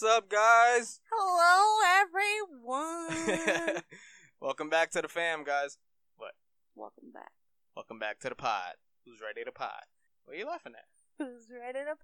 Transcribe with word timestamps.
What's 0.00 0.16
up, 0.16 0.30
guys? 0.30 1.00
Hello, 1.12 2.06
everyone. 2.08 3.82
Welcome 4.40 4.70
back 4.70 4.90
to 4.92 5.02
the 5.02 5.08
fam, 5.08 5.44
guys. 5.44 5.76
What? 6.16 6.32
Welcome 6.74 7.12
back. 7.12 7.32
Welcome 7.76 7.98
back 7.98 8.18
to 8.20 8.30
the 8.30 8.34
pod. 8.34 8.76
Who's 9.04 9.20
ready 9.20 9.44
to 9.44 9.52
pod? 9.52 9.82
What 10.24 10.36
are 10.36 10.38
you 10.38 10.46
laughing 10.46 10.72
at? 10.74 10.86
Who's 11.18 11.50
ready 11.50 11.80
to 11.84 11.96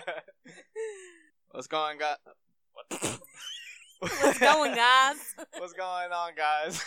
at? 0.00 0.24
What's 1.52 1.68
going, 1.68 1.98
guys? 1.98 2.16
What? 2.72 3.20
What's 4.00 4.40
going, 4.40 4.72
on, 4.72 4.76
guys? 4.76 5.34
What's 5.58 5.74
going 5.74 6.10
on, 6.10 6.32
guys? 6.34 6.82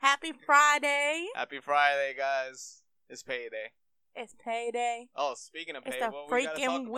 Happy 0.00 0.32
Friday. 0.44 1.28
Happy 1.36 1.60
Friday, 1.60 2.14
guys. 2.18 2.82
It's 3.08 3.22
payday. 3.22 3.70
It's 4.16 4.34
payday. 4.44 5.06
Oh, 5.14 5.34
speaking 5.36 5.76
of 5.76 5.84
payday, 5.84 5.98
It's 5.98 6.04
pay, 6.04 6.10
the 6.10 6.16
what 6.16 6.32
we 6.32 6.44
gotta 6.46 6.58
talk 6.58 6.82
freaking 6.82 6.86
about? 6.86 6.92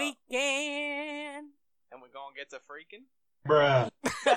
Weekend. 1.90 1.92
And 1.92 2.02
we're 2.02 2.12
gonna 2.12 2.34
get 2.36 2.50
to 2.50 2.58
freaking. 2.58 3.06
Bruh. 3.46 3.90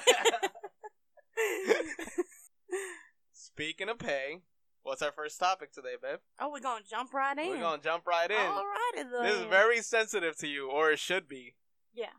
Speaking 3.34 3.90
of 3.90 4.00
pay, 4.00 4.42
what's 4.84 5.02
our 5.02 5.12
first 5.12 5.40
topic 5.40 5.72
today, 5.72 5.96
babe? 6.02 6.20
oh, 6.40 6.50
we're 6.52 6.60
going 6.60 6.84
to 6.84 6.90
jump 6.90 7.14
right 7.14 7.38
in. 7.38 7.50
We're 7.50 7.60
gonna 7.60 7.82
jump 7.82 8.06
right 8.08 8.30
in. 8.30 8.38
Alrighty 8.38 9.12
then. 9.12 9.24
This 9.24 9.40
is 9.40 9.46
very 9.46 9.82
sensitive 9.82 10.38
to 10.38 10.48
you, 10.48 10.70
or 10.70 10.92
it 10.92 11.00
should 11.00 11.28
be. 11.28 11.56
Yeah. 11.94 12.14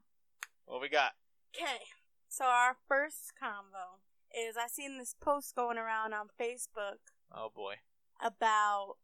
What 0.66 0.80
we 0.80 0.88
got? 0.88 1.12
Okay. 1.54 1.78
So 2.28 2.44
our 2.44 2.76
first 2.88 3.32
convo 3.42 3.98
is 4.36 4.56
I 4.56 4.68
seen 4.68 4.98
this 4.98 5.14
post 5.20 5.54
going 5.56 5.78
around 5.78 6.12
on 6.14 6.28
Facebook 6.40 6.98
Oh 7.34 7.50
boy. 7.54 7.74
about 8.24 8.96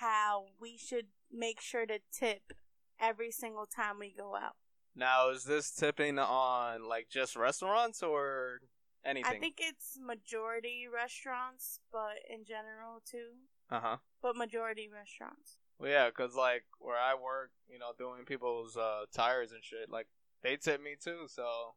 how 0.00 0.46
we 0.60 0.76
should 0.76 1.06
make 1.32 1.60
sure 1.60 1.86
to 1.86 1.98
tip 2.12 2.52
every 3.00 3.30
single 3.30 3.66
time 3.66 3.98
we 3.98 4.14
go 4.16 4.36
out. 4.36 4.56
Now, 4.96 5.30
is 5.30 5.44
this 5.44 5.70
tipping 5.70 6.18
on 6.18 6.88
like 6.88 7.08
just 7.10 7.36
restaurants 7.36 8.02
or 8.02 8.60
anything? 9.04 9.36
I 9.36 9.38
think 9.38 9.56
it's 9.58 9.98
majority 10.02 10.86
restaurants, 10.92 11.80
but 11.92 12.16
in 12.30 12.44
general 12.44 13.02
too. 13.08 13.36
Uh 13.70 13.80
huh. 13.80 13.96
But 14.22 14.36
majority 14.36 14.88
restaurants. 14.92 15.58
Well, 15.78 15.90
yeah, 15.90 16.08
cause 16.10 16.34
like 16.34 16.64
where 16.78 16.96
I 16.96 17.14
work, 17.14 17.50
you 17.68 17.78
know, 17.78 17.92
doing 17.98 18.24
people's 18.24 18.76
uh, 18.78 19.04
tires 19.14 19.52
and 19.52 19.62
shit, 19.62 19.90
like 19.90 20.06
they 20.42 20.56
tip 20.56 20.82
me 20.82 20.96
too. 20.98 21.26
So, 21.28 21.44
all 21.44 21.76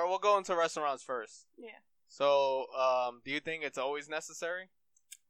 right, 0.00 0.06
we'll 0.06 0.18
go 0.18 0.36
into 0.36 0.54
restaurants 0.54 1.02
first. 1.02 1.46
Yeah. 1.56 1.80
So, 2.08 2.66
um, 2.78 3.22
do 3.24 3.30
you 3.30 3.40
think 3.40 3.64
it's 3.64 3.78
always 3.78 4.08
necessary? 4.10 4.68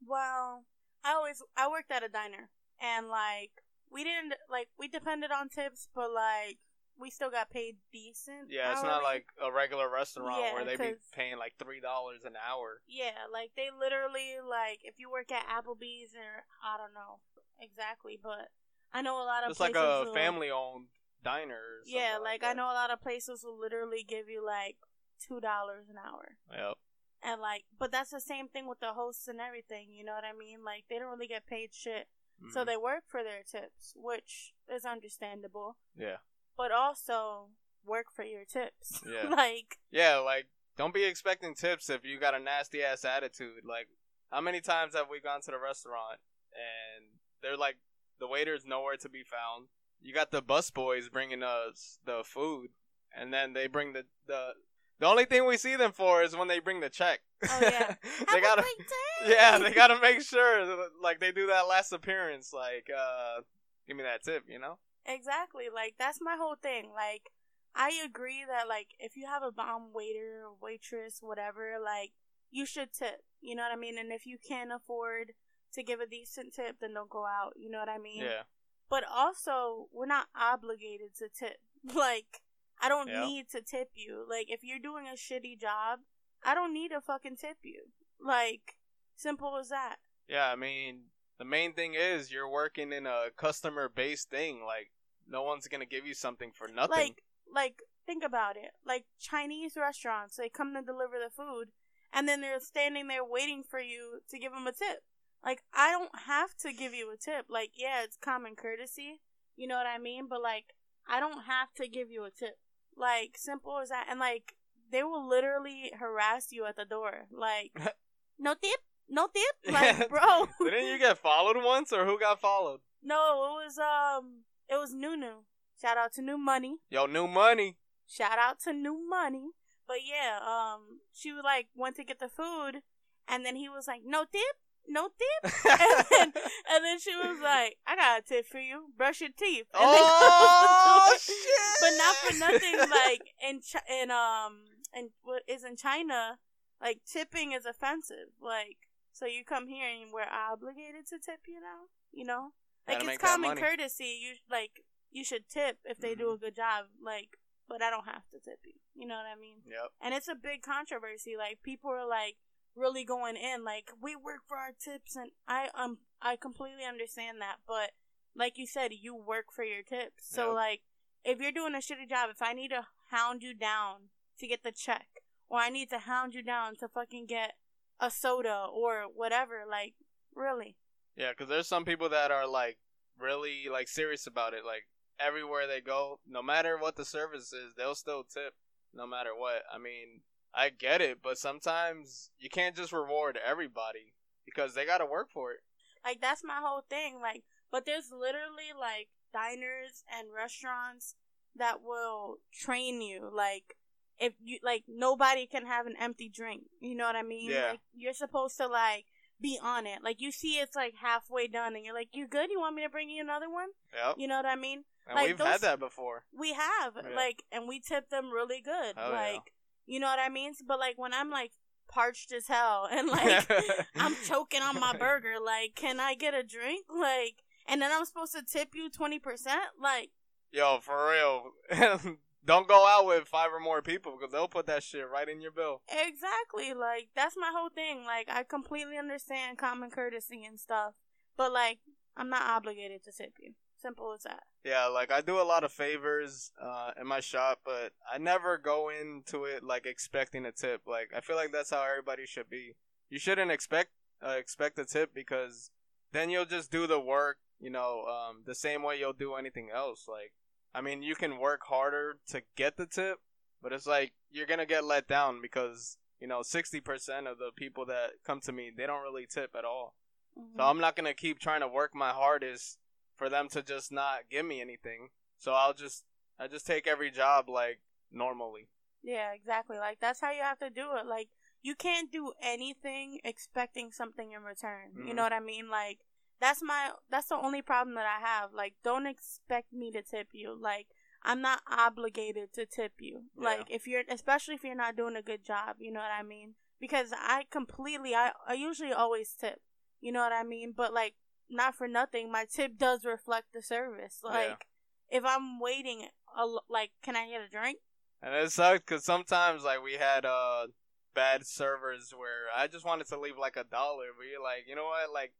Well, 0.04 0.64
I 1.04 1.14
always 1.14 1.40
I 1.56 1.68
worked 1.68 1.92
at 1.92 2.02
a 2.02 2.08
diner 2.08 2.50
and 2.80 3.08
like 3.08 3.50
we 3.90 4.02
didn't 4.02 4.34
like 4.50 4.68
we 4.76 4.88
depended 4.88 5.30
on 5.30 5.48
tips, 5.48 5.88
but 5.94 6.10
like 6.12 6.58
we 6.98 7.10
still 7.10 7.30
got 7.30 7.50
paid 7.50 7.76
decent. 7.92 8.50
Yeah, 8.50 8.72
it's 8.72 8.82
not 8.82 9.02
hourly. 9.02 9.04
like 9.04 9.26
a 9.40 9.52
regular 9.52 9.88
restaurant 9.90 10.42
Yeah, 10.42 10.54
where 10.54 10.64
they 10.64 10.76
be 10.76 10.94
'cause- 10.94 11.10
paying 11.12 11.38
like 11.38 11.56
three 11.58 11.80
dollars 11.80 12.24
an 12.24 12.36
hour. 12.36 12.82
Yeah, 12.86 13.26
like 13.32 13.54
they 13.56 13.70
literally 13.70 14.40
like 14.40 14.80
if 14.84 14.98
you 14.98 15.10
work 15.10 15.30
at 15.32 15.46
Applebee's 15.46 16.14
or 16.14 16.46
I 16.62 16.76
don't 16.76 16.94
know 16.94 17.20
exactly, 17.60 18.16
but 18.20 18.50
I 18.92 19.02
know 19.02 19.22
a 19.22 19.24
lot 19.24 19.44
of 19.44 19.50
It's 19.50 19.60
like 19.60 19.72
places 19.74 19.88
a 19.88 20.04
will- 20.06 20.14
family-owned 20.14 20.88
diner. 21.22 21.54
or 21.56 21.82
Yeah, 21.86 22.14
something 22.14 22.24
like 22.24 22.42
I 22.44 22.52
know 22.54 22.66
a 22.70 22.74
lot 22.74 22.90
of 22.90 23.00
places 23.00 23.44
will 23.44 23.58
literally 23.58 24.02
give 24.02 24.28
you 24.28 24.44
like 24.44 24.76
two 25.20 25.40
dollars 25.40 25.88
an 25.88 25.98
hour. 25.98 26.38
Yep. 26.52 26.78
And 27.22 27.40
like, 27.40 27.64
but 27.76 27.90
that's 27.90 28.10
the 28.10 28.20
same 28.20 28.48
thing 28.48 28.66
with 28.68 28.78
the 28.80 28.92
hosts 28.94 29.26
and 29.28 29.40
everything. 29.40 29.92
You 29.92 30.04
know 30.04 30.14
what 30.14 30.24
I 30.24 30.32
mean? 30.32 30.62
Like, 30.64 30.84
they 30.88 30.98
don't 31.00 31.10
really 31.10 31.26
get 31.26 31.46
paid 31.46 31.74
shit, 31.74 32.08
so 32.52 32.62
Mhm. 32.62 32.66
they 32.66 32.76
work 32.76 33.04
for 33.08 33.24
their 33.24 33.42
tips, 33.42 33.92
which 33.96 34.54
is 34.68 34.84
understandable. 34.86 35.76
Yeah. 35.96 36.18
But 36.58 36.72
also 36.72 37.46
work 37.86 38.06
for 38.14 38.24
your 38.24 38.44
tips. 38.44 39.00
Yeah. 39.10 39.30
like, 39.30 39.78
Yeah, 39.90 40.16
like 40.16 40.48
don't 40.76 40.92
be 40.92 41.04
expecting 41.04 41.54
tips 41.54 41.88
if 41.88 42.04
you 42.04 42.20
got 42.20 42.34
a 42.34 42.38
nasty 42.38 42.82
ass 42.82 43.04
attitude. 43.04 43.64
Like, 43.64 43.88
how 44.30 44.40
many 44.42 44.60
times 44.60 44.94
have 44.94 45.06
we 45.10 45.20
gone 45.20 45.40
to 45.42 45.50
the 45.50 45.58
restaurant 45.58 46.18
and 46.52 47.06
they're 47.42 47.56
like 47.56 47.76
the 48.20 48.26
waiter's 48.26 48.64
nowhere 48.66 48.96
to 48.96 49.08
be 49.08 49.22
found. 49.22 49.68
You 50.00 50.14
got 50.14 50.30
the 50.30 50.42
bus 50.42 50.70
boys 50.70 51.08
bringing 51.08 51.42
us 51.42 51.98
the 52.04 52.22
food, 52.24 52.70
and 53.16 53.32
then 53.32 53.52
they 53.52 53.66
bring 53.66 53.92
the 53.92 54.04
the. 54.26 54.52
The 55.00 55.06
only 55.06 55.26
thing 55.26 55.46
we 55.46 55.56
see 55.56 55.76
them 55.76 55.92
for 55.92 56.24
is 56.24 56.34
when 56.34 56.48
they 56.48 56.58
bring 56.58 56.80
the 56.80 56.90
check. 56.90 57.20
Oh, 57.48 57.58
yeah. 57.62 57.94
they 58.32 58.32
"Have 58.32 58.38
a 58.38 58.40
gotta, 58.40 58.64
yeah, 59.28 59.58
they 59.58 59.72
gotta 59.72 59.96
make 60.00 60.22
sure, 60.22 60.66
like 61.00 61.20
they 61.20 61.30
do 61.30 61.46
that 61.46 61.68
last 61.68 61.92
appearance, 61.92 62.52
like, 62.52 62.88
uh, 62.92 63.42
give 63.86 63.96
me 63.96 64.02
that 64.02 64.24
tip, 64.24 64.42
you 64.48 64.58
know? 64.58 64.78
Exactly. 65.06 65.64
Like 65.74 65.94
that's 65.98 66.18
my 66.20 66.36
whole 66.38 66.56
thing. 66.60 66.90
Like 66.94 67.30
I 67.74 68.00
agree 68.04 68.44
that 68.48 68.68
like 68.68 68.88
if 68.98 69.16
you 69.16 69.26
have 69.26 69.42
a 69.42 69.52
bomb 69.52 69.92
waiter 69.94 70.42
or 70.46 70.56
waitress, 70.60 71.18
whatever, 71.20 71.76
like 71.82 72.12
you 72.50 72.66
should 72.66 72.92
tip. 72.92 73.22
You 73.40 73.54
know 73.54 73.62
what 73.62 73.72
I 73.72 73.76
mean? 73.76 73.98
And 73.98 74.12
if 74.12 74.26
you 74.26 74.36
can't 74.46 74.70
afford 74.72 75.32
to 75.74 75.82
give 75.82 76.00
a 76.00 76.06
decent 76.06 76.54
tip, 76.54 76.76
then 76.80 76.94
don't 76.94 77.10
go 77.10 77.24
out. 77.26 77.52
You 77.56 77.70
know 77.70 77.78
what 77.78 77.88
I 77.88 77.98
mean? 77.98 78.22
Yeah, 78.22 78.42
But 78.90 79.04
also, 79.12 79.86
we're 79.92 80.06
not 80.06 80.26
obligated 80.38 81.14
to 81.18 81.28
tip. 81.28 81.58
Like 81.94 82.40
I 82.80 82.88
don't 82.88 83.08
Yeah. 83.08 83.24
need 83.26 83.48
to 83.50 83.60
tip 83.62 83.90
you. 83.94 84.24
Like 84.28 84.46
if 84.50 84.60
you're 84.62 84.78
doing 84.78 85.06
a 85.06 85.16
shitty 85.16 85.60
job, 85.60 86.00
I 86.44 86.54
don't 86.54 86.72
need 86.74 86.90
to 86.90 87.00
fucking 87.00 87.36
tip 87.36 87.58
you. 87.62 87.82
Like 88.20 88.74
simple 89.16 89.56
as 89.56 89.68
that. 89.68 89.96
yeah. 90.28 90.50
I 90.50 90.56
mean, 90.56 91.02
the 91.38 91.44
main 91.44 91.72
thing 91.72 91.94
is 91.94 92.32
you're 92.32 92.50
working 92.50 92.92
in 92.92 93.06
a 93.06 93.26
customer 93.36 93.88
based 93.88 94.30
thing. 94.30 94.64
Like, 94.64 94.90
no 95.28 95.42
one's 95.42 95.68
gonna 95.68 95.86
give 95.86 96.06
you 96.06 96.14
something 96.14 96.50
for 96.52 96.68
nothing. 96.68 96.96
Like, 96.96 97.22
like 97.52 97.82
think 98.06 98.24
about 98.24 98.56
it. 98.56 98.72
Like 98.84 99.04
Chinese 99.20 99.76
restaurants, 99.76 100.36
they 100.36 100.48
come 100.48 100.74
to 100.74 100.82
deliver 100.82 101.16
the 101.18 101.30
food, 101.30 101.68
and 102.12 102.28
then 102.28 102.40
they're 102.40 102.60
standing 102.60 103.08
there 103.08 103.24
waiting 103.24 103.62
for 103.62 103.80
you 103.80 104.20
to 104.30 104.38
give 104.38 104.52
them 104.52 104.66
a 104.66 104.72
tip. 104.72 105.02
Like 105.44 105.62
I 105.72 105.90
don't 105.90 106.10
have 106.26 106.56
to 106.58 106.72
give 106.72 106.94
you 106.94 107.12
a 107.12 107.16
tip. 107.16 107.46
Like 107.48 107.72
yeah, 107.76 108.02
it's 108.02 108.16
common 108.16 108.56
courtesy. 108.56 109.20
You 109.56 109.66
know 109.66 109.76
what 109.76 109.86
I 109.86 109.98
mean? 109.98 110.26
But 110.28 110.42
like 110.42 110.74
I 111.08 111.20
don't 111.20 111.44
have 111.44 111.72
to 111.76 111.88
give 111.88 112.10
you 112.10 112.24
a 112.24 112.30
tip. 112.30 112.58
Like 112.96 113.36
simple 113.36 113.78
as 113.78 113.90
that. 113.90 114.06
And 114.10 114.18
like 114.18 114.54
they 114.90 115.02
will 115.02 115.28
literally 115.28 115.92
harass 115.98 116.50
you 116.50 116.64
at 116.64 116.76
the 116.76 116.84
door. 116.84 117.26
Like 117.30 117.72
no 118.38 118.54
tip, 118.54 118.80
no 119.08 119.28
tip. 119.28 119.72
Like 119.72 120.08
bro, 120.10 120.46
Didn't 120.70 120.86
you 120.88 120.98
get 120.98 121.18
followed 121.18 121.56
once, 121.62 121.92
or 121.92 122.04
who 122.04 122.18
got 122.18 122.40
followed? 122.40 122.80
no, 123.02 123.16
it 123.60 123.64
was 123.66 123.78
um, 123.78 124.44
it 124.68 124.76
was 124.76 124.92
Nunu. 124.94 125.42
Shout 125.80 125.96
out 125.96 126.12
to 126.14 126.22
New 126.22 126.36
Money. 126.38 126.78
Yo, 126.90 127.06
new 127.06 127.26
money. 127.28 127.76
Shout 128.06 128.38
out 128.38 128.58
to 128.64 128.72
New 128.72 129.08
Money. 129.08 129.50
But 129.86 129.98
yeah, 130.04 130.38
um, 130.44 131.00
she 131.14 131.32
was 131.32 131.42
like 131.44 131.68
went 131.74 131.96
to 131.96 132.04
get 132.04 132.18
the 132.18 132.28
food, 132.28 132.82
and 133.28 133.44
then 133.46 133.56
he 133.56 133.68
was 133.68 133.86
like, 133.86 134.02
"No 134.04 134.24
tip, 134.24 134.56
no 134.88 135.08
tip," 135.08 135.52
and 135.64 136.04
then 136.10 136.32
and 136.70 136.84
then 136.84 136.98
she 136.98 137.14
was 137.14 137.38
like, 137.42 137.76
"I 137.86 137.96
got 137.96 138.18
a 138.18 138.22
tip 138.22 138.46
for 138.46 138.58
you. 138.60 138.86
Brush 138.96 139.20
your 139.20 139.30
teeth." 139.36 139.66
And 139.72 139.82
oh 139.84 141.06
closed 141.06 141.28
the 141.28 141.32
door. 141.32 141.38
shit! 141.38 141.80
But 141.80 141.96
not 141.96 142.16
for 142.16 142.38
nothing. 142.38 142.90
Like 142.90 143.34
in 143.48 143.60
Chi- 143.60 144.02
in 144.02 144.10
um 144.10 144.64
and 144.92 145.10
what 145.22 145.42
is 145.46 145.64
in 145.64 145.76
China, 145.76 146.38
like 146.82 147.00
tipping 147.10 147.52
is 147.52 147.64
offensive. 147.64 148.34
Like 148.42 148.76
so 149.18 149.26
you 149.26 149.44
come 149.44 149.68
here 149.68 149.88
and 149.88 150.12
we're 150.12 150.22
obligated 150.30 151.06
to 151.08 151.18
tip 151.18 151.40
you 151.46 151.60
now. 151.60 151.88
You 152.12 152.24
know, 152.24 152.52
like 152.86 153.02
it's 153.04 153.18
common 153.22 153.56
courtesy. 153.56 154.18
You 154.22 154.34
like 154.50 154.84
you 155.10 155.24
should 155.24 155.48
tip 155.48 155.78
if 155.84 155.98
they 155.98 156.12
Mm-hmm. 156.12 156.20
do 156.20 156.32
a 156.32 156.38
good 156.38 156.56
job. 156.56 156.86
Like, 157.02 157.36
but 157.68 157.82
I 157.82 157.90
don't 157.90 158.04
have 158.06 158.28
to 158.32 158.38
tip 158.38 158.60
you. 158.64 158.74
You 158.94 159.06
know 159.06 159.16
what 159.16 159.26
I 159.26 159.38
mean? 159.40 159.58
Yep. 159.66 159.90
And 160.00 160.14
it's 160.14 160.28
a 160.28 160.34
big 160.34 160.62
controversy. 160.62 161.34
Like 161.36 161.58
people 161.62 161.90
are 161.90 162.06
like 162.08 162.36
really 162.76 163.04
going 163.04 163.36
in. 163.36 163.64
Like 163.64 163.90
we 164.00 164.16
work 164.16 164.40
for 164.46 164.56
our 164.56 164.72
tips, 164.78 165.16
and 165.16 165.30
I 165.46 165.68
um 165.74 165.98
I 166.22 166.36
completely 166.36 166.84
understand 166.84 167.40
that. 167.40 167.56
But 167.66 167.90
like 168.34 168.56
you 168.58 168.66
said, 168.66 168.92
you 168.92 169.14
work 169.16 169.46
for 169.52 169.64
your 169.64 169.82
tips. 169.82 170.28
So 170.28 170.46
Yep. 170.48 170.54
like 170.54 170.80
if 171.24 171.40
you're 171.40 171.52
doing 171.52 171.74
a 171.74 171.78
shitty 171.78 172.08
job, 172.08 172.30
if 172.30 172.40
I 172.40 172.52
need 172.52 172.68
to 172.70 172.86
hound 173.10 173.42
you 173.42 173.52
down 173.54 174.10
to 174.38 174.46
get 174.46 174.62
the 174.62 174.72
check, 174.72 175.06
or 175.50 175.58
I 175.58 175.68
need 175.68 175.90
to 175.90 175.98
hound 175.98 176.34
you 176.34 176.42
down 176.42 176.76
to 176.76 176.88
fucking 176.88 177.26
get 177.26 177.54
a 178.00 178.10
soda 178.10 178.66
or 178.72 179.04
whatever, 179.14 179.62
like 179.68 179.94
really, 180.34 180.76
Yeah, 181.16 181.30
because 181.30 181.48
there's 181.48 181.66
some 181.66 181.84
people 181.84 182.08
that 182.10 182.30
are 182.30 182.46
like 182.46 182.78
really 183.18 183.66
like 183.70 183.88
serious 183.88 184.26
about 184.26 184.54
it. 184.54 184.64
Like 184.64 184.84
everywhere 185.18 185.66
they 185.66 185.80
go, 185.80 186.20
no 186.26 186.42
matter 186.42 186.78
what 186.78 186.96
the 186.96 187.04
service 187.04 187.52
is, 187.52 187.74
they'll 187.76 187.94
still 187.94 188.22
tip, 188.24 188.54
no 188.94 189.06
matter 189.06 189.30
what. 189.36 189.62
I 189.72 189.78
mean, 189.78 190.20
I 190.54 190.70
get 190.70 191.00
it, 191.00 191.18
but 191.22 191.38
sometimes 191.38 192.30
you 192.38 192.48
can't 192.48 192.76
just 192.76 192.92
reward 192.92 193.38
everybody 193.44 194.14
because 194.44 194.74
they 194.74 194.86
got 194.86 194.98
to 194.98 195.06
work 195.06 195.30
for 195.30 195.52
it. 195.52 195.60
Like 196.04 196.20
that's 196.20 196.44
my 196.44 196.60
whole 196.62 196.82
thing. 196.88 197.20
Like, 197.20 197.42
but 197.70 197.84
there's 197.84 198.10
literally 198.12 198.72
like 198.78 199.08
diners 199.32 200.04
and 200.16 200.28
restaurants 200.34 201.14
that 201.56 201.82
will 201.82 202.38
train 202.52 203.02
you. 203.02 203.28
Like, 203.32 203.74
if 204.20 204.34
you 204.42 204.58
like, 204.62 204.84
nobody 204.88 205.46
can 205.46 205.66
have 205.66 205.86
an 205.86 205.94
empty 206.00 206.28
drink. 206.28 206.62
You 206.80 206.94
know 206.96 207.04
what 207.04 207.16
I 207.16 207.22
mean? 207.22 207.50
Yeah. 207.50 207.70
Like, 207.70 207.80
you're 207.94 208.12
supposed 208.14 208.56
to 208.58 208.66
like 208.66 209.04
be 209.40 209.58
on 209.62 209.86
it. 209.86 210.00
Like 210.02 210.20
you 210.20 210.32
see, 210.32 210.58
it's 210.58 210.74
like 210.76 210.94
halfway 211.00 211.46
done, 211.46 211.76
and 211.76 211.84
you're 211.84 211.94
like, 211.94 212.08
"You 212.12 212.26
good? 212.26 212.50
You 212.50 212.58
want 212.60 212.74
me 212.74 212.82
to 212.82 212.88
bring 212.88 213.08
you 213.10 213.22
another 213.22 213.48
one?" 213.48 213.68
Yep. 213.94 214.16
You 214.18 214.26
know 214.28 214.36
what 214.36 214.46
I 214.46 214.56
mean? 214.56 214.84
And 215.06 215.14
like 215.16 215.28
we've 215.28 215.38
those- 215.38 215.46
had 215.46 215.60
that 215.62 215.78
before. 215.78 216.24
We 216.36 216.52
have 216.54 216.94
Yeah. 216.96 217.14
like, 217.16 217.42
and 217.52 217.68
we 217.68 217.78
tip 217.80 218.10
them 218.10 218.30
really 218.32 218.60
good. 218.60 218.94
Oh, 218.96 219.10
yeah. 219.12 219.16
like, 219.32 219.52
you 219.86 220.00
know 220.00 220.08
what 220.08 220.18
I 220.18 220.28
mean? 220.28 220.52
But 220.66 220.78
like 220.80 220.98
when 220.98 221.14
I'm 221.14 221.30
like 221.30 221.52
parched 221.90 222.32
as 222.32 222.48
hell 222.48 222.86
and 222.90 223.08
like 223.08 223.48
I'm 223.96 224.14
choking 224.26 224.60
on 224.62 224.78
my 224.80 224.94
burger. 224.96 225.34
Like, 225.42 225.74
can 225.76 226.00
I 226.00 226.14
get 226.14 226.34
a 226.34 226.42
drink? 226.42 226.84
Like, 226.94 227.36
and 227.66 227.80
then 227.80 227.90
I'm 227.92 228.04
supposed 228.04 228.34
to 228.34 228.42
tip 228.42 228.74
you 228.74 228.90
twenty 228.90 229.18
percent. 229.18 229.62
Like, 229.80 230.10
Yo, 230.50 230.78
for 230.82 231.10
real. 231.12 231.52
Don't 232.44 232.68
go 232.68 232.86
out 232.86 233.06
with 233.06 233.28
five 233.28 233.52
or 233.52 233.60
more 233.60 233.82
people 233.82 234.16
because 234.18 234.32
they'll 234.32 234.48
put 234.48 234.66
that 234.66 234.82
shit 234.82 235.08
right 235.10 235.28
in 235.28 235.40
your 235.40 235.52
bill. 235.52 235.82
exactly. 235.90 236.72
Like, 236.72 237.08
that's 237.14 237.36
my 237.36 237.50
whole 237.54 237.68
thing. 237.68 238.04
Like, 238.04 238.28
I 238.30 238.42
completely 238.42 238.96
understand 238.96 239.58
common 239.58 239.90
courtesy 239.90 240.44
and 240.44 240.58
stuff, 240.58 240.94
but 241.36 241.52
like, 241.52 241.78
I'm 242.16 242.30
not 242.30 242.42
obligated 242.42 243.02
to 243.04 243.12
tip 243.12 243.34
you. 243.40 243.52
Simple 243.80 244.12
as 244.12 244.24
that. 244.24 244.42
Yeah, 244.64 244.86
like 244.86 245.12
I 245.12 245.20
do 245.20 245.40
a 245.40 245.46
lot 245.46 245.62
of 245.62 245.70
favors 245.70 246.50
uh, 246.60 246.90
in 247.00 247.06
my 247.06 247.20
shop, 247.20 247.60
but 247.64 247.92
I 248.12 248.18
never 248.18 248.58
go 248.58 248.90
into 248.90 249.44
it 249.44 249.62
like 249.62 249.86
expecting 249.86 250.44
a 250.44 250.50
tip. 250.50 250.82
Like 250.84 251.12
I 251.16 251.20
feel 251.20 251.36
like 251.36 251.52
that's 251.52 251.70
how 251.70 251.84
everybody 251.88 252.26
should 252.26 252.50
be. 252.50 252.74
You 253.08 253.20
shouldn't 253.20 253.52
expect 253.52 253.90
uh, 254.20 254.30
expect 254.30 254.80
a 254.80 254.84
tip 254.84 255.14
because 255.14 255.70
then 256.12 256.28
you'll 256.28 256.44
just 256.44 256.72
do 256.72 256.88
the 256.88 256.98
work, 256.98 257.36
you 257.60 257.70
know, 257.70 258.04
um, 258.06 258.42
the 258.46 258.54
same 258.54 258.82
way 258.82 258.98
you'll 258.98 259.12
do 259.12 259.34
anything 259.34 259.68
else. 259.72 260.06
Like, 260.08 260.32
I 260.78 260.80
mean, 260.80 261.02
you 261.02 261.16
can 261.16 261.38
work 261.38 261.62
harder 261.64 262.18
to 262.28 262.42
get 262.56 262.76
the 262.76 262.86
tip, 262.86 263.18
but 263.60 263.72
it's 263.72 263.86
like 263.86 264.12
you're 264.30 264.46
gonna 264.46 264.64
get 264.64 264.84
let 264.84 265.08
down 265.08 265.42
because 265.42 265.98
you 266.20 266.28
know 266.28 266.42
sixty 266.42 266.80
percent 266.80 267.26
of 267.26 267.38
the 267.38 267.50
people 267.56 267.84
that 267.86 268.10
come 268.24 268.40
to 268.42 268.52
me 268.52 268.70
they 268.76 268.86
don't 268.86 269.02
really 269.02 269.26
tip 269.26 269.56
at 269.58 269.64
all. 269.64 269.94
Mhm. 270.38 270.56
So 270.56 270.62
I'm 270.62 270.78
not 270.78 270.94
gonna 270.94 271.14
keep 271.14 271.40
trying 271.40 271.62
to 271.62 271.68
work 271.68 271.94
my 271.96 272.10
hardest 272.10 272.78
for 273.16 273.28
them 273.28 273.48
to 273.48 273.62
just 273.62 273.90
not 273.90 274.30
give 274.30 274.46
me 274.46 274.60
anything. 274.60 275.10
So 275.36 275.52
I'll 275.52 275.74
just 275.74 276.04
I 276.38 276.46
just 276.46 276.66
take 276.66 276.86
every 276.86 277.10
job 277.10 277.48
like 277.48 277.80
normally. 278.12 278.68
Yeah, 279.02 279.32
exactly. 279.32 279.78
Like 279.78 279.98
that's 280.00 280.20
how 280.20 280.30
you 280.30 280.42
have 280.42 280.58
to 280.60 280.70
do 280.70 280.94
it. 280.96 281.06
Like 281.06 281.28
you 281.62 281.74
can't 281.74 282.12
do 282.12 282.32
anything 282.40 283.20
expecting 283.24 283.90
something 283.90 284.32
in 284.32 284.42
return. 284.42 284.92
You 285.04 285.12
Mhm. 285.12 285.16
know 285.16 285.22
what 285.24 285.32
I 285.32 285.40
mean? 285.40 285.68
Like 285.68 285.98
that's 286.40 286.62
my 286.62 286.90
that's 287.10 287.28
the 287.28 287.36
only 287.36 287.62
problem 287.62 287.94
that 287.96 288.06
I 288.06 288.24
have. 288.24 288.50
Like 288.52 288.74
don't 288.84 289.06
expect 289.06 289.72
me 289.72 289.90
to 289.92 290.02
tip 290.02 290.28
you. 290.32 290.56
Like 290.58 290.86
I'm 291.22 291.42
not 291.42 291.60
obligated 291.70 292.52
to 292.54 292.66
tip 292.66 292.92
you. 293.00 293.24
Yeah. 293.38 293.44
Like 293.44 293.66
if 293.70 293.86
you're 293.86 294.02
especially 294.08 294.54
if 294.54 294.64
you're 294.64 294.74
not 294.74 294.96
doing 294.96 295.16
a 295.16 295.22
good 295.22 295.44
job, 295.44 295.76
you 295.80 295.92
know 295.92 296.00
what 296.00 296.12
I 296.18 296.22
mean? 296.22 296.54
Because 296.80 297.12
I 297.12 297.44
completely 297.50 298.14
I 298.14 298.32
I 298.46 298.54
usually 298.54 298.92
always 298.92 299.34
tip. 299.38 299.60
You 300.00 300.12
know 300.12 300.20
what 300.20 300.32
I 300.32 300.44
mean? 300.44 300.74
But 300.76 300.92
like 300.92 301.14
not 301.50 301.74
for 301.74 301.88
nothing, 301.88 302.30
my 302.30 302.44
tip 302.44 302.78
does 302.78 303.04
reflect 303.04 303.52
the 303.52 303.62
service. 303.62 304.20
Like 304.22 304.66
if 305.10 305.24
I'm 305.24 305.58
waiting 305.58 306.06
a 306.36 306.46
like 306.68 306.90
can 307.02 307.16
I 307.16 307.28
get 307.28 307.40
a 307.40 307.50
drink? 307.50 307.78
And 308.22 308.34
it 308.34 308.52
sucks 308.52 308.80
because 308.80 309.04
sometimes 309.04 309.64
like 309.64 309.82
we 309.82 309.94
had 309.94 310.24
uh 310.24 310.66
bad 311.14 311.44
servers 311.44 312.12
where 312.16 312.46
I 312.56 312.68
just 312.68 312.84
wanted 312.84 313.08
to 313.08 313.18
leave 313.18 313.38
like 313.38 313.56
a 313.56 313.64
dollar, 313.64 314.06
but 314.16 314.26
you're 314.30 314.42
like, 314.42 314.66
you 314.68 314.76
know 314.76 314.84
what? 314.84 315.12
Like 315.12 315.32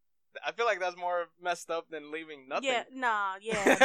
I 0.46 0.52
feel 0.52 0.66
like 0.66 0.80
that's 0.80 0.96
more 0.96 1.26
messed 1.42 1.70
up 1.70 1.90
than 1.90 2.10
leaving 2.12 2.48
nothing. 2.48 2.70
Yeah, 2.70 2.84
nah, 2.92 3.34
yeah, 3.40 3.76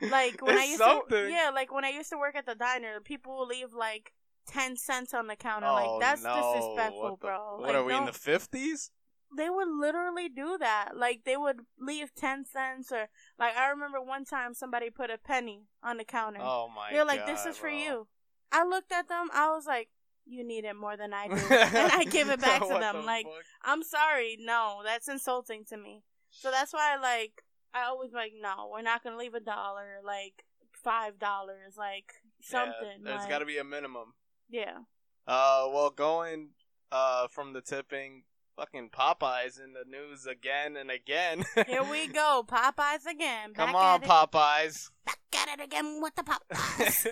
nah. 0.00 0.08
Like 0.08 0.40
when 0.42 0.56
I 0.58 0.64
used 0.64 0.78
something. 0.78 1.08
to, 1.26 1.30
yeah, 1.30 1.50
like 1.54 1.72
when 1.72 1.84
I 1.84 1.90
used 1.90 2.10
to 2.10 2.18
work 2.18 2.34
at 2.36 2.46
the 2.46 2.54
diner, 2.54 3.00
people 3.00 3.36
will 3.36 3.46
leave 3.46 3.72
like 3.74 4.12
ten 4.46 4.76
cents 4.76 5.14
on 5.14 5.26
the 5.26 5.36
counter. 5.36 5.66
Oh, 5.66 5.74
like 5.74 6.00
that's 6.00 6.22
no. 6.22 6.34
disrespectful, 6.34 7.02
What 7.02 7.20
the- 7.20 7.26
bro. 7.26 7.56
What 7.58 7.66
Like, 7.68 7.74
are 7.76 7.84
we 7.84 7.94
in 7.94 8.06
the 8.06 8.12
fifties? 8.12 8.90
They 9.36 9.50
would 9.50 9.68
literally 9.68 10.28
do 10.28 10.56
that. 10.58 10.90
Like 10.96 11.22
they 11.24 11.36
would 11.36 11.60
leave 11.78 12.14
ten 12.14 12.44
cents, 12.44 12.92
or 12.92 13.08
like 13.38 13.56
I 13.56 13.68
remember 13.68 14.00
one 14.00 14.24
time 14.24 14.54
somebody 14.54 14.90
put 14.90 15.10
a 15.10 15.18
penny 15.18 15.64
on 15.82 15.96
the 15.96 16.04
counter. 16.04 16.40
Oh 16.40 16.68
my! 16.74 16.92
They're 16.92 17.04
like, 17.04 17.26
"This 17.26 17.42
God, 17.42 17.50
is 17.50 17.56
for 17.56 17.68
you." 17.68 18.06
I 18.52 18.64
looked 18.64 18.92
at 18.92 19.08
them. 19.08 19.28
I 19.34 19.50
was 19.50 19.66
like, 19.66 19.88
"You 20.26 20.44
need 20.46 20.64
it 20.64 20.74
more 20.76 20.96
than 20.96 21.12
I 21.14 21.28
do," 21.28 21.34
and 21.34 21.92
I 21.92 22.04
give 22.04 22.28
it 22.30 22.40
back 22.40 22.62
to 22.68 22.68
them. 22.68 22.96
the 22.96 23.02
Like, 23.02 23.26
fuck? 23.26 23.44
I'm 23.62 23.82
sorry, 23.82 24.36
no, 24.40 24.80
that's 24.84 25.08
insulting 25.08 25.64
to 25.70 25.76
me. 25.76 26.02
So 26.30 26.50
that's 26.50 26.72
why, 26.72 26.96
I 26.96 27.00
like, 27.00 27.42
I 27.72 27.84
always 27.84 28.12
like, 28.12 28.32
no, 28.40 28.68
we're 28.72 28.82
not 28.82 29.02
gonna 29.04 29.16
leave 29.16 29.34
a 29.34 29.40
dollar, 29.40 30.00
like 30.04 30.44
five 30.72 31.18
dollars, 31.18 31.74
like 31.76 32.12
something. 32.42 32.74
Yeah, 33.02 33.04
there's 33.04 33.20
like, 33.20 33.28
got 33.30 33.38
to 33.38 33.46
be 33.46 33.58
a 33.58 33.64
minimum. 33.64 34.14
yeah. 34.50 34.78
Uh, 35.26 35.66
well, 35.72 35.90
going 35.90 36.50
uh 36.92 37.26
from 37.28 37.52
the 37.54 37.60
tipping, 37.62 38.24
fucking 38.56 38.90
Popeyes 38.90 39.58
in 39.62 39.72
the 39.72 39.84
news 39.88 40.26
again 40.26 40.76
and 40.76 40.90
again. 40.90 41.44
Here 41.66 41.82
we 41.82 42.08
go, 42.08 42.44
Popeyes 42.46 43.06
again. 43.10 43.54
Come 43.54 43.74
on, 43.74 44.02
at 44.02 44.04
it, 44.04 44.08
Popeyes. 44.10 44.90
back 45.06 45.18
at 45.48 45.58
it 45.58 45.64
again 45.64 46.00
with 46.02 46.14
the 46.16 46.22
Popeyes. 46.24 47.06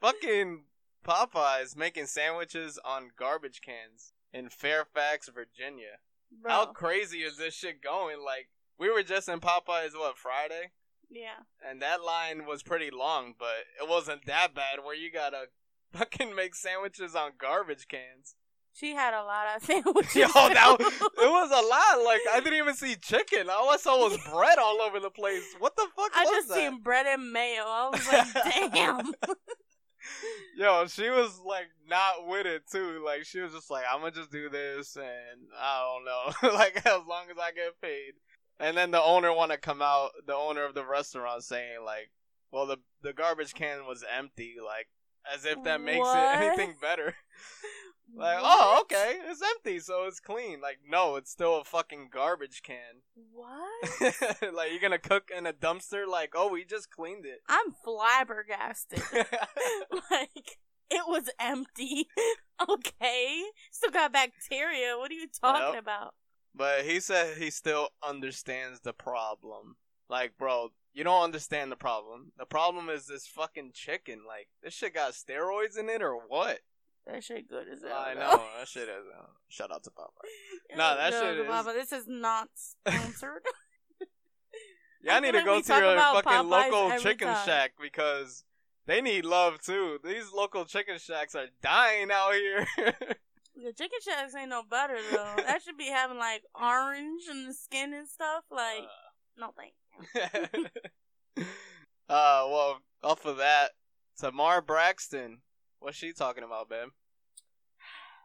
fucking 0.00 0.64
Popeyes 1.02 1.76
making 1.76 2.06
sandwiches 2.06 2.78
on 2.84 3.10
garbage 3.18 3.60
cans 3.60 4.12
in 4.32 4.48
Fairfax, 4.48 5.28
Virginia. 5.28 5.98
Bro, 6.40 6.50
How 6.52 6.66
crazy 6.66 7.18
is 7.18 7.36
this 7.36 7.54
shit 7.54 7.82
going? 7.82 8.24
Like, 8.24 8.48
we 8.78 8.90
were 8.90 9.02
just 9.02 9.28
in 9.28 9.40
Popeyes, 9.40 9.92
what, 9.94 10.16
Friday? 10.16 10.70
yeah. 11.10 11.44
And 11.68 11.82
that 11.82 12.02
line 12.02 12.46
was 12.46 12.62
pretty 12.62 12.90
long, 12.90 13.34
but 13.38 13.66
it 13.82 13.88
wasn't 13.88 14.24
that 14.26 14.54
bad 14.54 14.78
where 14.82 14.94
you 14.96 15.12
gotta 15.12 15.46
fucking 15.92 16.34
make 16.34 16.54
sandwiches 16.54 17.14
on 17.14 17.32
garbage 17.38 17.86
cans. 17.88 18.34
She 18.74 18.94
had 18.94 19.12
a 19.12 19.22
lot 19.22 19.54
of 19.54 19.62
sandwiches. 19.66 20.14
Yo, 20.16 20.26
that 20.28 20.76
it 20.80 21.30
was 21.30 21.50
a 21.50 21.66
lot. 21.68 22.04
Like 22.06 22.20
I 22.32 22.40
didn't 22.42 22.58
even 22.58 22.74
see 22.74 22.96
chicken. 22.96 23.50
All 23.50 23.68
I 23.68 23.76
saw 23.76 23.98
was 24.08 24.16
bread 24.32 24.58
all 24.58 24.80
over 24.80 24.98
the 24.98 25.10
place. 25.10 25.44
What 25.58 25.76
the 25.76 25.86
fuck 25.94 26.12
I 26.16 26.22
was 26.24 26.30
just 26.30 26.48
that? 26.48 26.54
seen 26.56 26.80
bread 26.80 27.04
and 27.06 27.30
mayo. 27.30 27.64
I 27.66 27.90
was 27.92 28.08
like, 28.10 28.72
damn. 28.72 29.12
Yo, 30.56 30.86
she 30.86 31.08
was 31.10 31.40
like 31.44 31.68
not 31.88 32.26
with 32.26 32.46
it 32.46 32.62
too. 32.70 33.02
Like 33.04 33.24
she 33.24 33.40
was 33.40 33.52
just 33.52 33.70
like, 33.70 33.84
I'm 33.90 34.00
gonna 34.00 34.12
just 34.12 34.30
do 34.30 34.48
this, 34.48 34.96
and 34.96 35.48
I 35.60 35.82
don't 35.82 36.04
know, 36.04 36.54
like 36.56 36.76
as 36.84 37.00
long 37.08 37.24
as 37.30 37.36
I 37.40 37.52
get 37.52 37.80
paid. 37.80 38.12
And 38.60 38.76
then 38.76 38.90
the 38.90 39.02
owner 39.02 39.32
want 39.34 39.50
to 39.50 39.58
come 39.58 39.82
out, 39.82 40.10
the 40.26 40.34
owner 40.34 40.64
of 40.64 40.74
the 40.74 40.84
restaurant 40.84 41.42
saying 41.42 41.78
like, 41.84 42.10
well, 42.52 42.66
the 42.66 42.78
the 43.02 43.12
garbage 43.12 43.54
can 43.54 43.86
was 43.86 44.04
empty, 44.16 44.56
like 44.64 44.88
as 45.32 45.44
if 45.44 45.62
that 45.64 45.80
makes 45.80 45.98
What? 46.00 46.18
it 46.18 46.42
anything 46.42 46.76
better. 46.80 47.14
Like, 48.14 48.42
What? 48.42 48.58
oh, 48.60 48.78
okay, 48.82 49.16
it's 49.30 49.40
empty, 49.42 49.78
so 49.80 50.04
it's 50.06 50.20
clean. 50.20 50.60
Like, 50.60 50.78
no, 50.88 51.16
it's 51.16 51.30
still 51.30 51.56
a 51.60 51.64
fucking 51.64 52.10
garbage 52.12 52.62
can. 52.62 53.02
What? 53.32 53.90
like, 54.54 54.70
you're 54.70 54.80
gonna 54.80 54.98
cook 54.98 55.30
in 55.36 55.46
a 55.46 55.52
dumpster? 55.52 56.06
Like, 56.06 56.32
oh, 56.34 56.48
we 56.48 56.64
just 56.64 56.90
cleaned 56.90 57.24
it. 57.24 57.40
I'm 57.48 57.72
flabbergasted. 57.84 59.02
like 60.10 60.58
it 60.90 61.04
was 61.08 61.30
empty. 61.40 62.08
okay, 62.68 63.42
still 63.70 63.90
got 63.90 64.12
bacteria. 64.12 64.96
What 64.98 65.10
are 65.10 65.14
you 65.14 65.28
talking 65.28 65.74
Yep. 65.74 65.82
about? 65.82 66.14
but 66.54 66.84
he 66.84 67.00
said 67.00 67.38
he 67.38 67.48
still 67.50 67.88
understands 68.06 68.80
the 68.80 68.92
problem. 68.92 69.76
Like, 70.10 70.36
bro, 70.36 70.68
you 70.92 71.02
don't 71.02 71.24
understand 71.24 71.72
the 71.72 71.76
problem. 71.76 72.32
The 72.38 72.44
problem 72.44 72.90
is 72.90 73.06
this 73.06 73.26
fucking 73.26 73.70
chicken. 73.72 74.20
Like, 74.26 74.48
this 74.62 74.74
shit 74.74 74.92
got 74.92 75.12
steroids 75.14 75.78
in 75.78 75.88
it 75.88 76.02
or 76.02 76.14
what? 76.28 76.58
That 77.06 77.24
shit 77.24 77.48
good 77.48 77.66
as 77.68 77.80
hell. 77.82 77.98
I 77.98 78.14
know 78.14 78.42
that 78.58 78.68
shit 78.72 78.84
is. 78.88 79.04
Uh, 79.18 79.24
shout 79.48 79.72
out 79.72 79.82
to 79.84 79.90
Papa. 79.90 80.10
Nah, 80.76 80.94
that 80.96 81.10
No, 81.12 81.20
shit 81.20 81.38
is- 81.40 81.46
Papa, 81.48 81.72
This 81.74 81.92
is 81.92 82.04
not 82.06 82.48
sponsored. 82.54 83.42
Yeah, 85.02 85.14
I, 85.16 85.20
need 85.20 85.32
to 85.32 85.42
go 85.44 85.60
to 85.60 85.74
your 85.74 85.96
fucking 85.98 86.30
Popeyes 86.32 86.48
local 86.48 86.98
chicken 87.00 87.28
time. 87.28 87.44
shack 87.46 87.72
because 87.80 88.44
they 88.86 89.00
need 89.00 89.24
love 89.24 89.60
too. 89.60 89.98
These 90.04 90.32
local 90.32 90.64
chicken 90.64 90.98
shacks 90.98 91.34
are 91.34 91.46
dying 91.60 92.10
out 92.12 92.34
here. 92.34 92.66
the 92.76 93.72
chicken 93.76 93.98
shacks 94.04 94.34
ain't 94.36 94.50
no 94.50 94.62
better 94.68 94.96
though. 95.10 95.34
that 95.38 95.60
should 95.62 95.76
be 95.76 95.86
having 95.88 96.18
like 96.18 96.42
orange 96.54 97.22
and 97.28 97.48
the 97.48 97.52
skin 97.54 97.92
and 97.94 98.06
stuff. 98.08 98.44
Like, 98.50 98.84
no 99.36 99.52
thank. 99.56 99.74
uh, 101.36 101.44
well, 102.08 102.78
off 103.02 103.24
of 103.24 103.38
that, 103.38 103.70
Tamar 104.18 104.60
Braxton. 104.60 105.38
What's 105.82 105.96
she 105.96 106.12
talking 106.12 106.44
about, 106.44 106.68
babe? 106.68 106.88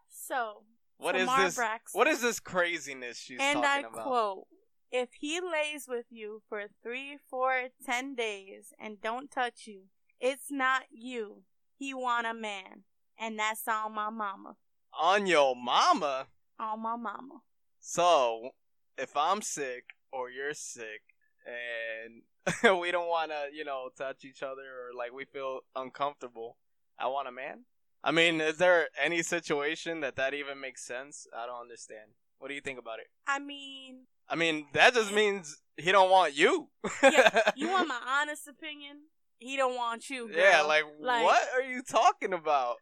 So, 0.09 0.63
What 0.97 1.15
is 1.15 1.27
this? 1.35 1.55
Braxton. 1.55 1.97
What 1.97 2.07
is 2.07 2.21
this 2.21 2.39
craziness 2.39 3.17
she's 3.19 3.39
and 3.41 3.59
I 3.59 3.81
talking 3.81 3.93
about? 3.93 4.05
quote, 4.07 4.47
if 4.91 5.09
he 5.19 5.39
lays 5.41 5.87
with 5.87 6.05
you 6.09 6.41
for 6.47 6.65
three, 6.83 7.17
four, 7.29 7.69
ten 7.85 8.15
days 8.15 8.73
and 8.79 9.01
don't 9.01 9.31
touch 9.31 9.65
you, 9.67 9.83
it's 10.19 10.51
not 10.51 10.83
you. 10.91 11.43
He 11.77 11.93
want 11.93 12.27
a 12.27 12.33
man. 12.33 12.83
and 13.19 13.39
that's 13.39 13.67
on 13.67 13.93
my 13.95 14.09
mama. 14.11 14.55
On 14.99 15.25
your 15.25 15.55
mama. 15.55 16.27
On 16.59 16.79
my 16.81 16.95
mama. 16.95 17.41
So, 17.79 18.51
if 18.97 19.17
I'm 19.17 19.41
sick 19.41 19.85
or 20.11 20.29
you're 20.29 20.53
sick 20.53 21.01
and 21.45 22.21
we 22.79 22.91
don't 22.91 23.07
want 23.09 23.31
to, 23.31 23.55
you 23.55 23.63
know, 23.65 23.89
touch 23.97 24.23
each 24.25 24.43
other 24.43 24.61
or 24.61 24.95
like 24.95 25.11
we 25.13 25.25
feel 25.25 25.61
uncomfortable, 25.75 26.57
I 26.99 27.07
want 27.07 27.27
a 27.27 27.31
man? 27.31 27.65
I 28.03 28.11
mean, 28.11 28.39
is 28.41 28.57
there 28.57 28.87
any 29.01 29.21
situation 29.23 30.01
that 30.01 30.15
that 30.15 30.33
even 30.33 30.61
makes 30.61 30.85
sense? 30.85 31.27
I 31.35 31.45
don't 31.45 31.61
understand. 31.61 32.11
What 32.39 32.49
do 32.49 32.53
you 32.53 32.61
think 32.61 32.79
about 32.79 32.99
it? 32.99 33.07
I 33.27 33.39
mean, 33.39 34.05
I 34.29 34.35
mean, 34.35 34.67
that 34.73 34.93
just 34.93 35.11
means 35.13 35.57
he 35.75 35.91
don't 35.91 36.11
want 36.11 36.37
you. 36.37 36.69
yeah, 37.01 37.51
you 37.55 37.69
want 37.71 37.87
my 37.87 37.99
honest 38.07 38.47
opinion? 38.47 38.97
He 39.39 39.57
don't 39.57 39.75
want 39.75 40.09
you. 40.09 40.27
Girl. 40.27 40.37
Yeah, 40.37 40.61
like, 40.61 40.83
Like- 40.99 41.23
what 41.23 41.41
are 41.55 41.61
you 41.61 41.81
talking 41.83 42.33
about? 42.33 42.77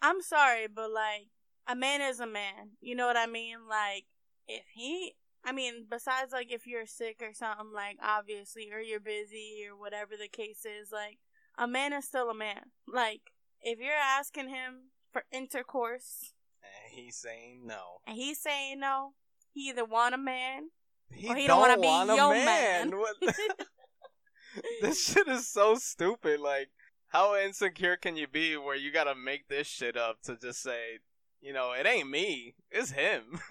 I'm 0.00 0.22
sorry, 0.22 0.66
but 0.72 0.90
like 0.90 1.28
a 1.66 1.74
man 1.74 2.00
is 2.00 2.20
a 2.20 2.26
man. 2.26 2.70
You 2.80 2.94
know 2.94 3.06
what 3.06 3.16
I 3.16 3.26
mean? 3.26 3.56
Like 3.68 4.04
if 4.46 4.64
he 4.74 5.14
I 5.44 5.52
mean, 5.52 5.86
besides 5.90 6.32
like 6.32 6.52
if 6.52 6.66
you're 6.66 6.86
sick 6.86 7.20
or 7.22 7.32
something, 7.32 7.72
like 7.74 7.96
obviously, 8.02 8.70
or 8.72 8.80
you're 8.80 9.00
busy 9.00 9.66
or 9.68 9.76
whatever 9.78 10.12
the 10.16 10.28
case 10.28 10.64
is, 10.64 10.90
like 10.92 11.18
a 11.56 11.66
man 11.66 11.92
is 11.92 12.06
still 12.06 12.30
a 12.30 12.34
man. 12.34 12.70
Like 12.86 13.20
if 13.62 13.78
you're 13.78 13.92
asking 13.92 14.48
him 14.48 14.90
for 15.12 15.24
intercourse 15.32 16.32
And 16.62 16.92
he's 16.98 17.16
saying 17.16 17.62
no. 17.66 18.00
and 18.06 18.16
he's 18.16 18.40
saying 18.40 18.80
no, 18.80 19.12
he 19.52 19.68
either 19.70 19.84
want 19.84 20.14
a 20.14 20.18
man 20.18 20.70
He, 21.10 21.28
Or 21.28 21.34
he 21.36 21.46
don't 21.46 21.66
don't 21.68 21.80
be 21.80 21.86
want 21.86 22.10
a 22.10 22.16
your 22.16 22.32
man. 22.34 22.90
man. 22.90 23.00
This 24.82 25.04
shit 25.04 25.28
is 25.28 25.46
so 25.46 25.74
stupid. 25.76 26.40
Like, 26.40 26.68
how 27.08 27.36
insecure 27.36 27.96
can 27.96 28.16
you 28.16 28.26
be 28.26 28.56
where 28.56 28.76
you 28.76 28.90
gotta 28.92 29.14
make 29.14 29.48
this 29.48 29.66
shit 29.66 29.96
up 29.96 30.22
to 30.22 30.36
just 30.36 30.62
say, 30.62 30.98
you 31.40 31.52
know, 31.52 31.72
it 31.72 31.86
ain't 31.86 32.10
me, 32.10 32.54
it's 32.70 32.90
him. 32.92 33.40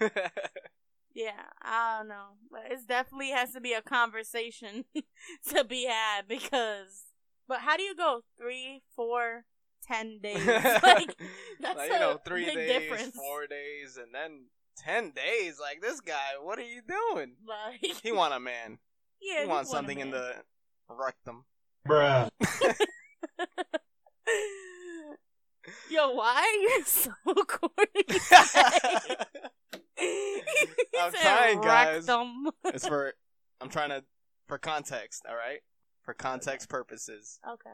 Yeah, 1.14 1.46
I 1.62 1.98
don't 1.98 2.08
know, 2.08 2.34
but 2.48 2.70
it 2.70 2.86
definitely 2.86 3.30
has 3.30 3.52
to 3.54 3.60
be 3.60 3.72
a 3.72 3.82
conversation 3.82 4.84
to 5.48 5.64
be 5.64 5.86
had 5.86 6.28
because. 6.28 7.06
But 7.48 7.60
how 7.62 7.76
do 7.76 7.82
you 7.82 7.96
go 7.96 8.20
three, 8.38 8.82
four, 8.94 9.44
ten 9.88 10.18
days? 10.22 10.46
like 10.82 11.16
that's 11.60 11.76
like, 11.76 11.90
you 11.90 11.98
know, 11.98 12.18
three 12.24 12.44
big 12.44 12.54
days, 12.54 12.68
difference. 12.70 13.16
four 13.16 13.46
days, 13.46 13.96
and 13.96 14.14
then 14.14 14.46
ten 14.76 15.10
days. 15.10 15.58
Like 15.60 15.80
this 15.80 16.00
guy, 16.00 16.36
what 16.42 16.58
are 16.58 16.62
you 16.62 16.82
doing? 16.86 17.36
Like 17.46 17.96
He 18.02 18.12
want 18.12 18.34
a 18.34 18.40
man. 18.40 18.78
yeah, 19.22 19.38
he 19.38 19.42
you 19.42 19.48
wants 19.48 19.72
want 19.72 19.78
something 19.86 19.98
in 19.98 20.10
the 20.10 20.34
rectum. 20.88 21.44
Bruh. 21.86 22.28
Yo, 25.90 26.12
why 26.12 26.34
are 26.34 26.62
you 26.62 26.82
so 26.84 27.12
corny? 27.46 28.04
I'm 30.98 31.12
trying, 31.12 31.60
guys. 31.60 32.06
rectum. 32.08 32.50
it's 32.64 32.86
for 32.86 33.14
I'm 33.60 33.68
trying 33.68 33.90
to 33.90 34.04
for 34.46 34.58
context, 34.58 35.24
all 35.28 35.34
right? 35.36 35.60
For 36.02 36.14
context 36.14 36.68
purposes. 36.68 37.38
Okay. 37.46 37.70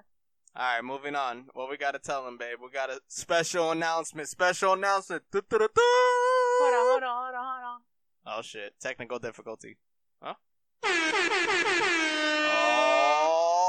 All 0.56 0.76
right, 0.76 0.84
moving 0.84 1.16
on. 1.16 1.46
What 1.54 1.68
we 1.68 1.76
got 1.76 1.92
to 1.92 1.98
tell 1.98 2.24
them, 2.24 2.38
babe? 2.38 2.58
We 2.62 2.70
got 2.70 2.88
a 2.88 3.00
special 3.08 3.72
announcement. 3.72 4.28
Special 4.28 4.74
announcement. 4.74 5.24
Hold 5.32 5.42
on, 5.42 5.50
hold 5.72 7.02
on, 7.02 7.08
hold 7.08 7.34
on, 7.34 7.44
hold 7.44 7.64
on. 7.64 7.80
Oh 8.38 8.42
shit! 8.42 8.74
Technical 8.80 9.18
difficulty. 9.18 9.76
Huh? 10.22 10.34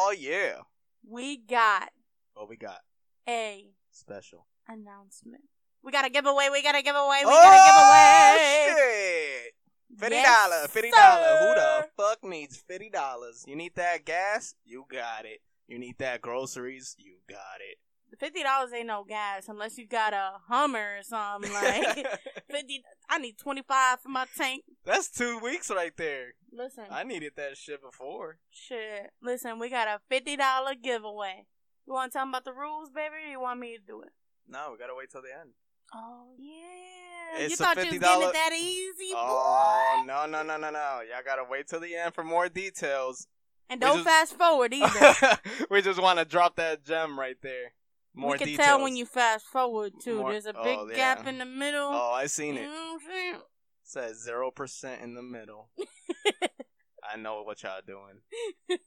Oh 0.08 0.14
yeah. 0.18 0.60
We 1.08 1.38
got 1.38 1.90
What 2.36 2.48
we 2.48 2.58
got? 2.58 2.82
a 3.28 3.66
Special. 3.90 4.46
announcement. 4.68 5.42
We 5.82 5.92
got 5.92 6.06
a 6.06 6.10
giveaway. 6.12 6.50
We 6.52 6.62
got 6.62 6.76
a 6.76 6.84
giveaway. 6.84 7.22
We 7.26 7.32
oh 7.32 7.42
got 7.42 7.54
a 7.54 7.66
giveaway. 7.66 8.76
Oh 8.78 8.78
shit! 8.78 9.54
Fifty 10.00 10.16
Yes, 10.16 10.72
fifty 10.72 10.92
dollar. 10.92 11.38
Who 11.40 11.56
the 11.56 11.88
fuck 11.98 12.24
needs 12.24 12.58
fifty 12.58 12.90
dollars? 12.92 13.44
You 13.48 13.56
need 13.56 13.74
that 13.76 14.06
gas? 14.06 14.54
You 14.64 14.86
got 14.92 15.26
it. 15.26 15.42
You 15.68 15.80
need 15.80 15.98
that 16.00 16.22
groceries? 16.22 16.96
You 16.98 17.16
got 17.28 17.60
it. 17.60 17.78
Fifty 18.20 18.44
dollars 18.44 18.72
ain't 18.72 18.88
no 18.88 19.04
gas 19.04 19.50
unless 19.50 19.78
you 19.78 19.88
got 19.88 20.14
a 20.14 20.34
Hummer 20.48 21.00
or 21.00 21.04
something 21.04 21.52
like 21.52 22.08
fifty. 22.50 22.84
I 23.10 23.18
need 23.18 23.38
twenty 23.38 23.62
five 23.68 24.00
for 24.00 24.10
my 24.10 24.26
tank. 24.38 24.64
That's 24.86 25.10
two 25.10 25.40
weeks 25.40 25.70
right 25.70 25.92
there. 25.98 26.34
Listen, 26.54 26.86
I 26.90 27.04
needed 27.04 27.34
that 27.36 27.58
shit 27.58 27.82
before. 27.82 28.38
shit. 28.52 29.12
Listen, 29.22 29.60
we 29.60 29.70
got 29.70 29.88
a 29.88 30.00
fifty 30.08 30.38
dollar 30.38 30.76
giveaway. 30.76 31.46
You 31.86 31.94
want 31.94 32.12
to 32.12 32.18
tell 32.18 32.22
them 32.24 32.30
about 32.30 32.46
the 32.46 32.54
rules, 32.54 32.90
baby? 32.90 33.16
Or 33.28 33.32
you 33.32 33.40
want 33.42 33.60
me 33.60 33.76
to 33.78 33.84
do 33.86 34.02
it? 34.02 34.10
No, 34.48 34.70
we 34.72 34.78
gotta 34.78 34.96
wait 34.96 35.12
till 35.12 35.22
the 35.22 35.38
end. 35.38 35.52
Oh 35.94 36.28
yeah. 36.40 37.42
It's 37.44 37.52
you 37.52 37.56
thought 37.58 37.76
you 37.78 37.90
was 37.90 38.00
getting 38.00 38.28
it 38.30 38.34
that 38.34 38.52
easy, 38.54 39.12
boy. 39.12 39.18
Oh 39.18 39.98
boy? 40.00 40.06
no 40.08 40.26
no 40.26 40.44
no 40.44 40.58
no 40.58 40.70
no! 40.70 41.02
Y'all 41.10 41.22
gotta 41.26 41.44
wait 41.50 41.68
till 41.68 41.80
the 41.82 41.96
end 41.96 42.14
for 42.14 42.24
more 42.24 42.48
details. 42.48 43.28
And 43.70 43.82
don't 43.82 44.04
just- 44.04 44.08
fast 44.08 44.38
forward 44.38 44.74
either. 44.74 45.40
we 45.70 45.82
just 45.82 46.02
want 46.02 46.20
to 46.20 46.26
drop 46.26 46.56
that 46.58 46.84
gem 46.84 47.20
right 47.20 47.38
there. 47.42 47.74
More 48.14 48.32
we 48.32 48.38
can 48.38 48.48
details. 48.48 48.66
tell 48.68 48.82
when 48.82 48.96
you 48.96 49.06
fast 49.06 49.46
forward 49.46 49.94
too. 50.02 50.20
More- 50.20 50.32
There's 50.32 50.46
a 50.46 50.54
oh, 50.56 50.64
big 50.64 50.78
oh, 50.80 50.88
yeah. 50.90 50.96
gap 50.96 51.28
in 51.28 51.38
the 51.38 51.46
middle. 51.46 51.90
Oh, 51.92 52.12
I 52.14 52.28
seen 52.28 52.56
you 52.56 52.62
it. 52.62 52.64
know 52.66 52.70
what 52.70 52.94
I'm 52.94 53.00
saying? 53.10 53.36
Says 53.84 54.24
zero 54.24 54.52
percent 54.52 55.02
in 55.02 55.16
the 55.16 55.22
middle. 55.22 55.70
I 57.08 57.18
know 57.18 57.44
what 57.44 57.62
y'all 57.64 57.82
doing. 57.86 58.80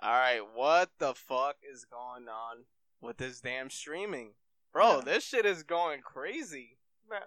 All 0.00 0.10
right, 0.12 0.40
what 0.54 0.90
the 0.98 1.14
fuck 1.14 1.56
is 1.72 1.84
going 1.84 2.28
on 2.28 2.64
with 3.00 3.16
this 3.16 3.40
damn 3.40 3.70
streaming, 3.70 4.34
bro? 4.72 4.96
Yeah. 4.96 5.04
This 5.04 5.24
shit 5.24 5.46
is 5.46 5.62
going 5.62 6.00
crazy. 6.02 6.78
Bro. 7.08 7.18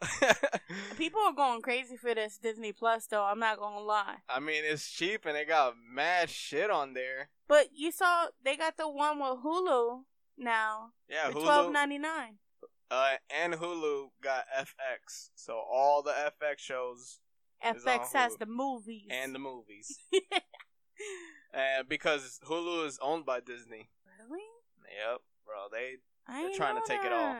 People 0.96 1.20
are 1.22 1.32
going 1.32 1.62
crazy 1.62 1.96
for 1.96 2.14
this 2.14 2.38
Disney 2.38 2.72
Plus, 2.72 3.06
though. 3.06 3.24
I'm 3.24 3.38
not 3.38 3.58
gonna 3.58 3.80
lie. 3.80 4.16
I 4.28 4.40
mean, 4.40 4.62
it's 4.64 4.90
cheap 4.90 5.24
and 5.26 5.34
they 5.34 5.44
got 5.44 5.74
mad 5.92 6.28
shit 6.30 6.70
on 6.70 6.92
there. 6.94 7.30
But 7.48 7.68
you 7.74 7.92
saw 7.92 8.26
they 8.44 8.56
got 8.56 8.76
the 8.76 8.88
one 8.88 9.18
with 9.18 9.38
Hulu 9.44 10.02
now 10.36 10.90
Yeah, 11.08 11.30
Hulu. 11.30 11.42
twelve 11.42 11.72
ninety 11.72 11.98
nine. 11.98 12.38
Uh, 12.90 13.14
and 13.34 13.54
Hulu 13.54 14.10
got 14.22 14.44
FX, 14.56 15.30
so 15.34 15.54
all 15.54 16.02
the 16.02 16.12
FX 16.12 16.58
shows 16.58 17.18
FX 17.64 18.12
has 18.12 18.36
the 18.36 18.46
movies 18.46 19.08
and 19.10 19.34
the 19.34 19.38
movies. 19.38 19.98
and 21.52 21.88
because 21.88 22.38
Hulu 22.44 22.86
is 22.86 22.98
owned 23.02 23.26
by 23.26 23.40
Disney. 23.40 23.88
really? 24.28 24.42
Yep, 25.10 25.20
bro. 25.44 25.54
They 25.72 25.96
I 26.28 26.42
They're 26.42 26.56
trying 26.56 26.76
to 26.76 26.82
take 26.86 27.04
it 27.04 27.12
all. 27.12 27.38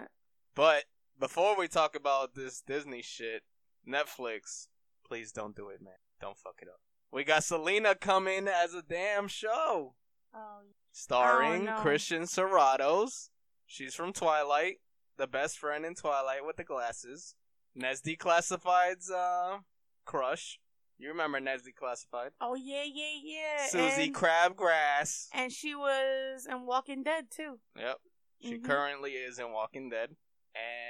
But 0.54 0.84
before 1.18 1.56
we 1.58 1.68
talk 1.68 1.94
about 1.96 2.34
this 2.34 2.60
Disney 2.60 3.02
shit, 3.02 3.42
Netflix, 3.88 4.68
please 5.06 5.32
don't 5.32 5.54
do 5.56 5.68
it, 5.68 5.80
man. 5.82 5.94
Don't 6.20 6.36
fuck 6.38 6.56
it 6.62 6.68
up. 6.68 6.80
We 7.12 7.24
got 7.24 7.44
Selena 7.44 7.94
coming 7.94 8.48
as 8.48 8.74
a 8.74 8.82
damn 8.82 9.28
show, 9.28 9.94
Oh, 10.34 10.60
starring 10.92 11.68
Oh, 11.68 11.76
no. 11.76 11.80
Christian 11.80 12.22
Serratos. 12.24 13.30
She's 13.66 13.94
from 13.94 14.12
Twilight, 14.12 14.76
the 15.16 15.26
best 15.26 15.58
friend 15.58 15.84
in 15.84 15.94
Twilight 15.94 16.44
with 16.44 16.56
the 16.56 16.64
glasses. 16.64 17.34
Ned's 17.74 18.02
Declassified's 18.02 19.10
uh, 19.10 19.58
crush. 20.04 20.58
You 20.98 21.08
remember 21.08 21.40
Ned's 21.40 21.62
Declassified? 21.62 22.30
oh 22.40 22.54
yeah, 22.54 22.82
yeah, 22.84 23.12
yeah. 23.22 23.66
Susie 23.68 24.04
and, 24.04 24.14
Crabgrass. 24.14 25.28
and 25.32 25.52
she 25.52 25.74
was 25.74 26.46
in 26.50 26.64
Walking 26.66 27.02
Dead 27.02 27.26
too. 27.30 27.58
Yep. 27.78 27.96
She 28.42 28.58
Mhm. 28.58 28.64
currently 28.64 29.12
is 29.12 29.38
in 29.38 29.52
Walking 29.52 29.88
Dead. 29.90 30.16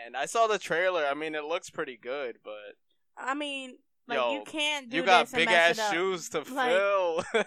And 0.04 0.16
I 0.16 0.26
saw 0.26 0.46
the 0.46 0.58
trailer. 0.58 1.04
I 1.04 1.14
mean, 1.14 1.34
it 1.34 1.44
looks 1.44 1.70
pretty 1.70 1.96
good, 2.00 2.36
but 2.44 2.76
I 3.16 3.34
mean, 3.34 3.78
like 4.08 4.18
Yo, 4.18 4.34
you 4.34 4.42
can't 4.44 4.88
do 4.88 4.98
you 4.98 5.02
got 5.02 5.30
big 5.32 5.48
ass 5.48 5.80
shoes 5.90 6.28
to 6.30 6.38
Like- 6.52 6.70
fill. 6.70 7.24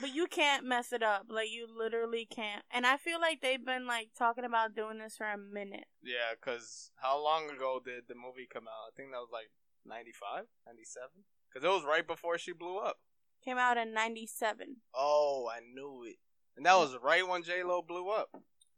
But 0.00 0.14
you 0.14 0.26
can't 0.26 0.64
mess 0.64 0.92
it 0.92 1.02
up. 1.02 1.26
Like 1.28 1.50
you 1.50 1.66
literally 1.66 2.26
can't. 2.30 2.62
And 2.70 2.86
I 2.86 2.96
feel 2.96 3.20
like 3.20 3.40
they've 3.40 3.64
been 3.64 3.86
like 3.86 4.10
talking 4.16 4.44
about 4.44 4.74
doing 4.74 4.98
this 4.98 5.16
for 5.16 5.26
a 5.26 5.38
minute. 5.38 5.86
yeah, 6.02 6.34
because 6.38 6.90
how 6.96 7.22
long 7.22 7.50
ago 7.50 7.80
did 7.84 8.04
the 8.08 8.14
movie 8.14 8.48
come 8.52 8.64
out? 8.68 8.92
I 8.92 8.96
think 8.96 9.10
that 9.10 9.18
was 9.18 9.30
like 9.32 9.50
95, 9.84 10.44
97? 10.66 11.08
Because 11.48 11.64
it 11.64 11.70
was 11.72 11.84
right 11.84 12.06
before 12.06 12.38
she 12.38 12.52
blew 12.52 12.78
up. 12.78 12.98
Came 13.44 13.58
out 13.58 13.76
in 13.76 13.94
'97. 13.94 14.76
Oh, 14.94 15.48
I 15.50 15.60
knew 15.60 16.04
it. 16.04 16.16
And 16.56 16.66
that 16.66 16.74
was 16.76 16.96
right 17.02 17.26
when 17.26 17.42
J 17.42 17.62
Lo 17.62 17.80
blew 17.80 18.10
up. 18.10 18.28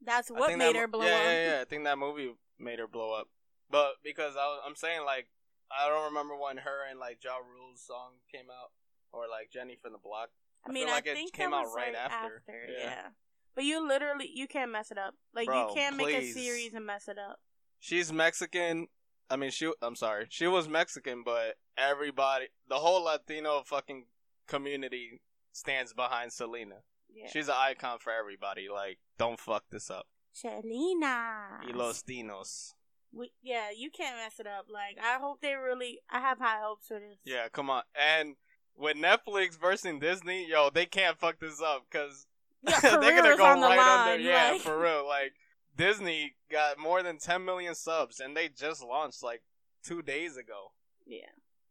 That's 0.04 0.30
what 0.30 0.50
made 0.56 0.74
that, 0.74 0.76
her 0.76 0.86
blow 0.86 1.04
yeah, 1.04 1.12
up. 1.14 1.22
Yeah, 1.24 1.50
yeah, 1.50 1.60
I 1.62 1.64
think 1.64 1.84
that 1.84 1.98
movie 1.98 2.34
made 2.58 2.78
her 2.78 2.86
blow 2.86 3.12
up. 3.12 3.28
But 3.70 3.94
because 4.02 4.34
I 4.36 4.46
was, 4.46 4.60
I'm 4.66 4.76
saying 4.76 5.04
like 5.04 5.28
I 5.70 5.88
don't 5.88 6.06
remember 6.06 6.34
when 6.36 6.58
her 6.58 6.88
and 6.88 6.98
like 6.98 7.22
Ja 7.22 7.36
Rule's 7.36 7.80
song 7.80 8.20
came 8.32 8.46
out 8.50 8.70
or 9.12 9.28
like 9.28 9.50
Jenny 9.50 9.76
from 9.80 9.92
the 9.92 9.98
Block. 9.98 10.30
I 10.64 10.70
I 10.70 10.72
mean, 10.72 10.86
like 10.86 11.06
I 11.06 11.12
it 11.12 11.14
think 11.14 11.32
came 11.32 11.52
out 11.52 11.66
right 11.74 11.92
like, 11.92 12.02
after. 12.02 12.42
yeah. 12.48 12.84
Yeah. 12.84 13.06
But 13.54 13.64
you 13.64 13.86
literally 13.86 14.30
you 14.32 14.46
can't 14.46 14.70
mess 14.70 14.90
it 14.90 14.98
up. 14.98 15.14
Like 15.34 15.46
Bro, 15.46 15.68
you 15.68 15.74
can't 15.74 15.96
make 15.96 16.14
a 16.14 16.32
series 16.32 16.74
and 16.74 16.86
mess 16.86 17.08
it 17.08 17.18
up. 17.18 17.40
She's 17.80 18.12
Mexican. 18.12 18.88
I 19.30 19.36
mean, 19.36 19.50
she. 19.50 19.70
I'm 19.82 19.96
sorry, 19.96 20.26
she 20.30 20.46
was 20.46 20.68
Mexican, 20.68 21.22
but 21.24 21.56
everybody, 21.76 22.46
the 22.68 22.76
whole 22.76 23.04
Latino 23.04 23.62
fucking 23.64 24.06
community 24.46 25.20
stands 25.52 25.92
behind 25.92 26.32
Selena. 26.32 26.76
Yeah. 27.12 27.28
She's 27.30 27.48
an 27.48 27.54
icon 27.56 27.98
for 27.98 28.12
everybody. 28.12 28.68
Like, 28.72 28.98
don't 29.18 29.38
fuck 29.38 29.64
this 29.70 29.90
up. 29.90 30.06
Selena. 30.32 31.60
Y 31.66 31.72
los 31.74 32.02
Dinos. 32.02 32.74
We, 33.12 33.32
yeah, 33.42 33.70
you 33.74 33.90
can't 33.90 34.16
mess 34.16 34.38
it 34.38 34.46
up. 34.46 34.66
Like 34.70 34.98
I 35.02 35.18
hope 35.18 35.40
they 35.40 35.54
really. 35.54 36.00
I 36.10 36.20
have 36.20 36.38
high 36.38 36.60
hopes 36.62 36.86
for 36.88 36.98
this. 36.98 37.18
Yeah, 37.24 37.48
come 37.50 37.70
on. 37.70 37.82
And 37.94 38.36
with 38.76 38.96
Netflix 38.96 39.58
versus 39.58 39.98
Disney, 40.00 40.46
yo, 40.48 40.70
they 40.72 40.86
can't 40.86 41.18
fuck 41.18 41.38
this 41.40 41.60
up 41.62 41.86
because 41.90 42.26
Yeah, 42.68 42.80
they're 42.98 43.16
gonna 43.16 43.36
go 43.36 43.44
right 43.44 43.58
line. 43.78 44.08
under. 44.10 44.22
Yeah, 44.22 44.50
like- 44.52 44.60
for 44.60 44.78
real. 44.78 45.06
Like 45.06 45.32
Disney 45.76 46.34
got 46.50 46.78
more 46.78 47.02
than 47.02 47.18
10 47.18 47.44
million 47.44 47.74
subs, 47.74 48.20
and 48.20 48.36
they 48.36 48.48
just 48.48 48.82
launched 48.84 49.22
like 49.22 49.42
two 49.84 50.02
days 50.02 50.36
ago. 50.36 50.72
yeah. 51.06 51.20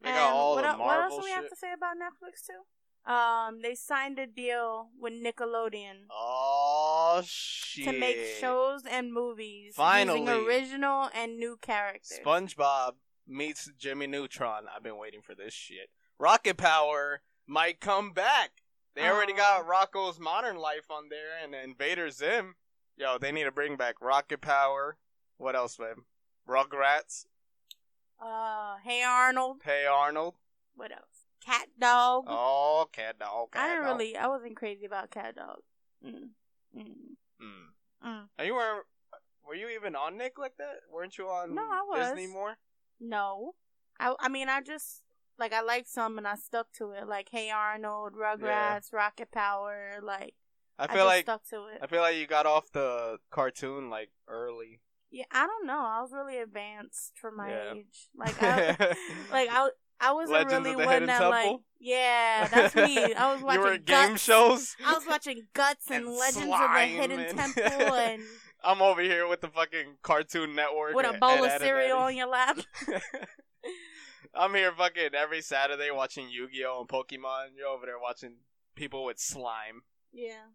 They 0.01 0.11
got 0.11 0.31
all 0.31 0.55
what, 0.55 0.61
the 0.61 0.69
el- 0.69 0.77
what 0.79 0.99
else 1.05 1.13
do 1.15 1.21
we 1.23 1.27
shit. 1.29 1.35
have 1.37 1.49
to 1.49 1.55
say 1.55 1.73
about 1.75 1.95
Netflix 1.97 2.45
too? 2.45 2.61
Um, 3.07 3.61
they 3.61 3.73
signed 3.73 4.19
a 4.19 4.27
deal 4.27 4.89
with 4.99 5.13
Nickelodeon 5.13 6.07
Oh 6.11 7.21
shit! 7.25 7.85
to 7.85 7.93
make 7.97 8.17
shows 8.41 8.81
and 8.89 9.13
movies 9.13 9.75
Finally. 9.75 10.19
using 10.21 10.45
original 10.45 11.09
and 11.15 11.37
new 11.39 11.57
characters. 11.61 12.19
SpongeBob 12.25 12.95
meets 13.25 13.71
Jimmy 13.77 14.07
Neutron. 14.07 14.65
I've 14.75 14.83
been 14.83 14.97
waiting 14.97 15.21
for 15.21 15.35
this 15.35 15.53
shit. 15.53 15.89
Rocket 16.19 16.57
Power 16.57 17.21
might 17.47 17.79
come 17.79 18.11
back. 18.11 18.49
They 18.93 19.07
already 19.07 19.33
got 19.33 19.65
Rocco's 19.65 20.19
Modern 20.19 20.57
Life 20.57 20.89
on 20.91 21.09
there 21.09 21.37
and 21.41 21.53
Invader 21.55 22.09
Zim. 22.09 22.55
Yo, 22.97 23.17
they 23.19 23.31
need 23.31 23.43
to 23.45 23.51
bring 23.51 23.77
back 23.77 24.01
Rocket 24.01 24.41
Power. 24.41 24.97
What 25.37 25.55
else, 25.55 25.77
man? 25.79 26.03
Rugrats. 26.49 27.25
Uh, 28.19 28.77
Hey 28.83 29.03
Arnold. 29.03 29.61
Hey 29.63 29.85
Arnold. 29.85 30.35
What 30.75 30.91
else? 30.91 31.16
Cat 31.47 31.67
Dog. 31.79 32.25
Oh, 32.27 32.87
cat 32.91 33.17
dog. 33.19 33.51
Cat 33.53 33.63
I 33.63 33.67
didn't 33.69 33.85
dog. 33.85 33.99
really. 33.99 34.17
I 34.17 34.27
wasn't 34.27 34.55
crazy 34.57 34.85
about 34.85 35.11
Cat 35.11 35.35
Dog. 35.35 35.59
Mm. 36.05 36.29
Mm. 36.77 36.83
Mm. 37.41 38.05
Mm. 38.05 38.23
And 38.37 38.47
you 38.47 38.53
were, 38.53 38.85
were 39.47 39.55
you 39.55 39.69
even 39.69 39.95
on 39.95 40.17
Nick 40.17 40.37
like 40.37 40.57
that? 40.57 40.81
Weren't 40.93 41.17
you 41.17 41.25
on 41.27 41.55
No, 41.55 41.61
I 41.61 41.81
was. 41.87 42.07
Disney 42.09 42.27
more? 42.27 42.57
No, 42.99 43.55
I. 43.99 44.13
I 44.19 44.27
mean, 44.29 44.49
I 44.49 44.61
just 44.61 45.03
like 45.39 45.53
I 45.53 45.61
liked 45.61 45.87
some 45.87 46.17
and 46.17 46.27
I 46.27 46.35
stuck 46.35 46.71
to 46.73 46.91
it. 46.91 47.07
Like 47.07 47.29
Hey 47.31 47.49
Arnold, 47.49 48.13
Rugrats, 48.13 48.91
Rocket 48.91 49.31
Power. 49.31 49.99
Like 50.03 50.33
I 50.77 50.83
I, 50.83 50.87
feel 50.87 50.95
just 50.97 51.05
like 51.07 51.25
stuck 51.25 51.43
to 51.51 51.67
it. 51.73 51.79
I 51.81 51.87
feel 51.87 52.01
like 52.01 52.17
you 52.17 52.27
got 52.27 52.45
off 52.45 52.71
the 52.73 53.19
cartoon 53.31 53.89
like 53.89 54.09
early. 54.27 54.81
yeah, 55.11 55.25
I 55.31 55.45
don't 55.47 55.65
know. 55.65 55.79
I 55.79 56.01
was 56.01 56.11
really 56.11 56.39
advanced 56.39 57.13
for 57.21 57.31
my 57.31 57.49
Yeah. 57.49 57.73
age. 57.75 58.09
Like 58.15 58.35
I, 58.43 58.75
like 59.31 59.49
I. 59.51 59.69
I 59.99 60.13
wasn't 60.13 60.33
Legends 60.33 60.65
really 60.65 60.85
one 60.85 61.05
that 61.05 61.19
Temple? 61.19 61.29
like 61.29 61.59
yeah, 61.79 62.47
that's 62.47 62.75
me. 62.75 63.13
I 63.13 63.33
was 63.33 63.41
watching 63.41 63.61
you 63.61 63.67
were 63.67 63.77
game 63.77 64.15
shows. 64.17 64.75
I 64.85 64.93
was 64.93 65.05
watching 65.07 65.47
Guts 65.53 65.89
and, 65.89 66.05
And 66.07 66.15
Legends 66.15 66.53
of 66.53 66.71
the 66.73 66.79
Hidden 66.79 67.19
and- 67.19 67.37
Temple 67.37 67.63
and 67.95 68.23
I'm 68.63 68.81
over 68.81 69.01
here 69.01 69.27
with 69.27 69.41
the 69.41 69.49
fucking 69.49 69.97
Cartoon 70.01 70.55
Network 70.55 70.95
with 70.95 71.05
a 71.05 71.17
bowl 71.17 71.43
and 71.43 71.45
of 71.45 71.61
cereal 71.61 71.99
on 71.99 72.15
your 72.15 72.27
lap. 72.27 72.57
I'm 74.33 74.53
here 74.53 74.71
fucking 74.71 75.09
every 75.15 75.41
Saturday 75.41 75.89
watching 75.91 76.29
Yu-Gi-Oh 76.29 76.81
and 76.81 76.89
Pokemon. 76.89 77.49
You're 77.57 77.67
over 77.67 77.85
there 77.85 77.99
watching 77.99 78.37
people 78.75 79.05
with 79.05 79.19
slime. 79.19 79.81
Yeah. 80.11 80.45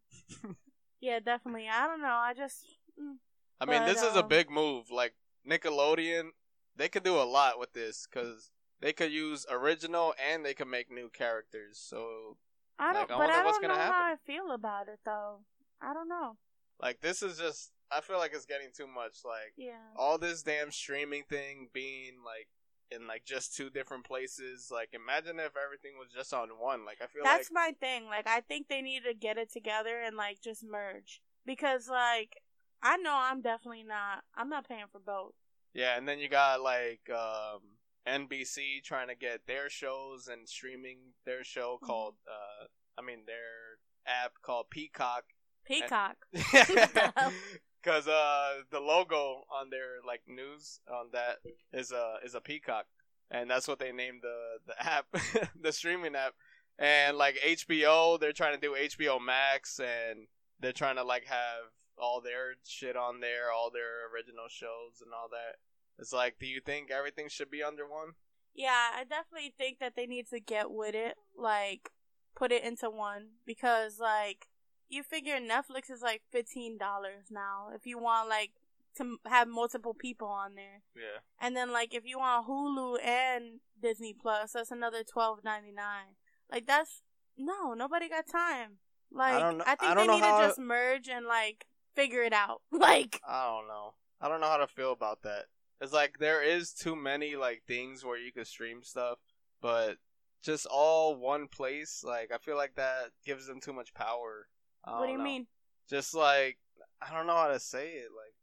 yeah, 1.00 1.20
definitely. 1.20 1.68
I 1.72 1.86
don't 1.86 2.00
know. 2.00 2.08
I 2.08 2.34
just 2.34 2.64
mm, 3.00 3.16
I 3.60 3.64
mean, 3.64 3.80
But, 3.80 3.86
this 3.92 4.02
is 4.02 4.16
a 4.16 4.22
big 4.22 4.50
move. 4.50 4.90
Like 4.90 5.14
Nickelodeon, 5.48 6.30
they 6.76 6.88
could 6.88 7.04
do 7.04 7.16
a 7.16 7.22
lot 7.22 7.58
with 7.58 7.72
this 7.72 8.06
because 8.12 8.50
they 8.82 8.92
could 8.92 9.10
use 9.12 9.46
original 9.50 10.12
and 10.22 10.44
they 10.44 10.52
could 10.54 10.68
make 10.68 10.90
new 10.90 11.08
characters. 11.08 11.78
So, 11.78 12.36
I 12.78 12.92
don't 12.92 13.10
I 13.10 13.16
but 13.16 13.30
I 13.30 13.42
don't 13.42 13.62
know 13.62 13.68
gonna 13.68 13.80
how 13.80 13.92
I 13.92 14.16
feel 14.26 14.50
about 14.52 14.88
it 14.88 14.98
though. 15.04 15.38
I 15.80 15.94
don't 15.94 16.08
know. 16.08 16.36
like, 16.80 17.00
this 17.00 17.22
is 17.22 17.38
just. 17.38 17.70
I 17.90 18.00
feel 18.00 18.18
like 18.18 18.32
it's 18.34 18.46
getting 18.46 18.68
too 18.76 18.86
much. 18.86 19.18
Like 19.24 19.52
Yeah. 19.56 19.76
all 19.96 20.18
this 20.18 20.42
damn 20.42 20.70
streaming 20.72 21.24
thing 21.28 21.68
being 21.72 22.14
like 22.24 22.48
in 22.90 23.06
like 23.06 23.24
just 23.24 23.54
two 23.54 23.70
different 23.70 24.04
places. 24.04 24.68
Like, 24.70 24.90
imagine 24.94 25.38
if 25.38 25.52
everything 25.62 25.92
was 25.98 26.08
just 26.14 26.32
on 26.34 26.48
one. 26.58 26.84
Like, 26.84 26.98
I 27.02 27.06
feel 27.06 27.22
That's 27.22 27.50
like 27.50 27.72
my 27.82 27.86
thing. 27.86 28.06
Like 28.06 28.26
I 28.26 28.40
think 28.40 28.68
they 28.68 28.82
need 28.82 29.02
to 29.04 29.14
get 29.14 29.38
it 29.38 29.52
together 29.52 30.00
and 30.00 30.16
like 30.16 30.40
just 30.42 30.64
merge. 30.64 31.20
Because 31.46 31.88
like 31.88 32.38
I 32.82 32.96
know 32.96 33.14
I'm 33.14 33.42
definitely 33.42 33.84
not 33.84 34.24
I'm 34.34 34.48
not 34.48 34.66
paying 34.68 34.86
for 34.90 34.98
both. 35.00 35.34
yeah. 35.74 35.96
And 35.98 36.08
then 36.08 36.18
you 36.18 36.28
got 36.28 36.62
like 36.62 37.08
um 37.10 37.60
NBC 38.08 38.82
trying 38.84 39.08
to 39.08 39.14
get 39.14 39.46
their 39.46 39.68
shows 39.70 40.28
and 40.28 40.48
streaming 40.48 40.98
their 41.24 41.44
show 41.44 41.76
Mm-hmm. 41.76 41.86
called. 41.86 42.14
uh 42.28 42.66
I 42.98 43.02
mean, 43.02 43.20
their 43.26 43.78
app 44.06 44.32
called 44.42 44.66
Peacock. 44.70 45.24
Peacock. 45.64 46.16
Because 47.82 48.06
uh, 48.08 48.58
the 48.70 48.80
logo 48.80 49.42
on 49.50 49.70
their 49.70 49.96
like 50.06 50.22
news 50.28 50.80
on 50.88 51.06
that 51.12 51.38
is 51.72 51.90
a 51.90 52.16
is 52.24 52.34
a 52.34 52.40
peacock, 52.40 52.86
and 53.30 53.50
that's 53.50 53.66
what 53.66 53.78
they 53.78 53.92
named 53.92 54.20
the 54.22 54.58
the 54.66 54.80
app, 54.82 55.06
the 55.60 55.72
streaming 55.72 56.14
app. 56.14 56.34
And 56.78 57.16
like 57.16 57.36
HBO, 57.44 58.18
they're 58.20 58.32
trying 58.32 58.54
to 58.54 58.60
do 58.60 58.74
HBO 58.74 59.20
Max, 59.24 59.78
and 59.80 60.26
they're 60.60 60.72
trying 60.72 60.96
to 60.96 61.04
like 61.04 61.24
have 61.26 61.70
all 61.98 62.20
their 62.20 62.54
shit 62.66 62.96
on 62.96 63.20
there, 63.20 63.50
all 63.52 63.70
their 63.70 64.08
original 64.12 64.46
shows 64.48 65.00
and 65.02 65.12
all 65.12 65.28
that. 65.30 65.56
It's 66.02 66.12
like, 66.12 66.34
do 66.40 66.46
you 66.46 66.60
think 66.60 66.90
everything 66.90 67.28
should 67.28 67.48
be 67.50 67.62
under 67.62 67.86
one? 67.88 68.14
Yeah, 68.56 68.90
I 68.94 69.04
definitely 69.04 69.54
think 69.56 69.78
that 69.78 69.94
they 69.96 70.04
need 70.06 70.28
to 70.30 70.40
get 70.40 70.70
with 70.70 70.94
it, 70.96 71.14
like 71.38 71.90
put 72.34 72.50
it 72.50 72.64
into 72.64 72.90
one 72.90 73.28
because 73.46 73.98
like 74.00 74.48
you 74.88 75.02
figure 75.04 75.36
Netflix 75.38 75.90
is 75.90 76.02
like 76.02 76.22
fifteen 76.30 76.76
dollars 76.76 77.26
now 77.30 77.68
if 77.74 77.86
you 77.86 77.98
want 77.98 78.28
like 78.28 78.50
to 78.96 79.16
have 79.26 79.46
multiple 79.48 79.94
people 79.94 80.26
on 80.28 80.54
there, 80.56 80.82
Yeah. 80.94 81.20
and 81.40 81.56
then 81.56 81.72
like 81.72 81.94
if 81.94 82.04
you 82.04 82.18
want 82.18 82.46
Hulu 82.48 82.98
and 83.02 83.60
Disney 83.80 84.12
Plus, 84.12 84.52
that's 84.52 84.70
another 84.72 85.02
twelve 85.04 85.44
ninety 85.44 85.70
nine. 85.72 86.16
Like 86.50 86.66
that's 86.66 87.00
no, 87.38 87.72
nobody 87.74 88.08
got 88.08 88.26
time. 88.26 88.78
Like 89.10 89.34
I, 89.34 89.38
don't 89.40 89.58
know- 89.58 89.64
think 89.64 89.82
I 89.82 89.94
don't 89.94 90.06
they 90.08 90.12
need 90.14 90.20
to 90.20 90.46
just 90.48 90.58
merge 90.58 91.08
and 91.08 91.26
like 91.26 91.66
figure 91.94 92.22
it 92.22 92.32
out. 92.34 92.60
Like 92.72 93.20
I 93.26 93.46
don't 93.46 93.68
know. 93.68 93.94
I 94.20 94.28
don't 94.28 94.40
know 94.40 94.48
how 94.48 94.58
to 94.58 94.66
feel 94.66 94.92
about 94.92 95.22
that. 95.22 95.46
It's 95.82 95.92
like 95.92 96.18
there 96.20 96.40
is 96.40 96.72
too 96.72 96.94
many 96.94 97.34
like 97.34 97.64
things 97.66 98.04
where 98.04 98.16
you 98.16 98.30
could 98.30 98.46
stream 98.46 98.84
stuff, 98.84 99.18
but 99.60 99.96
just 100.40 100.64
all 100.66 101.16
one 101.16 101.48
place, 101.48 102.04
like 102.06 102.30
I 102.32 102.38
feel 102.38 102.56
like 102.56 102.76
that 102.76 103.10
gives 103.26 103.48
them 103.48 103.60
too 103.60 103.72
much 103.72 103.92
power. 103.92 104.46
What 104.84 105.06
do 105.06 105.12
you 105.12 105.18
know. 105.18 105.24
mean? 105.24 105.48
Just 105.90 106.14
like 106.14 106.58
I 107.00 107.12
don't 107.12 107.26
know 107.26 107.36
how 107.36 107.48
to 107.48 107.58
say 107.58 107.88
it. 107.94 108.10
Like 108.16 108.34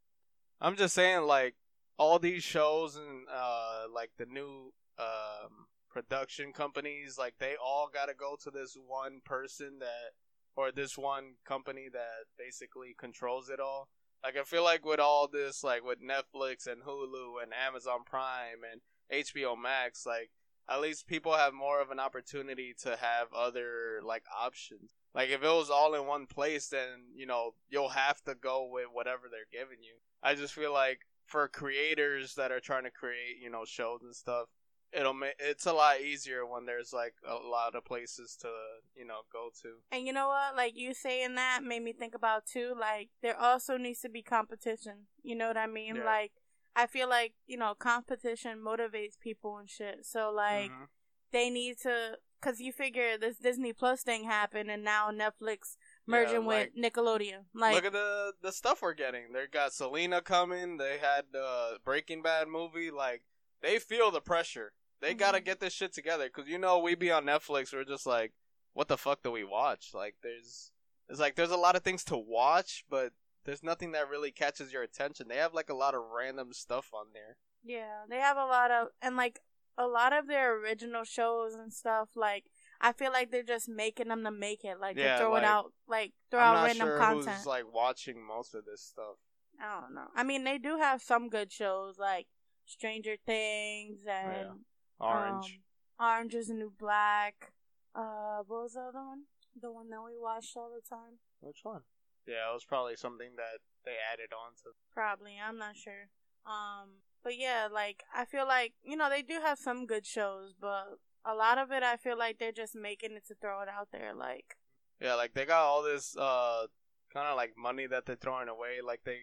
I'm 0.59 0.75
just 0.75 0.93
saying, 0.93 1.21
like 1.21 1.55
all 1.97 2.19
these 2.19 2.43
shows 2.43 2.97
and 2.97 3.25
uh 3.33 3.83
like 3.93 4.11
the 4.17 4.25
new 4.25 4.73
um 4.97 5.67
production 5.89 6.51
companies, 6.51 7.17
like 7.17 7.35
they 7.39 7.55
all 7.63 7.89
got 7.91 8.07
to 8.07 8.13
go 8.13 8.35
to 8.43 8.51
this 8.51 8.75
one 8.85 9.21
person 9.23 9.79
that 9.79 10.11
or 10.57 10.73
this 10.73 10.97
one 10.97 11.35
company 11.45 11.87
that 11.93 12.25
basically 12.37 12.93
controls 12.97 13.49
it 13.49 13.61
all. 13.61 13.87
Like 14.23 14.37
I 14.37 14.43
feel 14.43 14.63
like 14.63 14.85
with 14.85 14.99
all 14.99 15.27
this, 15.27 15.63
like 15.63 15.83
with 15.83 15.99
Netflix 16.01 16.67
and 16.67 16.83
Hulu 16.83 17.41
and 17.41 17.51
Amazon 17.53 17.99
Prime 18.05 18.59
and 18.69 18.81
HBO 19.11 19.57
Max, 19.57 20.05
like 20.05 20.31
at 20.69 20.81
least 20.81 21.07
people 21.07 21.33
have 21.33 21.53
more 21.53 21.81
of 21.81 21.89
an 21.89 21.99
opportunity 21.99 22.75
to 22.83 22.97
have 22.97 23.33
other 23.33 24.01
like 24.03 24.23
options. 24.37 24.91
Like 25.15 25.29
if 25.29 25.41
it 25.41 25.47
was 25.47 25.69
all 25.69 25.95
in 25.95 26.05
one 26.05 26.27
place, 26.27 26.67
then 26.67 27.13
you 27.15 27.25
know 27.25 27.51
you'll 27.69 27.89
have 27.89 28.21
to 28.23 28.35
go 28.35 28.69
with 28.71 28.87
whatever 28.91 29.23
they're 29.29 29.59
giving 29.61 29.81
you. 29.81 29.95
I 30.21 30.35
just 30.35 30.53
feel 30.53 30.73
like 30.73 31.01
for 31.25 31.47
creators 31.47 32.35
that 32.35 32.51
are 32.51 32.59
trying 32.59 32.83
to 32.83 32.91
create, 32.91 33.37
you 33.41 33.49
know, 33.49 33.63
shows 33.63 34.01
and 34.03 34.15
stuff, 34.15 34.47
it'll 34.91 35.13
make 35.13 35.35
it's 35.39 35.65
a 35.65 35.73
lot 35.73 36.01
easier 36.01 36.45
when 36.45 36.65
there's 36.65 36.91
like 36.93 37.13
a 37.27 37.35
lot 37.35 37.75
of 37.75 37.85
places 37.85 38.35
to 38.41 38.49
you 38.95 39.05
know 39.05 39.19
go 39.31 39.49
to. 39.61 39.75
And 39.91 40.05
you 40.05 40.13
know 40.13 40.27
what? 40.29 40.55
Like 40.55 40.75
you 40.75 40.93
saying 40.93 41.35
that 41.35 41.61
made 41.63 41.83
me 41.83 41.93
think 41.93 42.15
about 42.15 42.45
too. 42.45 42.73
Like 42.79 43.09
there 43.21 43.39
also 43.39 43.77
needs 43.77 44.01
to 44.01 44.09
be 44.09 44.21
competition. 44.21 45.07
You 45.23 45.35
know 45.35 45.47
what 45.47 45.57
I 45.57 45.67
mean? 45.67 45.97
Yeah. 45.97 46.03
Like 46.05 46.31
I 46.75 46.87
feel 46.87 47.09
like 47.09 47.33
you 47.47 47.57
know 47.57 47.73
competition 47.75 48.59
motivates 48.65 49.19
people 49.19 49.57
and 49.57 49.69
shit. 49.69 50.05
So 50.05 50.31
like 50.31 50.71
Mhm. 50.71 50.87
they 51.31 51.49
need 51.49 51.77
to, 51.83 52.17
cause 52.41 52.59
you 52.59 52.71
figure 52.71 53.17
this 53.17 53.37
Disney 53.37 53.73
Plus 53.73 54.01
thing 54.01 54.23
happened, 54.23 54.71
and 54.71 54.83
now 54.83 55.11
Netflix 55.11 55.75
merging 56.07 56.45
like- 56.45 56.71
with 56.73 56.83
Nickelodeon. 56.93 57.45
Like 57.53 57.75
Look 57.75 57.85
at 57.85 57.91
the 57.93 58.33
the 58.41 58.51
stuff 58.51 58.81
we're 58.81 58.93
getting. 58.93 59.33
They 59.33 59.45
got 59.47 59.73
Selena 59.73 60.21
coming. 60.21 60.77
They 60.77 60.97
had 60.97 61.25
the 61.31 61.79
Breaking 61.83 62.21
Bad 62.23 62.47
movie. 62.47 62.89
Like 62.91 63.23
they 63.61 63.77
feel 63.77 64.09
the 64.09 64.21
pressure. 64.21 64.73
They 65.01 65.13
gotta 65.13 65.39
Mhm. 65.39 65.45
get 65.45 65.59
this 65.59 65.73
shit 65.73 65.93
together 65.93 66.25
because 66.27 66.49
you 66.49 66.57
know 66.57 66.79
we 66.79 66.95
be 66.95 67.11
on 67.11 67.25
Netflix. 67.25 67.73
We're 67.73 67.83
just 67.85 68.05
like, 68.05 68.33
what 68.73 68.87
the 68.87 68.97
fuck 68.97 69.23
do 69.23 69.31
we 69.31 69.43
watch? 69.43 69.93
Like 69.93 70.15
there's 70.21 70.71
it's 71.07 71.19
like 71.19 71.35
there's 71.35 71.51
a 71.51 71.57
lot 71.57 71.75
of 71.75 71.83
things 71.83 72.03
to 72.05 72.17
watch, 72.17 72.85
but 72.89 73.13
there's 73.45 73.63
nothing 73.63 73.93
that 73.93 74.09
really 74.09 74.31
catches 74.31 74.71
your 74.73 74.83
attention. 74.83 75.27
They 75.27 75.37
have 75.37 75.53
like 75.53 75.69
a 75.69 75.73
lot 75.75 75.95
of 75.95 76.01
random 76.15 76.53
stuff 76.53 76.89
on 76.93 77.07
there. 77.13 77.37
Yeah, 77.63 78.03
they 78.09 78.19
have 78.19 78.37
a 78.37 78.45
lot 78.45 78.71
of 78.71 78.89
and 79.01 79.15
like 79.15 79.39
a 79.77 79.87
lot 79.87 80.11
of 80.11 80.27
their 80.27 80.55
original 80.57 81.05
shows 81.05 81.55
and 81.55 81.71
stuff. 81.73 82.09
Like 82.15 82.45
I 82.81 82.91
feel 82.91 83.11
like 83.11 83.31
they're 83.31 83.43
just 83.43 83.69
making 83.69 84.09
them 84.09 84.23
to 84.25 84.31
make 84.31 84.63
it, 84.65 84.79
like 84.79 84.97
Yeah, 84.97 85.13
to 85.13 85.23
throw 85.23 85.31
like, 85.31 85.43
it 85.43 85.45
out, 85.45 85.73
like 85.87 86.13
throw 86.29 86.41
I'm 86.41 86.47
out 86.47 86.53
not 86.55 86.63
random 86.65 86.87
sure 86.87 86.97
content. 86.97 87.37
who's 87.37 87.45
like 87.45 87.73
watching 87.73 88.25
most 88.25 88.53
of 88.53 88.65
this 88.65 88.81
stuff. 88.81 89.15
I 89.61 89.81
don't 89.81 89.93
know. 89.95 90.07
I 90.15 90.23
mean, 90.23 90.43
they 90.43 90.57
do 90.57 90.77
have 90.77 91.01
some 91.01 91.29
good 91.29 91.51
shows 91.51 91.97
like 91.97 92.27
Stranger 92.65 93.15
Things 93.25 94.01
and 94.07 94.65
Orange. 94.99 95.59
um, 95.99 96.07
Orange 96.07 96.35
is 96.35 96.47
the 96.47 96.53
New 96.53 96.71
Black. 96.77 97.51
Uh, 97.95 98.39
what 98.47 98.63
was 98.63 98.73
the 98.73 98.81
other 98.81 98.99
one? 99.03 99.23
The 99.59 99.71
one 99.71 99.89
that 99.89 100.01
we 100.05 100.17
watched 100.17 100.55
all 100.55 100.69
the 100.69 100.87
time. 100.87 101.19
Which 101.41 101.59
one? 101.63 101.81
Yeah, 102.27 102.51
it 102.51 102.53
was 102.53 102.65
probably 102.65 102.95
something 102.95 103.31
that 103.37 103.59
they 103.85 103.95
added 104.13 104.31
on 104.33 104.53
to. 104.63 104.71
Probably, 104.93 105.33
I'm 105.43 105.57
not 105.57 105.75
sure. 105.75 106.09
Um, 106.45 107.01
but 107.23 107.37
yeah, 107.37 107.67
like 107.71 108.03
I 108.13 108.25
feel 108.25 108.47
like 108.47 108.73
you 108.83 108.95
know 108.95 109.09
they 109.09 109.21
do 109.21 109.39
have 109.43 109.57
some 109.59 109.85
good 109.85 110.05
shows, 110.05 110.53
but 110.59 110.99
a 111.25 111.33
lot 111.33 111.57
of 111.57 111.71
it 111.71 111.83
I 111.83 111.97
feel 111.97 112.17
like 112.17 112.37
they're 112.39 112.51
just 112.51 112.75
making 112.75 113.13
it 113.13 113.25
to 113.27 113.35
throw 113.35 113.61
it 113.61 113.67
out 113.69 113.89
there. 113.91 114.13
Like, 114.13 114.57
Yeah, 115.01 115.15
like 115.15 115.33
they 115.33 115.45
got 115.45 115.63
all 115.63 115.81
this 115.83 116.15
uh 116.17 116.67
kind 117.13 117.27
of 117.27 117.35
like 117.35 117.53
money 117.57 117.87
that 117.87 118.05
they're 118.05 118.15
throwing 118.15 118.47
away. 118.47 118.77
Like 118.85 119.01
they 119.03 119.17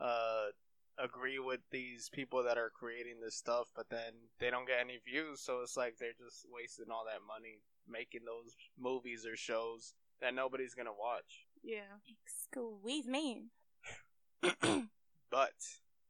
uh 0.00 0.50
agree 1.02 1.38
with 1.38 1.60
these 1.70 2.08
people 2.12 2.42
that 2.44 2.58
are 2.58 2.70
creating 2.70 3.20
this 3.22 3.34
stuff, 3.34 3.68
but 3.74 3.90
then 3.90 4.30
they 4.38 4.50
don't 4.50 4.66
get 4.66 4.78
any 4.80 4.98
views. 5.04 5.40
So 5.40 5.60
it's 5.62 5.76
like 5.76 5.96
they're 5.98 6.10
just 6.18 6.46
wasting 6.52 6.90
all 6.90 7.04
that 7.06 7.26
money 7.26 7.60
making 7.88 8.22
those 8.24 8.54
movies 8.78 9.26
or 9.26 9.36
shows 9.36 9.94
that 10.20 10.34
nobody's 10.34 10.74
gonna 10.74 10.90
watch. 10.98 11.46
yeah, 11.62 11.98
squeeze 12.26 13.06
me. 13.08 13.46
But 15.30 15.54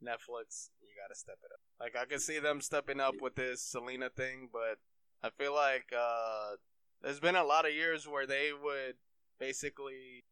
Netflix, 0.02 0.70
you 0.82 0.88
gotta 1.00 1.14
step 1.14 1.38
it 1.44 1.52
up. 1.52 1.60
Like 1.78 1.96
I 1.96 2.06
can 2.06 2.18
see 2.18 2.40
them 2.40 2.60
stepping 2.60 2.98
up 2.98 3.14
with 3.20 3.36
this 3.36 3.62
Selena 3.62 4.10
thing, 4.10 4.48
but 4.52 4.78
I 5.22 5.30
feel 5.30 5.54
like 5.54 5.92
uh 5.96 6.56
there's 7.00 7.20
been 7.20 7.36
a 7.36 7.44
lot 7.44 7.66
of 7.66 7.72
years 7.72 8.08
where 8.08 8.26
they 8.26 8.50
would 8.52 8.96
basically 9.38 10.24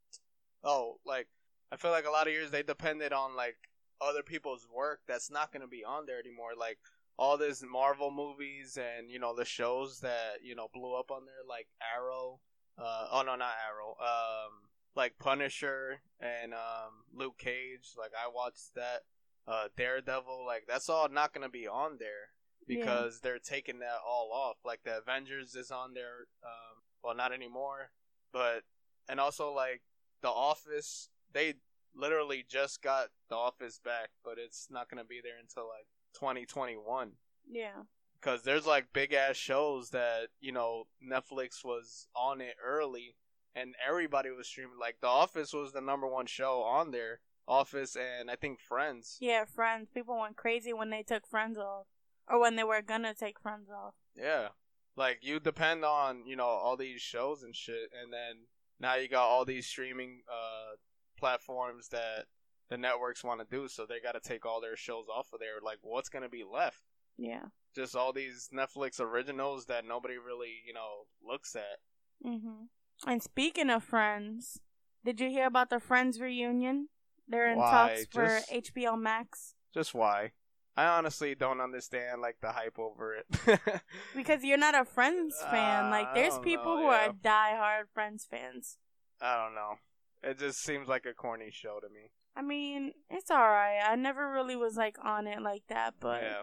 oh, 0.64 0.99
like 1.07 1.29
I 1.70 1.77
feel 1.77 1.92
like 1.92 2.05
a 2.05 2.11
lot 2.11 2.27
of 2.27 2.33
years 2.33 2.51
they 2.51 2.64
depended 2.64 3.12
on 3.12 3.37
like 3.37 3.59
other 4.00 4.22
people's 4.22 4.66
work 4.74 5.00
that's 5.06 5.30
not 5.30 5.52
gonna 5.52 5.66
be 5.68 5.84
on 5.84 6.06
there 6.06 6.18
anymore. 6.18 6.50
Like 6.58 6.78
all 7.18 7.36
this 7.36 7.62
Marvel 7.62 8.10
movies 8.10 8.78
and 8.78 9.10
you 9.10 9.18
know 9.18 9.34
the 9.34 9.44
shows 9.44 10.00
that 10.00 10.38
you 10.42 10.54
know 10.54 10.68
blew 10.72 10.94
up 10.94 11.10
on 11.10 11.24
there, 11.26 11.44
like 11.48 11.68
Arrow. 11.96 12.40
Uh, 12.78 13.06
oh 13.12 13.22
no, 13.26 13.36
not 13.36 13.54
Arrow. 13.68 13.94
Um, 14.00 14.68
like 14.96 15.18
Punisher 15.18 16.00
and 16.20 16.54
um, 16.54 17.04
Luke 17.14 17.38
Cage. 17.38 17.90
Like 17.98 18.12
I 18.16 18.30
watched 18.34 18.74
that. 18.74 19.02
Uh, 19.48 19.68
Daredevil. 19.76 20.44
Like 20.46 20.64
that's 20.68 20.88
all 20.88 21.08
not 21.08 21.32
gonna 21.34 21.48
be 21.48 21.66
on 21.66 21.96
there 21.98 22.30
Yeah. 22.68 22.80
because 22.80 23.20
they're 23.20 23.38
taking 23.38 23.80
that 23.80 23.98
all 24.06 24.30
off. 24.32 24.58
Like 24.64 24.80
the 24.84 24.98
Avengers 24.98 25.54
is 25.54 25.70
on 25.70 25.94
there. 25.94 26.26
Um, 26.44 26.82
well, 27.02 27.16
not 27.16 27.32
anymore. 27.32 27.90
But 28.32 28.62
and 29.08 29.18
also 29.18 29.52
like 29.52 29.82
The 30.22 30.28
Office. 30.28 31.08
They 31.32 31.54
literally 31.94 32.44
just 32.48 32.83
got 32.83 33.09
The 33.29 33.37
Office 33.37 33.79
back, 33.83 34.11
but 34.24 34.35
it's 34.38 34.68
not 34.70 34.88
gonna 34.88 35.05
be 35.05 35.20
there 35.22 35.38
until 35.40 35.64
like 35.68 35.87
2021 36.14 37.12
Yeah, 37.50 37.83
because 38.20 38.42
there's 38.42 38.66
like 38.66 38.92
big 38.92 39.12
ass 39.12 39.37
shows 39.37 39.90
that 39.90 40.29
you 40.40 40.53
know 40.53 40.85
Netflix 41.05 41.64
was 41.64 42.09
on 42.14 42.40
it 42.40 42.55
early, 42.64 43.16
and 43.55 43.74
everybody 43.87 44.31
was 44.31 44.46
streaming. 44.46 44.79
Like 44.81 44.96
The 45.00 45.09
Office 45.09 45.53
was 45.53 45.72
the 45.72 45.81
number 45.81 46.07
one 46.07 46.26
show 46.26 46.62
on 46.62 46.90
there. 46.90 47.20
Office 47.48 47.96
and 47.96 48.31
I 48.31 48.37
think 48.37 48.61
Friends. 48.61 49.16
yeah. 49.20 49.44
Friends. 49.44 49.88
People 49.92 50.18
went 50.20 50.37
crazy 50.37 50.72
when 50.72 50.90
they 50.90 51.03
took 51.03 51.26
Friends 51.26 51.59
off, 51.59 51.87
or 52.29 52.38
when 52.40 52.55
they 52.55 52.62
were 52.62 52.83
gonna 52.83 53.12
take 53.14 53.40
Friends 53.40 53.68
off. 53.68 53.94
Yeah, 54.14 54.48
like 54.94 55.18
you 55.22 55.40
depend 55.40 55.85
on 55.85 56.26
you 56.26 56.37
know 56.37 56.44
all 56.46 56.76
these 56.76 57.00
shows 57.00 57.42
and 57.42 57.57
shit, 57.57 57.90
and 58.00 58.12
then 58.12 58.46
now 58.79 58.94
you 58.94 59.09
got 59.09 59.24
all 59.26 59.44
these 59.44 59.66
streaming 59.66 60.22
uh 60.31 60.76
platforms 61.20 61.88
that 61.88 62.26
the 62.68 62.78
networks 62.78 63.22
want 63.22 63.40
to 63.40 63.46
do, 63.56 63.68
so 63.68 63.85
they 63.87 64.00
got 64.00 64.12
to 64.12 64.20
take 64.20 64.46
all 64.46 64.61
their 64.61 64.76
shows 64.76 65.06
off 65.14 65.33
of 65.33 65.40
there. 65.40 65.61
Like, 65.62 65.78
what's 65.83 66.09
gonna 66.09 66.28
be 66.28 66.44
left? 66.44 66.83
Yeah. 67.18 67.46
Just 67.74 67.94
all 67.94 68.12
these 68.12 68.48
Netflix 68.52 69.00
originals 69.00 69.66
that 69.66 69.85
nobody 69.85 70.16
really 70.18 70.62
you 70.66 70.72
know 70.72 71.06
looks 71.22 71.54
at. 71.54 71.80
Mhm. 72.26 72.68
And 73.06 73.22
speaking 73.22 73.70
of 73.70 73.85
Friends, 73.85 74.61
did 75.04 75.20
you 75.20 75.30
hear 75.30 75.46
about 75.46 75.70
the 75.70 75.80
Friends 75.80 76.20
reunion? 76.20 76.88
They're 77.28 77.50
in 77.50 77.59
Why? 77.59 77.70
talks 77.70 78.06
for 78.12 78.26
Just- 78.26 78.50
HBO 78.74 78.96
Max 79.00 79.54
Just 79.72 79.94
why? 79.94 80.33
I 80.76 80.87
honestly 80.87 81.35
don't 81.35 81.61
understand 81.61 82.20
like 82.22 82.40
the 82.40 82.52
hype 82.52 82.78
over 82.78 83.14
it. 83.14 83.26
because 84.16 84.42
you're 84.44 84.59
not 84.59 84.74
a 84.74 84.85
Friends 84.85 85.37
fan. 85.50 85.90
Like, 85.90 86.14
there's 86.14 86.38
people 86.38 86.76
know, 86.76 86.83
who 86.83 86.90
yeah. 86.90 87.09
are 87.09 87.12
diehard 87.12 87.88
Friends 87.92 88.26
fans. 88.30 88.78
I 89.20 89.37
don't 89.42 89.54
know. 89.54 89.74
It 90.22 90.38
just 90.38 90.61
seems 90.62 90.88
like 90.88 91.06
a 91.06 91.14
corny 91.14 91.50
show 91.50 91.78
to 91.80 91.88
me. 91.88 92.11
I 92.37 92.42
mean, 92.42 92.92
it's 93.09 93.30
alright. 93.30 93.80
I 93.85 93.96
never 93.96 94.30
really 94.33 94.56
was 94.56 94.76
like 94.76 94.96
on 95.02 95.26
it 95.26 95.40
like 95.42 95.62
that, 95.68 95.94
but 96.00 96.22
yeah, 96.22 96.42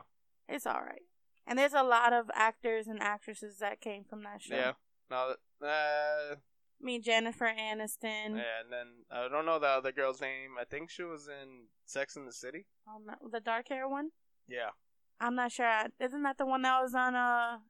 it's 0.50 0.66
alright. 0.68 1.04
And 1.46 1.58
there's 1.58 1.74
a 1.74 1.84
lot 1.84 2.12
of 2.12 2.30
actors 2.34 2.88
and 2.88 3.02
actresses 3.02 3.60
that 3.60 3.80
came 3.80 4.04
from 4.04 4.24
that 4.24 4.42
show. 4.42 4.56
yeah. 4.56 4.72
No, 5.10 5.36
uh, 5.64 5.68
I 5.70 6.36
mean, 6.82 7.02
Jennifer 7.02 7.46
Aniston. 7.46 8.36
yeah, 8.36 8.60
and 8.62 8.72
then 8.72 8.88
I 9.10 9.28
don't 9.30 9.46
know 9.46 9.58
the 9.60 9.68
other 9.68 9.92
girl's 9.94 10.20
name. 10.22 10.52
I 10.60 10.66
think 10.66 10.90
she 10.90 11.04
was 11.04 11.28
in 11.28 11.68
Sex 11.86 12.16
in 12.18 12.26
the 12.26 12.34
City. 12.34 12.66
Oh, 12.88 12.98
Um, 12.98 13.30
the 13.32 13.40
dark 13.40 13.70
hair 13.70 13.88
one. 13.88 14.10
Yeah, 14.50 14.72
I'm 15.22 15.36
not 15.36 15.52
sure. 15.54 15.72
Isn't 16.00 16.24
that 16.24 16.38
the 16.38 16.46
one 16.46 16.64
that 16.64 16.82
was 16.82 16.94
on 16.94 17.16
a 17.16 17.62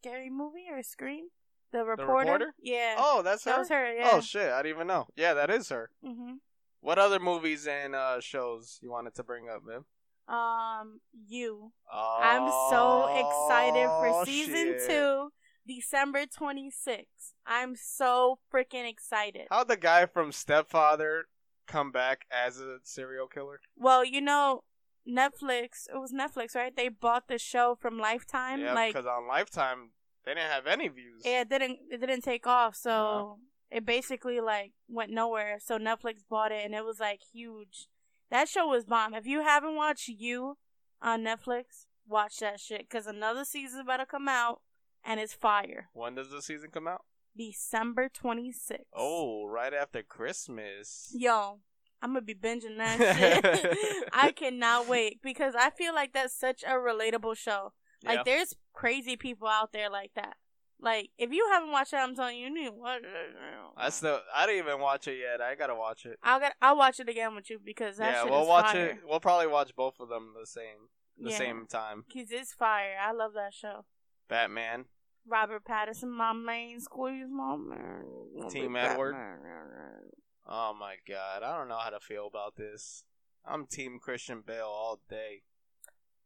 scary 0.00 0.30
movie 0.30 0.66
or 0.70 0.82
Scream? 0.82 1.28
The 1.74 1.84
reporter. 1.84 2.30
reporter? 2.32 2.54
Yeah. 2.62 2.94
Oh, 2.98 3.22
that's 3.22 3.44
her. 3.44 3.50
that 3.50 3.58
was 3.58 3.68
her. 3.68 3.94
Yeah. 3.94 4.10
Oh 4.12 4.20
shit, 4.20 4.48
I 4.50 4.62
didn't 4.62 4.76
even 4.76 4.86
know. 4.86 5.08
Yeah, 5.16 5.34
that 5.34 5.50
is 5.50 5.68
her. 5.70 5.90
mhm. 6.04 6.36
What 6.80 6.98
other 6.98 7.18
movies 7.18 7.66
and 7.66 7.94
uh, 7.94 8.20
shows 8.20 8.78
you 8.82 8.90
wanted 8.90 9.14
to 9.16 9.24
bring 9.24 9.48
up, 9.48 9.62
man? 9.64 9.84
Um, 10.28 11.00
you. 11.26 11.72
Oh, 11.92 12.18
I'm 12.22 12.48
so 12.70 13.08
excited 13.18 13.86
for 13.88 14.24
season 14.24 14.74
shit. 14.78 14.88
two, 14.88 15.28
December 15.66 16.24
26th. 16.26 17.32
I'm 17.46 17.74
so 17.74 18.38
freaking 18.52 18.88
excited. 18.88 19.48
How'd 19.50 19.68
the 19.68 19.76
guy 19.76 20.06
from 20.06 20.30
Stepfather 20.30 21.24
come 21.66 21.90
back 21.90 22.26
as 22.30 22.60
a 22.60 22.78
serial 22.84 23.26
killer? 23.26 23.60
Well, 23.76 24.04
you 24.04 24.20
know, 24.20 24.62
Netflix. 25.08 25.86
It 25.92 25.98
was 25.98 26.12
Netflix, 26.12 26.54
right? 26.54 26.74
They 26.74 26.88
bought 26.88 27.28
the 27.28 27.38
show 27.38 27.76
from 27.80 27.98
Lifetime. 27.98 28.60
Yeah, 28.60 28.74
like, 28.74 28.92
because 28.92 29.06
on 29.06 29.26
Lifetime 29.26 29.90
they 30.24 30.34
didn't 30.34 30.50
have 30.50 30.66
any 30.66 30.88
views. 30.88 31.22
yeah, 31.24 31.42
it 31.42 31.48
didn't. 31.48 31.78
It 31.90 32.00
didn't 32.00 32.22
take 32.22 32.46
off. 32.46 32.76
So 32.76 32.90
No. 32.90 33.38
it 33.70 33.84
basically 33.84 34.40
like 34.40 34.72
went 34.88 35.10
nowhere. 35.12 35.58
So 35.60 35.78
Netflix 35.78 36.16
bought 36.28 36.52
it, 36.52 36.64
and 36.64 36.74
it 36.74 36.84
was 36.84 37.00
like 37.00 37.20
huge. 37.32 37.88
That 38.30 38.48
show 38.48 38.66
was 38.66 38.84
bomb. 38.84 39.14
If 39.14 39.26
you 39.26 39.42
haven't 39.42 39.76
watched 39.76 40.08
You 40.08 40.56
on 41.02 41.22
Netflix, 41.22 41.86
watch 42.08 42.38
that 42.38 42.58
shit 42.60 42.88
because 42.88 43.06
another 43.06 43.44
season's 43.44 43.80
about 43.82 43.98
to 43.98 44.06
come 44.06 44.28
out, 44.28 44.60
and 45.04 45.20
it's 45.20 45.34
fire. 45.34 45.88
When 45.92 46.14
does 46.14 46.30
the 46.30 46.42
season 46.42 46.70
come 46.72 46.88
out? 46.88 47.02
December 47.36 48.08
26th. 48.08 48.84
Oh, 48.94 49.44
right 49.46 49.74
after 49.74 50.02
Christmas. 50.02 51.12
Yo, 51.14 51.58
I'm 52.00 52.10
gonna 52.10 52.22
be 52.22 52.34
binging 52.34 52.76
that 52.78 52.98
shit. 53.16 54.08
I 54.12 54.30
cannot 54.32 54.88
wait 54.88 55.20
because 55.22 55.54
I 55.54 55.70
feel 55.70 55.94
like 55.94 56.12
that's 56.12 56.34
such 56.38 56.62
a 56.62 56.72
relatable 56.74 57.36
show. 57.36 57.72
Like 58.04 58.18
Yeah. 58.18 58.22
there's 58.24 58.54
crazy 58.72 59.16
people 59.16 59.48
out 59.48 59.72
there 59.72 59.90
like 59.90 60.12
that. 60.14 60.36
Like 60.80 61.10
if 61.18 61.32
you 61.32 61.48
haven't 61.52 61.70
watched 61.72 61.92
it, 61.92 61.96
I'm 61.96 62.14
telling 62.14 62.36
you, 62.38 62.46
you 62.48 62.54
need 62.54 62.66
to 62.66 62.72
watch 62.72 63.02
it. 63.02 63.36
I 63.76 63.88
still 63.90 64.20
I 64.34 64.46
didn't 64.46 64.66
even 64.66 64.80
watch 64.80 65.08
it 65.08 65.18
yet. 65.18 65.40
I 65.40 65.54
gotta 65.54 65.74
watch 65.74 66.04
it. 66.04 66.18
I'll 66.22 66.40
get 66.40 66.54
I'll 66.60 66.76
watch 66.76 67.00
it 67.00 67.08
again 67.08 67.34
with 67.34 67.48
you 67.50 67.58
because 67.64 67.96
that 67.96 68.12
yeah, 68.12 68.30
we'll 68.30 68.46
watch 68.46 68.72
fire. 68.72 68.86
it. 68.88 68.98
We'll 69.08 69.20
probably 69.20 69.46
watch 69.46 69.74
both 69.74 69.94
of 70.00 70.08
them 70.08 70.34
the 70.38 70.46
same 70.46 70.88
the 71.16 71.30
Yeah. 71.30 71.38
same 71.38 71.66
time. 71.66 72.04
Cause 72.12 72.26
it's 72.30 72.52
fire. 72.52 72.96
I 73.00 73.12
love 73.12 73.32
that 73.34 73.54
show. 73.54 73.84
Batman. 74.28 74.86
Robert 75.26 75.64
Pattinson, 75.64 76.08
my 76.10 76.34
main 76.34 76.80
squeeze, 76.80 77.28
my 77.30 77.56
man. 77.56 78.04
Team 78.50 78.76
Edward. 78.76 79.14
Oh 80.46 80.74
my 80.78 80.96
god, 81.08 81.42
I 81.42 81.56
don't 81.56 81.68
know 81.68 81.78
how 81.78 81.88
to 81.90 82.00
feel 82.00 82.26
about 82.26 82.56
this. 82.56 83.04
I'm 83.46 83.66
Team 83.66 83.98
Christian 84.02 84.42
Bale 84.46 84.66
all 84.66 85.00
day. 85.08 85.42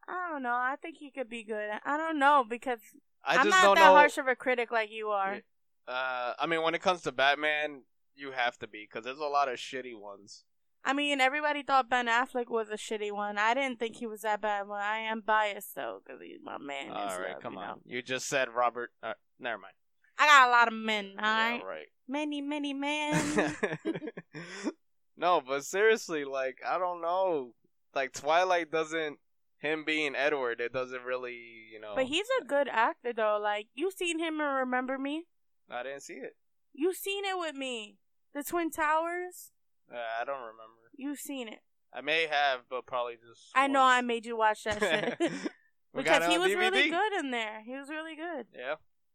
I 0.09 0.31
don't 0.33 0.43
know. 0.43 0.55
I 0.55 0.77
think 0.81 0.97
he 0.99 1.11
could 1.11 1.29
be 1.29 1.45
good. 1.45 1.69
I 1.85 1.97
don't 1.97 2.19
know 2.19 2.45
because 2.49 2.79
I 3.25 3.37
am 3.37 3.49
not 3.51 3.75
that 3.77 3.85
know. 3.85 3.95
harsh 3.95 4.17
of 4.19 4.27
a 4.27 4.35
critic 4.35 4.71
like 4.71 4.91
you 4.91 5.09
are. 5.09 5.41
Uh, 5.87 6.33
I 6.39 6.47
mean, 6.47 6.63
when 6.63 6.75
it 6.75 6.83
comes 6.83 7.03
to 7.03 7.13
Batman, 7.13 7.83
you 8.15 8.33
have 8.33 8.59
to 8.59 8.67
be 8.67 8.87
because 8.91 9.05
there's 9.05 9.19
a 9.19 9.25
lot 9.27 9.49
of 9.49 9.57
shitty 9.59 9.99
ones. 9.99 10.45
I 10.85 10.93
mean, 10.93 11.21
everybody 11.21 11.63
thought 11.63 11.91
Ben 11.91 12.07
Affleck 12.07 12.49
was 12.49 12.69
a 12.71 12.77
shitty 12.77 13.13
one. 13.13 13.37
I 13.37 13.53
didn't 13.53 13.79
think 13.79 13.97
he 13.97 14.07
was 14.07 14.23
that 14.23 14.41
bad. 14.41 14.69
Well, 14.69 14.79
I 14.81 14.99
am 14.99 15.21
biased 15.21 15.75
though, 15.75 16.01
because 16.05 16.21
he's 16.23 16.39
my 16.43 16.57
man. 16.59 16.91
All 16.91 17.19
right, 17.19 17.41
come 17.43 17.55
you 17.55 17.59
on. 17.59 17.67
know. 17.67 17.79
You 17.85 18.01
just 18.03 18.27
said 18.29 18.49
Robert. 18.49 18.91
Uh, 19.03 19.15
never 19.39 19.59
mind. 19.59 19.75
I 20.19 20.27
got 20.27 20.49
a 20.49 20.51
lot 20.51 20.69
of 20.69 20.75
men. 20.75 21.13
All 21.19 21.25
right, 21.25 21.61
Yeah, 21.63 21.69
right. 21.69 21.87
many, 22.09 22.41
many 22.41 22.73
men. 22.75 23.55
no, 25.17 25.43
but 25.47 25.65
seriously, 25.65 26.25
like 26.25 26.59
I 26.67 26.79
don't 26.79 27.01
know. 27.03 27.53
Like 27.95 28.13
Twilight 28.13 28.71
doesn't 28.71 29.19
him 29.59 29.85
being 29.85 30.15
Edward, 30.15 30.61
it 30.61 30.73
doesn't 30.73 31.03
really, 31.03 31.39
you 31.73 31.81
know. 31.81 31.93
but 31.95 32.07
he's 32.07 32.27
a 32.41 32.45
good 32.45 32.69
actor 32.69 33.13
though. 33.13 33.39
Like 33.43 33.67
you 33.75 33.91
seen 33.91 34.19
him 34.19 34.41
in 34.41 34.47
Remember 34.47 34.99
Me. 34.99 35.25
I 35.71 35.83
didn't 35.83 36.03
see 36.03 36.15
it. 36.15 36.37
You 36.73 36.95
seen 36.95 37.25
it 37.25 37.39
with 37.39 37.55
me. 37.55 37.99
The 38.35 38.43
Twin 38.43 38.71
Towers. 38.71 39.51
Uh, 39.93 39.97
I 40.21 40.25
don't 40.25 40.41
remember. 40.41 40.93
You 40.97 41.17
seen 41.17 41.49
it. 41.49 41.61
I 41.95 42.03
may 42.03 42.27
have, 42.27 42.61
but 42.69 42.87
probably 42.87 43.15
just. 43.15 43.51
I 43.55 43.67
know 43.67 43.83
I 43.83 44.01
made 44.01 44.27
you 44.27 44.37
watch 44.37 44.65
that 44.65 44.81
shit 44.81 45.19
because 45.95 46.27
he 46.27 46.39
was 46.39 46.53
DVD. 46.53 46.59
really 46.59 46.91
good 46.91 47.13
in 47.19 47.31
there. 47.31 47.63
He 47.65 47.73
was 47.73 47.89
really 47.89 48.15
good. 48.15 48.47
Yeah. 48.55 48.75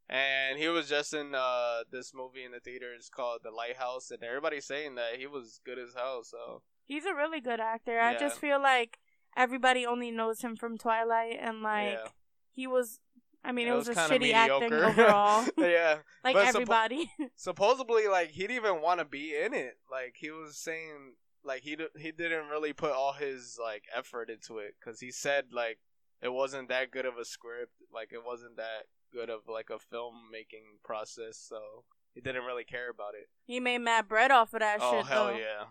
And 0.10 0.60
he 0.60 0.68
was 0.68 0.90
just 0.90 1.14
in 1.14 1.34
uh, 1.34 1.84
this 1.92 2.12
movie 2.14 2.44
in 2.44 2.52
the 2.52 2.60
theaters 2.60 3.10
called 3.10 3.40
The 3.44 3.52
Lighthouse, 3.52 4.12
and 4.12 4.22
everybody's 4.24 4.66
saying 4.66 4.96
that 4.96 5.16
he 5.18 5.28
was 5.28 5.62
good 5.66 5.80
as 5.80 5.94
hell. 5.96 6.24
So 6.24 6.62
He's 6.86 7.06
a 7.06 7.16
really 7.16 7.40
good 7.40 7.60
actor. 7.60 8.00
I 8.00 8.18
just 8.18 8.40
feel 8.40 8.62
like 8.62 9.00
everybody 9.36 9.86
only 9.86 10.12
knows 10.12 10.42
him 10.42 10.56
from 10.56 10.78
Twilight, 10.78 11.38
and 11.40 11.62
like 11.62 11.94
yeah, 11.94 12.08
he 12.52 12.68
was. 12.68 13.00
I 13.46 13.52
mean, 13.52 13.68
it, 13.68 13.74
was, 13.74 13.90
a 13.90 13.94
kinda 13.94 14.10
shitty 14.26 14.32
acting 14.34 14.72
overall. 14.74 15.46
yeah. 15.58 15.98
like 16.24 16.34
But 16.36 16.46
suppo- 16.46 16.48
everybody. 16.48 17.12
Supposedly, 17.36 18.08
like 18.08 18.30
he 18.30 18.44
didn't 18.44 18.56
even 18.56 18.82
want 18.82 19.00
to 19.00 19.06
be 19.06 19.36
in 19.36 19.54
it. 19.54 19.80
Like 19.92 20.16
he 20.18 20.32
was 20.32 20.56
saying, 20.58 21.16
like 21.44 21.62
he 21.64 21.76
d- 21.76 21.88
he 21.98 22.14
didn't 22.14 22.48
really 22.48 22.72
put 22.72 22.92
all 22.94 23.12
his 23.14 23.58
like 23.62 23.84
effort 23.94 24.30
into 24.30 24.60
it 24.60 24.76
because 24.80 25.02
he 25.02 25.12
said 25.12 25.48
like 25.52 25.80
it 26.22 26.32
wasn't 26.32 26.70
that 26.70 26.90
good 26.92 27.06
of 27.06 27.18
a 27.18 27.26
script. 27.26 27.74
Like 27.94 28.14
it 28.14 28.24
wasn't 28.26 28.56
that 28.56 28.86
good 29.12 29.30
of 29.30 29.42
like 29.50 29.70
a 29.70 29.74
filmmaking 29.94 30.80
process. 30.86 31.38
So 31.38 31.84
he 32.14 32.22
didn't 32.22 32.46
really 32.46 32.64
care 32.64 32.90
about 32.90 33.14
it. 33.14 33.28
he 33.46 33.60
made 33.60 33.80
mad 33.80 34.08
bread 34.08 34.32
off 34.32 34.54
of 34.54 34.62
that 34.62 34.78
oh 34.82 34.92
shit 34.92 35.00
Oh 35.02 35.04
hell 35.04 35.28
though. 35.28 35.38
yeah! 35.38 35.64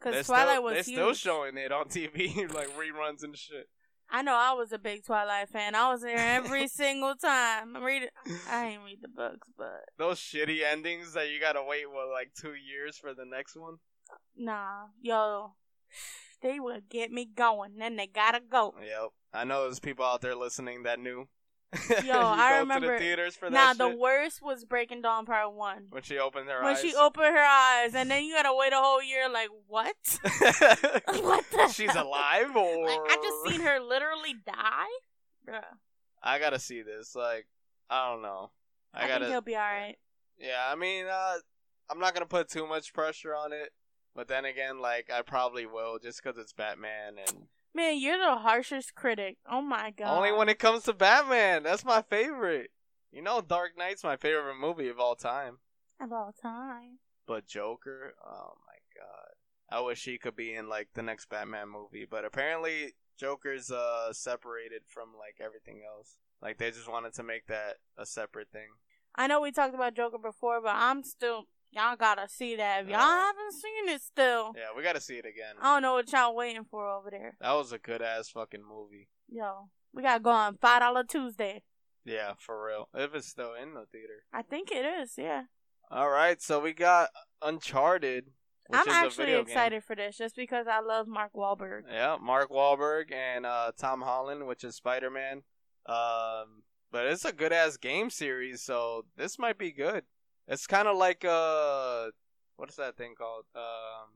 Because 0.00 0.24
still- 0.24 0.34
Twilight 0.34 0.62
was 0.62 0.74
they're 0.74 0.82
huge. 0.82 0.94
still 0.96 1.14
showing 1.14 1.56
it 1.58 1.70
on 1.72 1.84
TV, 1.88 2.36
like 2.54 2.68
reruns 2.76 3.22
and 3.22 3.36
shit. 3.36 3.68
I 4.12 4.22
know 4.22 4.34
I 4.34 4.54
was 4.54 4.72
a 4.72 4.78
big 4.78 5.04
Twilight 5.04 5.50
fan. 5.50 5.76
I 5.76 5.88
was 5.92 6.00
there 6.02 6.16
every 6.18 6.66
single 6.82 7.14
time. 7.14 7.76
I 7.76 7.80
read. 7.84 8.10
I 8.50 8.66
ain't 8.70 8.82
read 8.84 8.98
the 9.02 9.08
books, 9.08 9.46
but 9.56 9.84
Those 9.98 10.18
shitty 10.18 10.64
endings 10.64 11.12
that 11.12 11.30
you 11.30 11.38
gotta 11.38 11.62
wait 11.62 11.88
what 11.88 12.08
like 12.08 12.32
two 12.34 12.54
years 12.54 12.98
for 12.98 13.14
the 13.14 13.24
next 13.24 13.56
one. 13.56 13.76
nah, 14.36 14.86
yo, 15.00 15.52
they 16.42 16.58
would 16.58 16.88
get 16.88 17.12
me 17.12 17.24
going. 17.24 17.76
Then 17.78 17.94
they 17.96 18.08
gotta 18.08 18.40
go. 18.40 18.74
Yep, 18.80 19.10
I 19.32 19.44
know 19.44 19.62
there's 19.64 19.78
people 19.78 20.04
out 20.04 20.22
there 20.22 20.34
listening 20.34 20.82
that 20.84 20.98
knew. 20.98 21.28
Yo, 22.04 22.18
I 22.18 22.58
remember- 22.58 22.98
theaters 22.98 23.36
for 23.36 23.48
Nah, 23.48 23.74
that 23.74 23.78
the 23.78 23.88
worst 23.88 24.42
was 24.42 24.64
Breaking 24.64 25.02
Dawn 25.02 25.24
Part 25.24 25.52
One. 25.54 25.86
when 25.90 26.02
she 26.02 26.18
opened 26.18 26.48
her 26.48 26.62
When 26.62 26.74
eyes. 26.74 26.82
When 26.82 26.90
she 26.90 26.96
opened 26.96 27.26
her 27.26 27.44
eyes, 27.44 27.94
and 27.94 28.10
then 28.10 28.24
you 28.24 28.34
gotta 28.34 28.54
wait 28.54 28.72
a 28.72 28.76
whole 28.76 29.02
year. 29.02 29.28
Like 29.28 29.50
what? 29.68 29.94
what 30.24 31.44
the? 31.52 31.68
She's 31.72 31.92
hell? 31.92 32.08
alive, 32.08 32.56
or 32.56 32.86
Like 32.86 32.98
I 32.98 33.16
just 33.22 33.52
seen 33.52 33.64
her 33.64 33.78
literally 33.78 34.34
die. 34.44 34.88
Bruh. 35.48 35.62
I 36.22 36.38
gotta 36.38 36.58
see 36.58 36.82
this. 36.82 37.14
Like, 37.14 37.46
I 37.88 38.10
don't 38.10 38.22
know. 38.22 38.50
I, 38.92 39.04
I, 39.04 39.08
gotta. 39.08 39.24
think 39.26 39.32
he'll 39.32 39.40
be 39.40 39.54
all 39.56 39.62
right. 39.62 39.96
Yeah, 40.38 40.66
I 40.68 40.74
mean, 40.74 41.06
uh, 41.06 41.34
I'm 41.88 42.00
not 42.00 42.14
gonna 42.14 42.26
put 42.26 42.48
too 42.48 42.66
much 42.66 42.92
pressure 42.92 43.34
on 43.34 43.52
it, 43.52 43.70
but 44.16 44.26
then 44.26 44.44
again, 44.44 44.80
like, 44.80 45.08
I 45.12 45.22
probably 45.22 45.66
will 45.66 45.98
just 45.98 46.20
because 46.22 46.36
it's 46.38 46.52
Batman, 46.52 47.14
and 47.26 47.46
Man, 47.74 47.98
you're 47.98 48.18
the 48.18 48.36
harshest 48.36 48.94
critic. 48.94 49.38
Oh 49.48 49.60
my 49.62 49.92
god. 49.92 50.16
only 50.16 50.32
when 50.32 50.48
it 50.48 50.58
comes 50.58 50.84
to 50.84 50.92
Batman, 50.92 51.62
that's 51.62 51.84
my 51.84 52.02
favorite. 52.02 52.70
You 53.12 53.22
know, 53.22 53.40
Dark 53.40 53.72
Knight's 53.76 54.04
my 54.04 54.16
favorite 54.16 54.58
movie 54.60 54.88
of 54.88 54.98
all 55.00 55.14
time. 55.16 55.58
of 56.00 56.12
all 56.12 56.34
time. 56.40 56.98
But 57.26 57.46
Joker, 57.46 58.14
oh 58.24 58.54
my 58.66 59.00
god. 59.00 59.34
I 59.70 59.80
wish 59.80 60.04
he 60.04 60.18
could 60.18 60.34
be 60.34 60.54
in 60.54 60.68
like 60.68 60.88
the 60.94 61.02
next 61.02 61.28
Batman 61.28 61.68
movie, 61.68 62.06
but 62.10 62.24
apparently 62.24 62.94
Joker's 63.16 63.70
uh 63.70 64.12
separated 64.12 64.82
from 64.86 65.10
like 65.18 65.36
everything 65.44 65.82
else. 65.86 66.16
Like 66.42 66.58
they 66.58 66.70
just 66.70 66.90
wanted 66.90 67.14
to 67.14 67.22
make 67.22 67.46
that 67.46 67.76
a 67.96 68.06
separate 68.06 68.48
thing. 68.50 68.68
I 69.14 69.26
know 69.26 69.40
we 69.40 69.52
talked 69.52 69.74
about 69.74 69.94
Joker 69.94 70.18
before, 70.18 70.60
but 70.60 70.74
I'm 70.74 71.04
still. 71.04 71.44
Y'all 71.72 71.96
gotta 71.96 72.28
see 72.28 72.56
that. 72.56 72.82
If 72.82 72.88
y'all 72.88 72.98
Uh, 73.00 73.20
haven't 73.26 73.52
seen 73.52 73.88
it 73.88 74.02
still, 74.02 74.52
Yeah, 74.56 74.68
we 74.76 74.82
got 74.82 74.94
to 74.94 75.00
see 75.00 75.18
it 75.18 75.24
again. 75.24 75.54
I 75.60 75.74
don't 75.74 75.82
know 75.82 75.94
what 75.94 76.10
y'all 76.12 76.34
waiting 76.34 76.64
for 76.64 76.88
over 76.88 77.10
there. 77.10 77.36
That 77.40 77.52
was 77.52 77.72
a 77.72 77.78
good 77.78 78.02
ass 78.02 78.28
fucking 78.30 78.64
movie. 78.68 79.08
Yo, 79.28 79.68
we 79.92 80.02
gotta 80.02 80.20
go 80.20 80.30
on 80.30 80.56
Five 80.56 80.80
Dollar 80.80 81.04
Tuesday. 81.04 81.62
Yeah, 82.04 82.32
for 82.38 82.64
real. 82.66 82.88
If 82.94 83.14
it's 83.14 83.28
still 83.28 83.52
in 83.54 83.74
the 83.74 83.84
theater. 83.92 84.24
I 84.32 84.42
think 84.42 84.72
it 84.72 84.84
is. 84.84 85.14
Yeah, 85.16 85.44
All 85.90 86.08
right, 86.10 86.40
so 86.42 86.58
we 86.60 86.72
got 86.72 87.10
Uncharted. 87.42 88.32
I'm 88.72 88.88
actually 88.88 89.24
video 89.26 89.38
game. 89.42 89.48
excited 89.48 89.84
for 89.84 89.96
this 89.96 90.16
just 90.16 90.36
because 90.36 90.66
I 90.68 90.80
love 90.80 91.06
Mark 91.08 91.32
Wahlberg. 91.34 91.82
Yeah, 91.90 92.16
Mark 92.20 92.50
Wahlberg 92.50 93.12
and 93.12 93.44
uh, 93.44 93.72
Tom 93.78 94.00
Holland, 94.02 94.46
which 94.46 94.62
is 94.64 94.76
Spider 94.76 95.10
Man. 95.10 95.42
Um, 95.86 96.62
but 96.92 97.06
it's 97.06 97.24
a 97.24 97.32
good 97.32 97.52
ass 97.52 97.76
game 97.76 98.10
series, 98.10 98.62
so 98.62 99.06
this 99.16 99.38
might 99.38 99.58
be 99.58 99.72
good. 99.72 100.04
It's 100.50 100.66
kind 100.66 100.86
of 100.88 100.96
like 100.96 101.24
uh, 101.24 102.08
what 102.56 102.68
is 102.68 102.76
that 102.76 102.96
thing 102.96 103.14
called? 103.16 103.44
Um, 103.54 104.10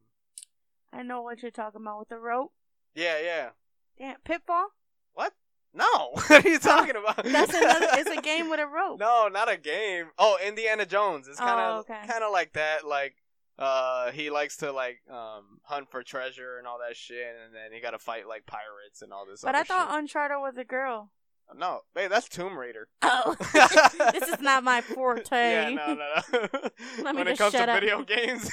I 0.93 1.03
know 1.03 1.23
what 1.23 1.41
you're 1.43 1.51
talking 1.51 1.81
about 1.81 2.01
with 2.01 2.09
the 2.09 2.19
rope. 2.19 2.53
yeah, 2.95 3.19
yeah. 3.25 3.49
Damn, 3.97 4.17
Pitfall. 4.25 4.67
What? 5.13 5.33
No, 5.73 5.85
what 6.13 6.45
are 6.45 6.49
you 6.49 6.59
talking 6.59 6.97
about? 6.97 7.25
That's 7.25 7.55
another. 7.55 7.87
it's 7.93 8.11
a 8.11 8.21
game 8.21 8.51
with 8.51 8.59
a 8.61 8.67
rope. 8.79 8.99
No, 9.01 9.29
not 9.33 9.49
a 9.51 9.57
game. 9.57 10.07
Oh, 10.19 10.37
Indiana 10.45 10.85
Jones. 10.87 11.29
It's 11.29 11.39
kind 11.39 11.61
of 11.61 11.77
Oh, 11.77 11.79
okay. 11.81 12.07
kind 12.09 12.23
of 12.25 12.33
like 12.33 12.53
that. 12.55 12.85
Like, 12.87 13.15
uh, 13.59 14.11
he 14.11 14.31
likes 14.31 14.57
to 14.59 14.73
like 14.73 15.01
um 15.09 15.61
hunt 15.63 15.89
for 15.91 16.03
treasure 16.03 16.59
and 16.59 16.67
all 16.67 16.79
that 16.85 16.97
shit, 16.97 17.35
and 17.45 17.55
then 17.55 17.73
he 17.73 17.81
got 17.81 17.93
to 17.93 17.99
fight 18.01 18.27
like 18.27 18.45
pirates 18.47 19.03
and 19.03 19.13
all 19.13 19.25
this. 19.27 19.43
But 19.43 19.55
I 19.55 19.63
thought 19.63 19.91
shit. 19.91 19.99
Uncharted 20.01 20.39
was 20.41 20.57
a 20.59 20.65
girl. 20.65 21.11
No, 21.57 21.81
wait, 21.95 22.11
that's 22.11 22.29
Tomb 22.29 22.57
Raider. 22.57 22.89
Oh, 23.03 23.37
this 24.13 24.29
is 24.29 24.41
not 24.41 24.65
my 24.65 24.81
forte. 24.81 25.31
Yeah, 25.31 25.71
no, 25.71 25.95
no, 25.95 25.95
no. 26.33 26.41
Let 27.03 27.15
me 27.15 27.21
when 27.21 27.29
it 27.29 27.37
just 27.37 27.39
comes 27.39 27.53
to 27.53 27.71
up. 27.71 27.81
video 27.81 28.03
games, 28.03 28.51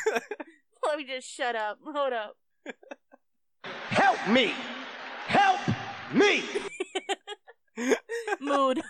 Let 0.86 0.98
me 0.98 1.06
just 1.06 1.28
shut 1.28 1.56
up. 1.56 1.80
Hold 1.86 2.14
up. 2.14 2.36
Help 3.64 4.28
me! 4.28 4.54
Help 5.28 5.60
me! 6.14 6.44
Mood. 8.40 8.82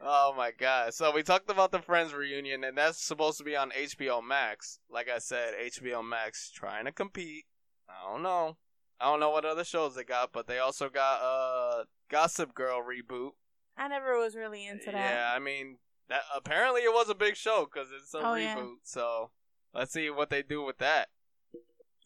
oh 0.00 0.34
my 0.36 0.52
god. 0.58 0.94
So 0.94 1.12
we 1.12 1.22
talked 1.22 1.50
about 1.50 1.70
the 1.70 1.80
Friends 1.80 2.14
reunion, 2.14 2.64
and 2.64 2.76
that's 2.76 3.00
supposed 3.02 3.38
to 3.38 3.44
be 3.44 3.56
on 3.56 3.70
HBO 3.70 4.26
Max. 4.26 4.78
Like 4.90 5.08
I 5.14 5.18
said, 5.18 5.54
HBO 5.54 6.06
Max 6.06 6.50
trying 6.50 6.86
to 6.86 6.92
compete. 6.92 7.44
I 7.88 8.10
don't 8.10 8.22
know. 8.22 8.56
I 9.00 9.04
don't 9.10 9.20
know 9.20 9.30
what 9.30 9.44
other 9.44 9.64
shows 9.64 9.94
they 9.94 10.04
got, 10.04 10.32
but 10.32 10.46
they 10.46 10.58
also 10.58 10.88
got 10.88 11.20
uh 11.20 11.55
Gossip 12.08 12.54
Girl 12.54 12.82
reboot. 12.82 13.32
I 13.76 13.88
never 13.88 14.18
was 14.18 14.34
really 14.34 14.66
into 14.66 14.86
that. 14.86 14.94
Yeah, 14.94 15.32
I 15.34 15.38
mean, 15.38 15.78
that 16.08 16.22
apparently 16.34 16.82
it 16.82 16.92
was 16.92 17.08
a 17.10 17.14
big 17.14 17.36
show 17.36 17.66
because 17.70 17.88
it's 17.94 18.14
a 18.14 18.18
Oh, 18.18 18.22
reboot. 18.34 18.42
yeah. 18.42 18.64
So 18.84 19.30
let's 19.74 19.92
see 19.92 20.08
what 20.10 20.30
they 20.30 20.42
do 20.42 20.62
with 20.62 20.78
that. 20.78 21.08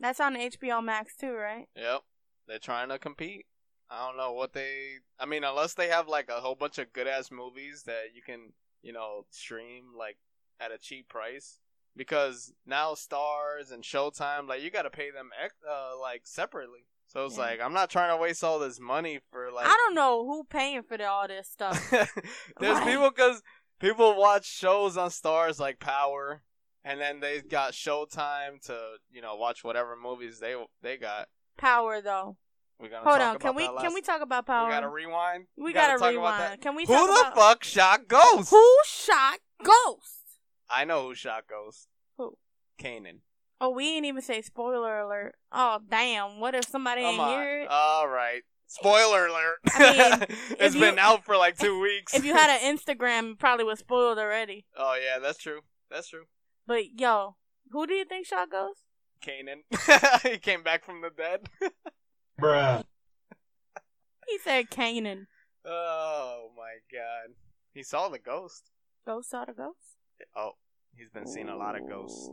That's 0.00 0.20
on 0.20 0.34
HBO 0.34 0.82
Max 0.82 1.14
too, 1.16 1.32
right? 1.32 1.68
Yep, 1.76 2.00
they're 2.48 2.58
trying 2.58 2.88
to 2.88 2.98
compete. 2.98 3.46
I 3.90 4.06
don't 4.06 4.16
know 4.16 4.32
what 4.32 4.52
they. 4.52 4.98
I 5.18 5.26
mean, 5.26 5.44
unless 5.44 5.74
they 5.74 5.88
have 5.88 6.08
like 6.08 6.28
a 6.28 6.40
whole 6.40 6.54
bunch 6.54 6.78
of 6.78 6.92
good 6.92 7.06
ass 7.06 7.30
movies 7.30 7.82
that 7.86 8.14
you 8.14 8.22
can, 8.22 8.52
you 8.82 8.92
know, 8.92 9.26
stream 9.30 9.86
like 9.98 10.16
at 10.60 10.72
a 10.72 10.78
cheap 10.78 11.08
price. 11.08 11.58
Because 11.96 12.52
now 12.64 12.94
Starz 12.94 13.72
and 13.72 13.82
Showtime, 13.82 14.48
like 14.48 14.62
you 14.62 14.70
got 14.70 14.82
to 14.82 14.90
pay 14.90 15.10
them 15.10 15.30
ex- 15.42 15.54
uh, 15.68 15.98
like 16.00 16.22
separately. 16.24 16.86
So 17.12 17.26
it's 17.26 17.36
Yeah. 17.36 17.42
like 17.42 17.60
I'm 17.60 17.72
not 17.72 17.90
trying 17.90 18.16
to 18.16 18.22
waste 18.22 18.44
all 18.44 18.58
this 18.60 18.78
money 18.80 19.20
for 19.32 19.50
like. 19.50 19.66
I 19.66 19.76
don't 19.76 19.94
know 19.94 20.24
who 20.24 20.44
paying 20.44 20.82
for 20.84 20.96
the, 20.96 21.06
all 21.08 21.26
this 21.26 21.48
stuff. 21.48 21.90
There's 22.60 22.74
Like- 22.74 22.84
people 22.86 23.10
because 23.10 23.42
people 23.80 24.16
watch 24.16 24.46
shows 24.46 24.96
on 24.96 25.10
Starz 25.10 25.58
like 25.58 25.80
Power, 25.80 26.42
and 26.84 27.00
then 27.00 27.18
they 27.20 27.40
got 27.40 27.72
Showtime 27.72 28.60
to 28.66 28.78
you 29.10 29.20
know 29.22 29.34
watch 29.36 29.64
whatever 29.64 29.96
movies 30.00 30.38
they 30.38 30.54
they 30.82 30.96
got. 30.96 31.28
Power 31.58 32.00
though. 32.00 32.36
We 32.78 32.88
gonna 32.88 33.02
Hold 33.04 33.18
talk 33.18 33.34
on. 33.34 33.38
Can 33.40 33.54
we 33.56 33.66
can 33.80 33.92
we 33.92 34.00
talk 34.02 34.22
about 34.22 34.46
Power? 34.46 34.68
We 34.68 34.72
gotta 34.72 34.88
rewind. 34.88 35.46
We 35.56 35.64
We 35.64 35.72
gotta, 35.72 35.98
that. 35.98 36.08
rewind. 36.08 36.60
Can 36.62 36.74
we 36.76 36.86
Who 36.86 36.94
the 36.94 37.12
about 37.12 37.34
fuck 37.34 37.64
shot 37.64 38.06
Ghost? 38.08 38.48
who 38.50 38.76
shot 38.86 39.40
Ghost? 39.62 40.38
I 40.70 40.84
know 40.84 41.02
who 41.08 41.14
shot 41.14 41.44
Ghost. 41.48 41.88
Who? 42.16 42.38
Kanan. 42.80 43.18
Oh, 43.60 43.70
we 43.70 43.88
ain't 43.96 44.06
even 44.06 44.22
say 44.22 44.40
spoiler 44.42 45.00
alert. 45.00 45.34
Oh 45.52 45.80
damn! 45.90 46.40
What 46.40 46.54
if 46.54 46.64
somebody 46.64 47.02
Come 47.02 47.12
ain't 47.14 47.20
on. 47.20 47.28
hear 47.28 47.60
it? 47.62 47.68
All 47.70 48.08
right. 48.08 48.42
Spoiler 48.66 49.26
alert. 49.26 49.58
I 49.74 49.92
mean, 49.92 50.26
it's 50.60 50.74
if 50.74 50.80
been 50.80 50.98
out 50.98 51.24
for 51.24 51.36
like 51.36 51.58
two 51.58 51.80
weeks. 51.80 52.14
if 52.14 52.24
you 52.24 52.32
had 52.34 52.48
an 52.60 52.76
Instagram, 52.76 53.32
it 53.32 53.38
probably 53.38 53.64
was 53.64 53.80
spoiled 53.80 54.18
already. 54.18 54.64
oh 54.76 54.96
yeah, 55.02 55.18
that's 55.18 55.38
true. 55.38 55.60
That's 55.90 56.08
true. 56.08 56.24
But 56.66 56.98
yo, 56.98 57.36
who 57.72 57.86
do 57.86 57.94
you 57.94 58.04
think 58.04 58.26
shot 58.26 58.50
Ghost? 58.50 58.80
Kanan. 59.22 60.22
he 60.22 60.38
came 60.38 60.62
back 60.62 60.84
from 60.84 61.02
the 61.02 61.10
dead. 61.10 61.48
Bruh. 62.40 62.84
He 64.28 64.38
said 64.38 64.70
Kanan. 64.70 65.26
oh 65.66 66.50
my 66.56 66.76
god. 66.90 67.34
He 67.74 67.82
saw 67.82 68.08
the 68.08 68.18
ghost. 68.18 68.70
Ghost 69.06 69.30
saw 69.30 69.44
the 69.44 69.52
ghost. 69.52 69.98
Oh, 70.36 70.52
he's 70.96 71.10
been 71.10 71.26
seeing 71.26 71.48
a 71.48 71.56
lot 71.56 71.76
of 71.76 71.88
ghosts. 71.88 72.30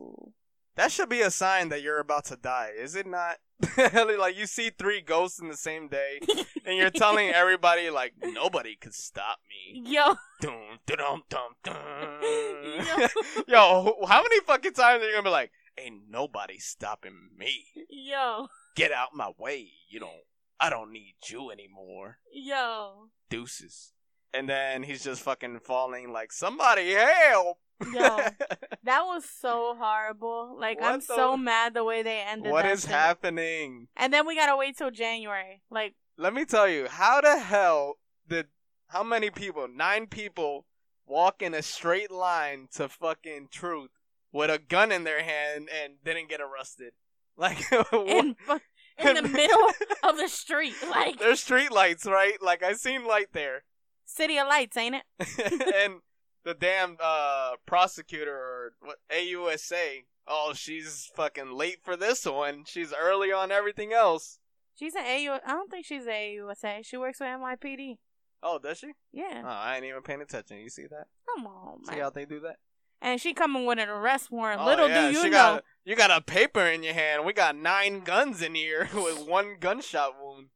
That 0.78 0.92
should 0.92 1.10
be 1.10 1.22
a 1.22 1.32
sign 1.32 1.70
that 1.70 1.82
you're 1.82 2.00
about 2.00 2.26
to 2.26 2.36
die, 2.36 2.70
is 2.78 2.96
it 2.96 3.08
not? 3.08 3.38
like 4.20 4.38
you 4.38 4.46
see 4.46 4.70
three 4.70 5.02
ghosts 5.02 5.40
in 5.40 5.48
the 5.48 5.58
same 5.58 5.88
day, 5.88 6.20
and 6.64 6.78
you're 6.78 6.92
telling 6.92 7.30
everybody 7.30 7.90
like 7.90 8.14
nobody 8.24 8.76
could 8.76 8.94
stop 8.94 9.40
me. 9.50 9.82
Yo, 9.92 10.16
Dun, 10.40 10.78
dun, 10.86 11.24
dun, 11.28 11.50
dun, 11.64 11.78
Yo. 12.22 13.08
Yo, 13.48 14.06
how 14.08 14.22
many 14.22 14.40
fucking 14.42 14.74
times 14.74 15.04
are 15.04 15.08
you 15.08 15.14
gonna 15.14 15.24
be 15.24 15.30
like, 15.32 15.52
"Ain't 15.80 16.04
nobody 16.12 16.60
stopping 16.60 17.30
me"? 17.36 17.66
yo. 17.90 18.48
Get 18.76 18.92
out 18.92 19.16
my 19.16 19.32
way. 19.40 19.72
You 19.90 20.00
don't. 20.00 20.12
I 20.60 20.70
don't 20.70 20.92
need 20.92 21.16
you 21.26 21.50
anymore. 21.50 22.20
Yo, 22.32 23.10
Deuces. 23.32 23.94
And 24.32 24.48
then 24.48 24.84
he's 24.84 25.04
just 25.04 25.24
fucking 25.24 25.62
falling 25.62 26.12
like 26.14 26.32
somebody 26.32 26.92
help. 26.92 27.58
Yo. 27.94 28.18
that 28.84 29.02
was 29.04 29.26
so 29.26 29.76
horrible. 29.80 30.56
Like 30.60 30.80
I'm 30.82 31.00
the- 31.00 31.06
so 31.06 31.38
mad 31.38 31.74
the 31.74 31.84
way 31.84 32.04
they 32.04 32.20
ended. 32.22 32.52
what 32.52 32.66
is 32.66 32.82
shit. 32.82 32.90
happening? 32.92 33.88
And 33.96 34.12
then 34.14 34.26
we 34.26 34.36
gotta 34.36 34.58
wait 34.58 34.78
till 34.78 34.92
January. 34.92 35.62
Like 35.70 35.96
Let 36.18 36.34
me 36.34 36.46
tell 36.46 36.68
you, 36.68 36.88
how 36.90 37.22
the 37.22 37.40
hell 37.40 37.96
did 38.28 38.48
how 38.88 39.04
many 39.04 39.30
people? 39.30 39.68
Nine 39.68 40.08
people 40.08 40.66
walk 41.06 41.42
in 41.42 41.54
a 41.54 41.62
straight 41.62 42.12
line 42.12 42.68
to 42.74 42.88
fucking 42.90 43.50
truth 43.52 43.92
with 44.32 44.50
a 44.50 44.60
gun 44.60 44.92
in 44.92 45.04
their 45.04 45.24
hand 45.24 45.70
and 45.84 45.94
didn't 46.04 46.30
get 46.30 46.42
arrested. 46.42 46.94
Like 47.40 47.60
in 47.94 48.36
in 48.98 49.14
the 49.14 49.22
middle 49.22 49.68
of 50.04 50.18
the 50.18 50.28
street, 50.28 50.74
like 50.90 51.20
There's 51.20 51.40
street 51.44 51.72
lights, 51.72 52.08
right? 52.08 52.34
Like 52.42 52.64
I 52.64 52.74
seen 52.74 53.06
light 53.06 53.28
there. 53.32 53.64
City 54.06 54.40
of 54.40 54.48
Lights, 54.48 54.76
ain't 54.76 54.96
it? 54.96 55.04
and 55.76 56.00
the 56.48 56.54
damn 56.54 56.96
uh 57.04 57.52
prosecutor 57.66 58.34
or 58.34 58.74
what 58.80 58.98
AUSA, 59.12 60.06
oh 60.28 60.54
she's 60.56 61.12
fucking 61.14 61.52
late 61.52 61.80
for 61.84 61.98
this 61.98 62.26
one. 62.26 62.64
She's 62.66 62.94
early 62.98 63.34
on 63.34 63.52
everything 63.52 63.92
else. 63.92 64.40
She's 64.76 64.96
an 64.96 65.04
AU. 65.04 65.40
I 65.46 65.52
don't 65.52 65.70
think 65.70 65.86
she's 65.86 66.08
a 66.08 66.38
AUSA. 66.38 66.86
She 66.86 66.96
works 66.96 67.18
for 67.18 67.26
NYPD. 67.26 67.98
Oh, 68.42 68.60
does 68.60 68.78
she? 68.78 68.92
Yeah. 69.12 69.42
Oh, 69.44 69.48
I 69.48 69.76
ain't 69.76 69.86
even 69.86 70.04
paying 70.04 70.22
attention. 70.22 70.60
You 70.60 70.70
see 70.70 70.84
that? 70.84 71.08
Come 71.36 71.48
on, 71.48 71.84
See 71.84 72.00
how 72.00 72.12
they 72.12 72.26
do 72.26 72.40
that? 72.42 72.58
And 73.02 73.20
she 73.20 73.34
coming 73.34 73.66
with 73.66 73.80
an 73.80 73.90
arrest 73.90 74.32
warrant. 74.32 74.62
Oh, 74.62 74.66
Little 74.66 74.88
yeah, 74.88 75.12
do 75.12 75.18
you 75.18 75.24
know. 75.26 75.30
Got, 75.32 75.64
you 75.84 75.96
got 75.96 76.12
a 76.12 76.22
paper 76.22 76.62
in 76.62 76.82
your 76.82 76.94
hand. 76.94 77.26
We 77.26 77.34
got 77.34 77.56
nine 77.56 78.02
guns 78.02 78.42
in 78.42 78.56
here 78.56 78.90
with 78.94 79.28
one 79.28 79.58
gunshot 79.60 80.14
wound. 80.22 80.48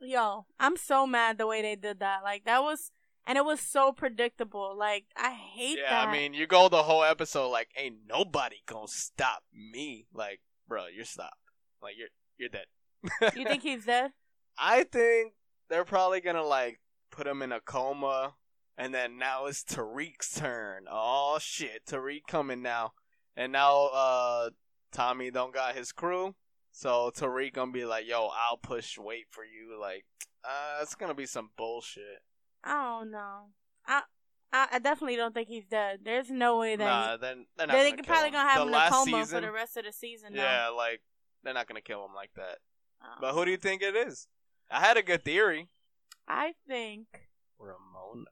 Yo, 0.00 0.46
I'm 0.58 0.76
so 0.76 1.06
mad 1.06 1.38
the 1.38 1.46
way 1.46 1.60
they 1.60 1.76
did 1.76 2.00
that. 2.00 2.22
Like 2.22 2.44
that 2.44 2.62
was, 2.62 2.92
and 3.26 3.36
it 3.38 3.44
was 3.44 3.60
so 3.60 3.92
predictable. 3.92 4.74
Like 4.76 5.04
I 5.16 5.30
hate 5.32 5.78
Yeah, 5.78 5.90
that. 5.90 6.08
I 6.08 6.12
mean, 6.12 6.34
you 6.34 6.46
go 6.46 6.68
the 6.68 6.82
whole 6.84 7.04
episode 7.04 7.48
like, 7.48 7.68
ain't 7.76 7.98
nobody 8.08 8.56
gonna 8.66 8.88
stop 8.88 9.42
me. 9.52 10.06
Like, 10.12 10.40
bro, 10.68 10.86
you're 10.94 11.04
stopped. 11.04 11.34
Like, 11.82 11.94
you're 11.96 12.08
you're 12.38 12.48
dead. 12.48 12.66
you 13.36 13.44
think 13.44 13.62
he's 13.62 13.84
dead? 13.86 14.12
I 14.58 14.84
think 14.84 15.34
they're 15.68 15.84
probably 15.84 16.20
gonna 16.20 16.42
like 16.44 16.80
put 17.10 17.26
him 17.26 17.42
in 17.42 17.52
a 17.52 17.60
coma, 17.60 18.34
and 18.76 18.92
then 18.94 19.18
now 19.18 19.46
it's 19.46 19.62
Tariq's 19.64 20.34
turn. 20.34 20.84
Oh 20.90 21.38
shit, 21.40 21.86
Tariq 21.86 22.22
coming 22.28 22.62
now, 22.62 22.92
and 23.36 23.52
now 23.52 23.86
uh 23.92 24.50
Tommy 24.92 25.30
don't 25.30 25.54
got 25.54 25.76
his 25.76 25.92
crew, 25.92 26.34
so 26.72 27.10
Tariq 27.14 27.52
gonna 27.54 27.72
be 27.72 27.84
like, 27.84 28.06
"Yo, 28.08 28.28
I'll 28.28 28.56
push 28.58 28.98
weight 28.98 29.26
for 29.30 29.44
you." 29.44 29.78
Like, 29.80 30.04
uh, 30.44 30.80
it's 30.82 30.94
gonna 30.94 31.14
be 31.14 31.26
some 31.26 31.50
bullshit. 31.56 32.22
I 32.64 32.98
don't 33.00 33.10
know. 33.10 33.46
I, 34.52 34.68
I 34.72 34.78
definitely 34.80 35.16
don't 35.16 35.32
think 35.32 35.48
he's 35.48 35.66
dead. 35.66 36.00
There's 36.04 36.30
no 36.30 36.58
way 36.58 36.76
that. 36.76 36.84
Nah, 36.84 37.16
then 37.16 37.46
they're 37.56 37.66
not. 37.66 37.72
they 37.72 37.90
gonna 37.90 38.02
probably 38.02 38.28
him. 38.28 38.34
gonna 38.34 38.48
have 38.48 38.58
the 38.58 38.66
him 38.66 38.74
in 38.74 38.80
a 38.80 38.90
coma 38.90 39.04
season, 39.04 39.40
for 39.40 39.46
the 39.46 39.52
rest 39.52 39.76
of 39.76 39.84
the 39.84 39.92
season. 39.92 40.34
though. 40.34 40.42
Yeah, 40.42 40.68
like 40.68 41.02
they're 41.44 41.54
not 41.54 41.68
gonna 41.68 41.80
kill 41.80 42.04
him 42.04 42.14
like 42.14 42.30
that. 42.34 42.58
Um, 43.00 43.18
But 43.20 43.34
who 43.34 43.44
do 43.44 43.50
you 43.50 43.56
think 43.56 43.82
it 43.82 43.94
is? 43.94 44.26
I 44.70 44.80
had 44.80 44.96
a 44.96 45.02
good 45.02 45.24
theory. 45.24 45.68
I 46.26 46.54
think. 46.66 47.06
Ramona. 47.58 48.24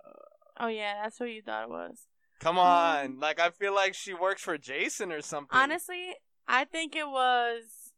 Oh 0.59 0.69
yeah, 0.69 1.03
that's 1.03 1.19
who 1.19 1.25
you 1.27 1.43
thought 1.43 1.65
it 1.65 1.71
was. 1.71 2.07
Come 2.41 2.59
on, 2.59 3.19
like 3.21 3.41
I 3.41 3.51
feel 3.51 3.75
like 3.75 3.95
she 3.95 4.15
works 4.15 4.43
for 4.43 4.59
Jason 4.59 5.13
or 5.13 5.23
something. 5.23 5.57
Honestly, 5.57 6.15
I 6.47 6.65
think 6.65 6.97
it 6.97 7.09
was 7.09 7.93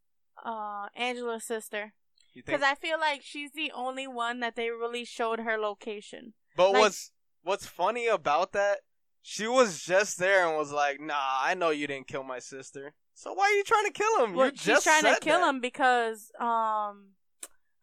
uh 0.45 0.88
Angela's 0.95 1.45
sister? 1.45 1.95
Because 2.35 2.62
I 2.62 2.75
feel 2.75 2.99
like 2.99 3.23
she's 3.23 3.53
the 3.53 3.73
only 3.73 4.07
one 4.07 4.40
that 4.40 4.57
they 4.57 4.71
really 4.71 5.05
showed 5.05 5.40
her 5.40 5.59
location. 5.59 6.35
but 6.57 6.73
like- 6.73 6.81
what's 6.81 7.12
what's 7.43 7.66
funny 7.66 8.07
about 8.07 8.53
that? 8.53 8.81
She 9.23 9.47
was 9.47 9.83
just 9.83 10.19
there 10.19 10.47
and 10.49 10.57
was 10.57 10.73
like, 10.73 10.99
"Nah, 11.01 11.14
I 11.43 11.55
know 11.55 11.71
you 11.71 11.87
didn't 11.87 12.09
kill 12.09 12.23
my 12.25 12.38
sister. 12.38 12.95
So 13.14 13.35
why 13.35 13.45
are 13.45 13.53
you 13.53 13.64
trying 13.64 13.85
to 13.85 13.93
kill 13.93 14.25
him? 14.25 14.35
Well, 14.35 14.47
you 14.47 14.53
she's 14.57 14.64
just 14.64 14.85
trying 14.85 15.03
to 15.03 15.21
kill 15.21 15.40
that." 15.40 15.49
him 15.49 15.61
because 15.61 16.31
um, 16.40 17.11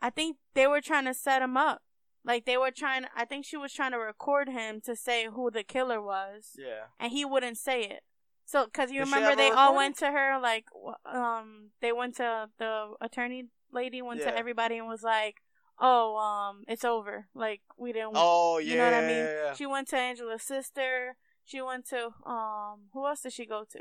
I 0.01 0.09
think 0.09 0.37
they 0.55 0.65
were 0.65 0.81
trying 0.81 1.05
to 1.05 1.13
set 1.13 1.41
him 1.43 1.55
up. 1.55 1.83
Like 2.25 2.45
they 2.45 2.57
were 2.57 2.71
trying. 2.71 3.05
I 3.15 3.25
think 3.25 3.45
she 3.45 3.55
was 3.55 3.71
trying 3.71 3.91
to 3.91 3.99
record 3.99 4.49
him 4.49 4.81
to 4.81 4.95
say 4.95 5.27
who 5.27 5.51
the 5.51 5.63
killer 5.63 6.01
was, 6.01 6.55
Yeah. 6.57 6.87
and 6.99 7.11
he 7.11 7.23
wouldn't 7.23 7.57
say 7.57 7.83
it. 7.83 8.03
So, 8.45 8.65
because 8.65 8.91
you 8.91 8.99
Did 9.03 9.13
remember 9.13 9.35
they 9.35 9.49
all 9.51 9.75
went 9.75 9.97
to 9.97 10.09
her, 10.09 10.39
like, 10.41 10.65
um, 11.05 11.71
they 11.81 11.91
went 11.91 12.15
to 12.15 12.49
the 12.57 12.93
attorney 13.01 13.49
lady, 13.71 14.01
went 14.01 14.19
Yeah. 14.19 14.31
to 14.31 14.37
everybody 14.37 14.77
and 14.77 14.87
was 14.87 15.03
like, 15.03 15.41
"Oh, 15.79 16.15
um, 16.17 16.63
it's 16.67 16.83
over. 16.85 17.27
Like 17.33 17.61
we 17.77 17.93
didn't. 17.93 18.13
Oh 18.15 18.57
yeah. 18.59 18.71
you 18.71 18.77
know 18.77 18.85
what 18.85 18.93
I 18.93 19.01
mean? 19.01 19.25
yeah. 19.25 19.53
She 19.53 19.65
went 19.65 19.87
to 19.89 19.97
Angela's 19.97 20.43
sister. 20.43 21.15
She 21.45 21.61
went 21.61 21.87
to 21.89 22.09
um, 22.25 22.87
who 22.93 23.05
else 23.07 23.21
did 23.21 23.33
she 23.33 23.45
go 23.45 23.63
to? 23.71 23.79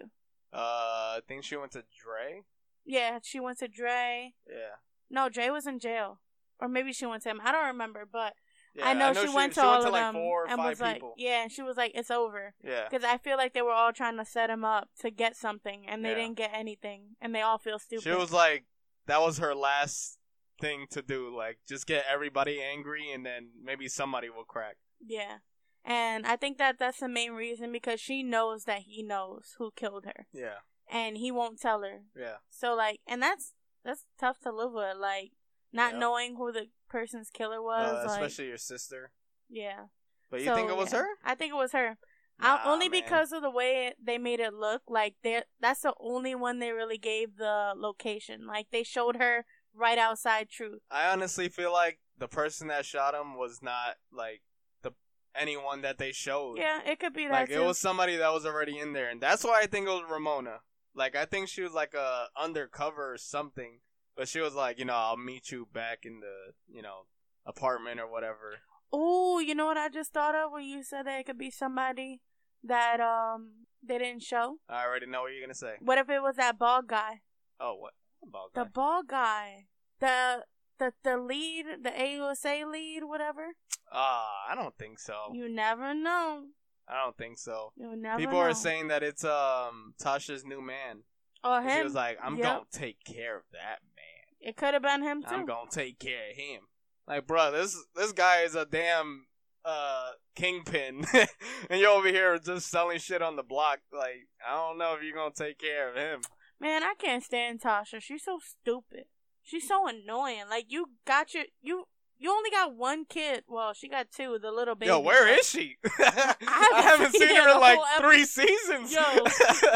Uh, 0.53 1.19
I 1.19 1.21
think 1.27 1.45
she 1.45 1.57
went 1.57 1.73
to 1.73 1.83
Dre. 2.03 2.43
Yeah, 2.85 3.19
she 3.23 3.41
went 3.41 3.59
to 3.59 3.69
Dre. 3.69 4.35
Yeah. 4.49 4.77
No, 5.11 5.29
Dre 5.29 5.51
was 5.51 5.67
in 5.67 5.79
jail, 5.79 6.21
or 6.61 6.69
maybe 6.69 6.93
she 6.93 7.07
went 7.07 7.23
to 7.25 7.31
him. 7.31 7.41
I 7.45 7.53
don't 7.53 7.67
remember, 7.67 8.07
but 8.11 8.35
Yeah, 8.75 8.89
I 8.89 8.93
know, 8.95 9.13
she, 9.13 9.29
went 9.29 9.55
to 9.55 9.63
all 9.65 9.85
of 9.85 9.93
like 9.93 10.03
them 10.03 10.15
four 10.15 10.45
or 10.45 10.49
and 10.49 10.57
five 10.59 10.69
was 10.71 10.81
like, 10.81 10.95
people. 10.97 11.15
yeah, 11.17 11.43
and 11.43 11.51
she 11.51 11.63
was 11.63 11.77
like, 11.77 11.93
"It's 11.95 12.11
over," 12.11 12.55
Yeah. 12.63 12.85
because 12.89 13.05
I 13.05 13.17
feel 13.19 13.37
like 13.37 13.53
they 13.55 13.63
were 13.63 13.73
all 13.73 13.93
trying 13.93 14.17
to 14.19 14.25
set 14.25 14.51
him 14.51 14.65
up 14.65 14.89
to 15.01 15.11
get 15.11 15.35
something, 15.37 15.87
and 15.89 16.05
they 16.05 16.11
Yeah. 16.11 16.15
didn't 16.17 16.37
get 16.37 16.51
anything, 16.55 17.17
and 17.21 17.35
they 17.35 17.41
all 17.43 17.59
feel 17.59 17.79
stupid. 17.79 18.05
She 18.05 18.11
was 18.13 18.33
like, 18.33 18.65
that 19.07 19.21
was 19.21 19.39
her 19.39 19.55
last 19.55 20.19
thing 20.61 20.87
to 20.91 21.03
do. 21.03 21.35
Like, 21.37 21.59
just 21.69 21.87
get 21.87 22.05
everybody 22.11 22.61
angry, 22.63 23.11
and 23.13 23.25
then 23.25 23.51
maybe 23.63 23.89
somebody 23.89 24.29
will 24.31 24.45
crack. 24.45 24.77
yeah, 25.05 25.39
and 25.85 26.27
I 26.27 26.37
think 26.37 26.59
that 26.59 26.79
that's 26.79 27.01
the 27.01 27.09
main 27.09 27.33
reason 27.33 27.73
because 27.73 28.01
she 28.01 28.23
knows 28.23 28.65
that 28.65 28.81
he 28.83 29.03
knows 29.03 29.55
who 29.59 29.71
killed 29.77 30.05
her, 30.07 30.27
Yeah. 30.33 30.59
and 30.91 31.17
he 31.19 31.31
won't 31.31 31.61
tell 31.61 31.83
her. 31.83 32.03
Yeah. 32.17 32.37
So 32.51 32.75
like, 32.75 33.01
and 33.07 33.23
that's 33.23 33.53
that's 33.85 34.05
tough 34.19 34.41
to 34.41 34.53
live 34.53 34.73
with, 34.73 34.97
like 34.99 35.33
not 35.73 35.93
Yeah. 35.95 35.99
knowing 36.01 36.37
who 36.37 36.51
the 36.53 36.67
person's 36.89 37.31
killer 37.31 37.63
was. 37.63 37.93
Uh, 37.93 38.07
like, 38.09 38.21
especially 38.23 38.49
your 38.49 38.57
sister. 38.59 39.13
yeah. 39.49 39.87
But 40.31 40.41
you 40.41 40.47
So, 40.47 40.55
think 40.57 40.71
it 40.71 40.77
was 40.77 40.93
yeah. 40.93 40.99
her? 41.01 41.09
I 41.25 41.35
think 41.37 41.53
it 41.53 41.57
was 41.57 41.71
her. 41.73 41.99
Nah, 42.41 42.61
only 42.65 42.89
man. 42.89 43.03
because 43.03 43.33
of 43.33 43.43
the 43.43 43.51
way 43.51 43.87
it, 43.87 43.97
they 44.03 44.19
made 44.19 44.41
it 44.41 44.53
look. 44.53 44.83
Like 44.89 45.15
they 45.23 45.43
that's 45.61 45.83
the 45.83 45.95
only 45.99 46.35
one 46.35 46.59
they 46.59 46.73
really 46.73 46.99
gave 46.99 47.37
the 47.37 47.73
location. 47.77 48.47
Like 48.47 48.67
they 48.71 48.83
showed 48.83 49.17
her 49.17 49.47
right 49.75 49.99
outside 49.99 50.49
Truth. 50.49 50.81
I 50.91 51.11
honestly 51.11 51.49
feel 51.49 51.73
like 51.73 51.99
the 52.19 52.29
person 52.29 52.69
that 52.69 52.85
shot 52.85 53.15
him 53.15 53.37
was 53.37 53.61
not 53.63 53.97
like 54.13 54.43
the 54.83 54.93
anyone 55.35 55.83
that 55.83 55.99
they 55.99 56.13
showed. 56.13 56.59
Yeah, 56.59 56.81
it 56.87 57.01
could 57.01 57.15
be 57.15 57.27
that 57.27 57.33
like 57.33 57.49
too. 57.49 57.63
it 57.63 57.67
was 57.67 57.79
somebody 57.79 58.17
that 58.17 58.33
was 58.33 58.45
already 58.45 58.79
in 58.79 58.93
there, 58.93 59.09
and 59.09 59.21
that's 59.21 59.45
why 59.45 59.61
I 59.63 59.67
think 59.67 59.87
it 59.87 59.91
was 59.91 60.05
Ramona. 60.11 60.61
Like 60.95 61.17
I 61.17 61.25
think 61.25 61.49
she 61.49 61.63
was 61.63 61.73
like 61.73 61.95
a 61.95 62.27
undercover 62.39 63.13
or 63.15 63.19
something, 63.19 63.81
but 64.15 64.29
she 64.29 64.41
was 64.41 64.55
like, 64.55 64.79
you 64.79 64.85
know, 64.85 64.95
I'll 64.95 65.17
meet 65.17 65.51
you 65.51 65.69
back 65.73 66.01
in 66.05 66.21
the 66.21 66.53
you 66.75 66.83
know 66.83 67.07
apartment 67.47 68.01
or 68.01 68.11
whatever. 68.11 68.59
Oh, 68.93 69.41
you 69.41 69.55
know 69.55 69.67
what 69.67 69.77
I 69.77 69.89
just 69.89 70.13
thought 70.13 70.35
of 70.35 70.53
when 70.53 70.65
you 70.65 70.83
said 70.83 71.07
that 71.07 71.21
it 71.21 71.27
could 71.27 71.39
be 71.39 71.51
somebody 71.51 72.21
that 72.69 73.01
um 73.01 73.67
they 73.83 73.99
didn't 73.99 74.23
show. 74.23 74.57
I 74.69 74.85
already 74.85 75.07
know 75.07 75.23
what 75.23 75.33
you're 75.33 75.43
gonna 75.43 75.55
say. 75.55 75.75
What 75.81 75.99
if 75.99 76.09
it 76.11 76.21
was 76.23 76.37
that 76.37 76.59
bald 76.59 76.87
guy? 76.89 77.21
Oh, 77.61 77.75
what 77.77 77.93
about 78.27 78.53
The 78.55 78.65
that? 78.65 78.73
bald 78.73 79.07
guy. 79.09 79.67
The 80.01 80.45
the 80.79 80.93
the 81.03 81.17
lead, 81.17 81.67
the 81.83 81.91
AUSA 81.91 82.71
lead, 82.71 83.05
whatever. 83.05 83.55
Ah, 83.93 84.27
I 84.51 84.55
don't 84.55 84.77
think 84.77 84.99
so. 84.99 85.31
You 85.33 85.49
never 85.49 85.95
know. 85.95 86.47
I 86.89 87.03
don't 87.03 87.17
think 87.17 87.39
so. 87.39 87.73
You 87.77 87.97
never 87.97 88.19
People 88.19 88.35
know. 88.39 88.45
are 88.47 88.55
saying 88.55 88.89
that 88.89 89.03
it's 89.03 89.25
um 89.25 89.95
Tasha's 90.01 90.45
new 90.45 90.61
man. 90.61 91.03
Oh, 91.45 91.61
him. 91.61 91.71
She 91.79 91.83
was 91.85 91.95
like, 91.95 92.19
"I'm 92.23 92.37
Yep. 92.37 92.43
gonna 92.45 92.65
take 92.73 93.05
care 93.05 93.37
of 93.37 93.45
that 93.53 93.79
man. 93.95 94.25
It 94.41 94.57
could 94.57 94.75
have 94.75 94.83
been 94.83 95.03
him 95.03 95.23
too. 95.23 95.29
I'm 95.29 95.47
gonna 95.47 95.71
take 95.71 95.99
care 95.99 96.31
of 96.31 96.37
him." 96.37 96.63
Like, 97.07 97.27
bro, 97.27 97.53
this 97.53 97.77
this 97.95 98.13
guy 98.13 98.41
is 98.43 98.55
a 98.57 98.67
damn 98.67 99.27
uh 99.67 100.11
kingpin, 100.37 101.05
and 101.71 101.81
you're 101.81 101.91
over 101.91 102.09
here 102.09 102.39
just 102.39 102.71
selling 102.71 102.99
shit 102.99 103.23
on 103.23 103.37
the 103.37 103.43
block. 103.43 103.81
Like, 103.93 104.29
I 104.47 104.55
don't 104.55 104.79
know 104.79 104.95
if 104.95 105.03
you're 105.03 105.17
gonna 105.17 105.33
take 105.35 105.59
care 105.59 105.91
of 105.91 105.97
him. 105.97 106.21
Man, 106.61 106.83
I 106.83 106.95
can't 106.99 107.23
stand 107.23 107.61
Tasha. 107.61 108.01
She's 108.01 108.25
so 108.25 108.39
stupid. 108.43 109.05
She's 109.43 109.69
so 109.69 109.87
annoying. 109.87 110.45
Like 110.49 110.67
you 110.69 110.91
got 111.07 111.35
your 111.35 111.45
you 111.63 111.85
you 112.19 112.31
only 112.31 112.51
got 112.51 112.75
one 112.75 113.05
kid. 113.05 113.45
Well, 113.49 113.73
she 113.75 113.89
got 113.89 114.11
two, 114.11 114.39
the 114.41 114.51
little 114.51 114.75
baby. 114.75 114.89
Yo, 114.89 115.01
where 115.01 115.29
is 115.39 115.49
she? 115.49 115.77
I 115.99 116.35
haven't 116.41 116.83
haven't 116.83 117.13
seen 117.13 117.29
seen 117.29 117.37
her 117.37 117.51
in 117.51 117.61
like 117.61 117.79
three 118.01 118.25
seasons. 118.25 118.93
Yo. 118.93 119.01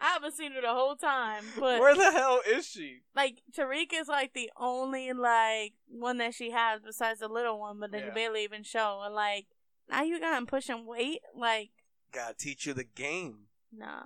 I 0.00 0.12
haven't 0.14 0.34
seen 0.34 0.52
her 0.52 0.60
the 0.60 0.68
whole 0.72 0.96
time. 0.96 1.44
But 1.58 1.80
where 1.80 1.94
the 1.94 2.10
hell 2.12 2.40
is 2.48 2.66
she? 2.66 3.00
like 3.14 3.42
Tariq 3.56 3.92
is 3.92 4.08
like 4.08 4.32
the 4.34 4.50
only 4.56 5.12
like 5.12 5.74
one 5.88 6.18
that 6.18 6.34
she 6.34 6.50
has 6.52 6.80
besides 6.84 7.20
the 7.20 7.28
little 7.28 7.58
one, 7.58 7.78
but 7.80 7.90
they 7.92 7.98
Yeah. 8.00 8.14
barely 8.14 8.44
even 8.44 8.62
show. 8.62 9.02
And 9.04 9.14
like 9.14 9.46
now 9.88 10.02
you 10.02 10.20
got 10.20 10.38
him 10.38 10.46
pushing 10.46 10.86
weight. 10.86 11.20
Like 11.36 11.70
Gotta 12.12 12.34
teach 12.34 12.66
you 12.66 12.74
the 12.74 12.84
game. 12.84 13.46
nah. 13.72 14.02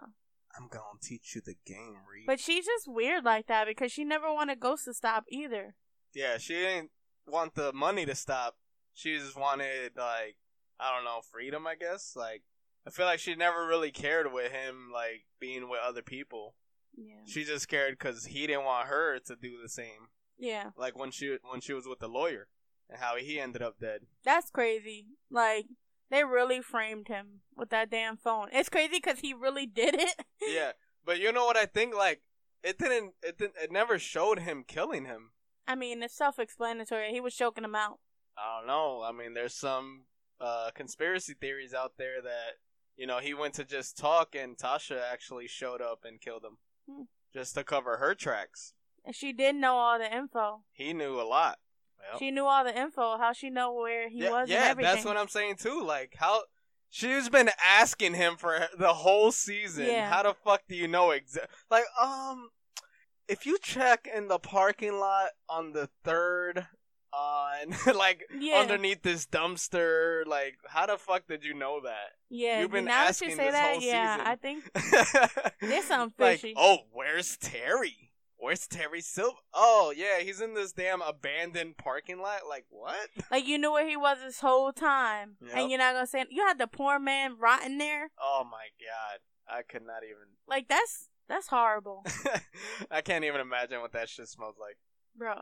I'm 0.57 0.69
gonna 0.69 1.01
teach 1.03 1.35
you 1.35 1.41
the 1.45 1.57
game, 1.67 1.97
Reed. 2.09 2.27
But 2.29 2.39
she's 2.39 2.65
just 2.65 2.87
weird 2.87 3.25
like 3.25 3.49
that 3.49 3.67
because 3.67 3.91
she 3.91 4.05
never 4.05 4.33
wanted 4.33 4.61
Ghost 4.61 4.85
to 4.85 4.95
stop 4.95 5.25
either. 5.29 5.75
yeah, 6.15 6.39
she 6.39 6.55
didn't 6.55 6.91
want 7.27 7.55
the 7.55 7.73
money 7.73 8.07
to 8.07 8.15
stop. 8.15 8.57
She 8.93 9.17
just 9.17 9.37
wanted 9.37 9.93
like 9.97 10.37
I 10.79 10.95
don't 10.95 11.05
know 11.05 11.21
freedom. 11.31 11.67
I 11.67 11.75
guess 11.75 12.15
like 12.17 12.43
I 12.87 12.91
feel 12.91 13.07
like 13.07 13.19
she 13.19 13.35
never 13.35 13.67
really 13.67 13.91
cared 13.91 14.33
with 14.33 14.53
him 14.53 14.91
like 14.93 15.27
being 15.41 15.69
with 15.69 15.81
other 15.87 16.03
people. 16.03 16.55
Yeah. 16.97 17.23
She 17.27 17.45
just 17.45 17.69
cared 17.69 17.99
because 17.99 18.27
he 18.27 18.47
didn't 18.47 18.65
want 18.65 18.89
her 18.89 19.19
to 19.19 19.37
do 19.37 19.61
the 19.63 19.69
same. 19.69 20.09
Yeah. 20.39 20.71
Like 20.77 20.99
when 20.99 21.11
she 21.11 21.37
when 21.51 21.61
she 21.61 21.73
was 21.73 21.87
with 21.87 21.99
the 21.99 22.09
lawyer 22.09 22.49
and 22.89 23.01
how 23.01 23.17
he 23.17 23.41
ended 23.41 23.63
up 23.63 23.81
dead. 23.81 24.01
That's 24.25 24.51
crazy. 24.51 25.07
Like 25.31 25.67
they 26.11 26.25
really 26.25 26.61
framed 26.61 27.09
him 27.09 27.41
with 27.57 27.71
that 27.71 27.91
damn 27.91 28.17
phone. 28.17 28.49
It's 28.53 28.69
crazy 28.69 29.01
because 29.03 29.21
he 29.21 29.35
really 29.35 29.67
did 29.67 29.95
it. 29.95 30.25
yeah, 30.47 30.73
but 31.05 31.19
you 31.19 31.33
know 31.33 31.45
what 31.45 31.57
I 31.57 31.67
think? 31.67 31.95
Like 31.95 32.23
it 32.63 32.79
didn't. 32.79 33.15
It 33.23 33.39
didn't. 33.39 33.55
It 33.63 33.73
never 33.73 33.99
showed 33.99 34.41
him 34.41 34.65
killing 34.67 35.05
him. 35.05 35.31
I 35.67 35.75
mean, 35.75 36.03
it's 36.03 36.17
self-explanatory. 36.17 37.11
He 37.13 37.21
was 37.21 37.35
choking 37.35 37.65
him 37.65 37.75
out. 37.75 37.99
I 38.37 38.59
don't 38.59 38.67
know. 38.67 39.03
I 39.03 39.13
mean, 39.13 39.35
there's 39.35 39.55
some 39.55 40.03
uh, 40.41 40.71
conspiracy 40.75 41.35
theories 41.41 41.73
out 41.73 41.93
there 41.99 42.21
that 42.23 42.59
you 42.97 43.07
know 43.07 43.19
he 43.19 43.35
went 43.35 43.55
to 43.55 43.65
just 43.65 43.97
talk 43.97 44.35
and 44.35 44.57
Tasha 44.59 45.01
actually 45.13 45.47
showed 45.49 45.81
up 45.81 46.01
and 46.05 46.21
killed 46.21 46.45
him 46.45 46.59
Hmm. 46.89 47.03
just 47.33 47.55
to 47.55 47.65
cover 47.65 47.97
her 47.97 48.15
tracks. 48.15 48.75
And 49.05 49.15
she 49.15 49.33
did 49.33 49.55
know 49.57 49.75
all 49.77 49.99
the 49.99 50.15
info. 50.15 50.65
He 50.73 50.93
knew 50.93 51.21
a 51.21 51.23
lot. 51.25 51.59
Well, 51.99 52.19
She 52.19 52.31
knew 52.31 52.45
all 52.45 52.65
the 52.65 52.79
info. 52.79 53.17
How 53.17 53.33
she 53.33 53.49
know 53.51 53.73
where 53.73 54.09
he 54.09 54.19
yeah, 54.25 54.31
was 54.31 54.49
yeah, 54.51 54.57
and 54.63 54.71
everything. 54.73 54.93
that's 54.95 55.05
what 55.07 55.17
I'm 55.17 55.29
saying 55.29 55.57
too. 55.57 55.83
Like 55.83 56.15
how 56.19 56.43
she's 56.91 57.29
been 57.29 57.51
asking 57.65 58.15
him 58.15 58.37
for 58.37 58.67
the 58.79 58.93
whole 58.95 59.33
season. 59.33 59.87
Yeah. 59.87 60.11
How 60.11 60.23
the 60.25 60.35
fuck 60.35 60.63
do 60.69 60.77
you 60.77 60.89
know 60.89 61.11
exactly? 61.13 61.55
Like 61.71 61.85
um, 62.01 62.51
if 63.29 63.47
you 63.47 63.59
check 63.63 64.09
in 64.15 64.29
the 64.29 64.39
parking 64.39 64.99
lot 64.99 65.31
on 65.49 65.73
the 65.73 65.89
third. 66.05 66.67
On 67.17 67.73
like 67.97 68.25
Yeah. 68.37 68.57
underneath 68.59 69.03
this 69.03 69.25
dumpster, 69.25 70.27
like 70.27 70.57
how 70.67 70.87
the 70.87 70.99
fuck 70.99 71.29
did 71.29 71.45
you 71.45 71.55
know 71.55 71.81
that? 71.85 72.11
yeah, 72.29 72.61
You've 72.61 72.73
been 72.73 72.87
now 72.87 73.03
that 73.05 73.11
asking 73.11 73.31
you 73.31 73.37
say 73.37 73.45
this 73.45 73.53
that, 73.53 73.73
whole 73.75 73.83
yeah, 73.83 74.17
season. 74.17 74.27
I 74.27 74.35
think 74.35 75.61
There's 75.61 75.85
something 75.85 76.13
like, 76.27 76.41
fishy. 76.41 76.55
oh, 76.57 76.79
where's 76.93 77.37
Terry? 77.37 78.11
Where's 78.37 78.67
Terry 78.67 79.01
Silver? 79.01 79.37
Oh, 79.55 79.95
yeah, 79.97 80.19
he's 80.23 80.41
in 80.41 80.55
this 80.55 80.73
damn 80.73 81.03
abandoned 81.03 81.77
parking 81.77 82.19
lot. 82.21 82.41
Like, 82.49 82.65
what? 82.69 83.09
like 83.31 83.47
you 83.47 83.59
knew 83.59 83.71
where 83.73 83.89
he 83.89 83.97
was 83.97 84.19
this 84.25 84.41
whole 84.41 84.73
time, 84.73 85.37
Yep. 85.47 85.57
and 85.57 85.71
you're 85.71 85.79
not 85.79 85.95
gonna 85.95 86.09
say 86.09 86.25
you 86.31 86.45
had 86.45 86.59
the 86.59 86.67
poor 86.67 86.99
man 86.99 87.37
rotting 87.39 87.79
there. 87.79 88.11
Oh 88.21 88.43
my 88.51 88.67
god, 88.81 89.21
I 89.49 89.63
could 89.63 89.87
not 89.87 90.03
even. 90.03 90.35
Like 90.49 90.67
that's 90.67 91.09
that's 91.29 91.49
horrible, 91.49 92.05
I 92.91 93.01
can't 93.01 93.25
even 93.25 93.41
imagine 93.41 93.81
what 93.81 93.93
that 93.93 94.09
shit 94.09 94.29
smells 94.29 94.57
like. 94.61 94.79
bro. 95.17 95.35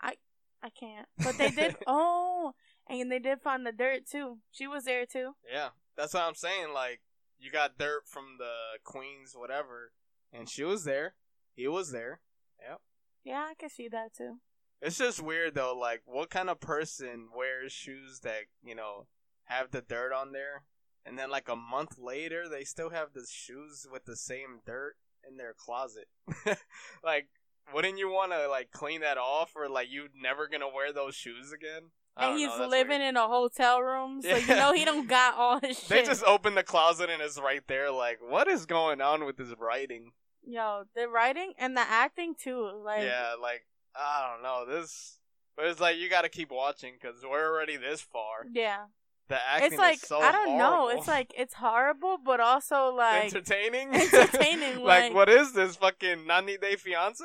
I 0.00 0.14
I 0.62 0.70
can't. 0.70 1.06
But 1.18 1.38
they 1.38 1.50
did. 1.50 1.76
oh, 1.86 2.52
and 2.88 3.10
they 3.10 3.18
did 3.18 3.40
find 3.40 3.66
the 3.66 3.72
dirt 3.72 4.06
too. 4.10 4.38
She 4.50 4.66
was 4.66 4.84
there 4.84 5.06
too. 5.06 5.32
Yeah, 5.50 5.70
that's 5.96 6.14
what 6.14 6.22
I'm 6.24 6.34
saying. 6.34 6.72
Like, 6.74 7.00
you 7.38 7.50
got 7.50 7.78
dirt 7.78 8.02
from 8.06 8.36
the 8.38 8.78
Queens, 8.84 9.34
whatever, 9.34 9.92
and 10.32 10.48
she 10.48 10.64
was 10.64 10.84
there. 10.84 11.14
He 11.54 11.66
was 11.68 11.92
there. 11.92 12.20
Yep. 12.66 12.80
Yeah, 13.24 13.46
I 13.50 13.54
can 13.58 13.70
see 13.70 13.88
that 13.88 14.14
too. 14.14 14.36
It's 14.82 14.98
just 14.98 15.22
weird 15.22 15.54
though. 15.54 15.76
Like, 15.76 16.02
what 16.04 16.30
kind 16.30 16.48
of 16.50 16.60
person 16.60 17.28
wears 17.36 17.72
shoes 17.72 18.20
that 18.20 18.44
you 18.62 18.74
know 18.74 19.06
have 19.44 19.70
the 19.70 19.82
dirt 19.82 20.12
on 20.12 20.32
there, 20.32 20.64
and 21.04 21.18
then 21.18 21.30
like 21.30 21.48
a 21.48 21.56
month 21.56 21.98
later 21.98 22.48
they 22.48 22.64
still 22.64 22.90
have 22.90 23.12
the 23.14 23.26
shoes 23.28 23.86
with 23.90 24.04
the 24.04 24.16
same 24.16 24.60
dirt 24.66 24.96
in 25.28 25.36
their 25.36 25.54
closet? 25.56 26.08
like, 27.04 27.28
wouldn't 27.74 27.98
you 27.98 28.08
want 28.08 28.32
to 28.32 28.48
like 28.48 28.70
clean 28.70 29.00
that 29.02 29.18
off, 29.18 29.52
or 29.54 29.68
like 29.68 29.90
you 29.90 30.08
never 30.20 30.48
gonna 30.48 30.68
wear 30.68 30.92
those 30.92 31.14
shoes 31.14 31.52
again? 31.52 31.90
And 32.16 32.38
he's 32.38 32.48
know, 32.48 32.66
living 32.66 32.98
weird. 32.98 33.10
in 33.10 33.16
a 33.16 33.28
hotel 33.28 33.80
room, 33.80 34.20
so 34.20 34.36
you 34.36 34.46
know 34.48 34.72
he 34.72 34.84
don't 34.84 35.08
got 35.08 35.36
all 35.36 35.60
his 35.62 35.78
shit. 35.78 35.88
They 35.88 36.02
just 36.04 36.24
open 36.24 36.54
the 36.54 36.62
closet 36.62 37.08
and 37.08 37.22
it's 37.22 37.38
right 37.40 37.62
there. 37.66 37.90
Like, 37.90 38.18
what 38.26 38.48
is 38.48 38.66
going 38.66 39.00
on 39.00 39.24
with 39.24 39.36
this 39.36 39.54
writing? 39.58 40.12
Yo, 40.44 40.84
the 40.94 41.08
writing 41.08 41.52
and 41.58 41.76
the 41.76 41.82
acting 41.82 42.34
too. 42.34 42.82
Like, 42.84 43.02
yeah, 43.04 43.34
like 43.40 43.64
I 43.94 44.28
don't 44.32 44.42
know 44.42 44.64
this, 44.66 45.18
but 45.56 45.66
it's 45.66 45.80
like 45.80 45.98
you 45.98 46.10
got 46.10 46.22
to 46.22 46.28
keep 46.28 46.50
watching 46.50 46.94
because 47.00 47.22
we're 47.22 47.48
already 47.52 47.76
this 47.76 48.00
far. 48.00 48.46
yeah. 48.52 48.84
The 49.30 49.38
acting 49.48 49.66
It's 49.74 49.78
like 49.78 49.94
is 49.94 50.00
so 50.02 50.20
I 50.20 50.32
don't 50.32 50.58
know. 50.58 50.88
It's 50.88 51.06
like 51.06 51.32
it's 51.38 51.54
horrible, 51.54 52.18
but 52.18 52.40
also 52.40 52.92
like 52.92 53.26
entertaining. 53.32 53.94
entertaining, 53.94 54.80
like, 54.84 55.04
like- 55.04 55.14
what 55.14 55.28
is 55.28 55.52
this 55.52 55.76
fucking 55.76 56.26
90 56.26 56.58
Day 56.58 56.74
Fiance? 56.74 57.24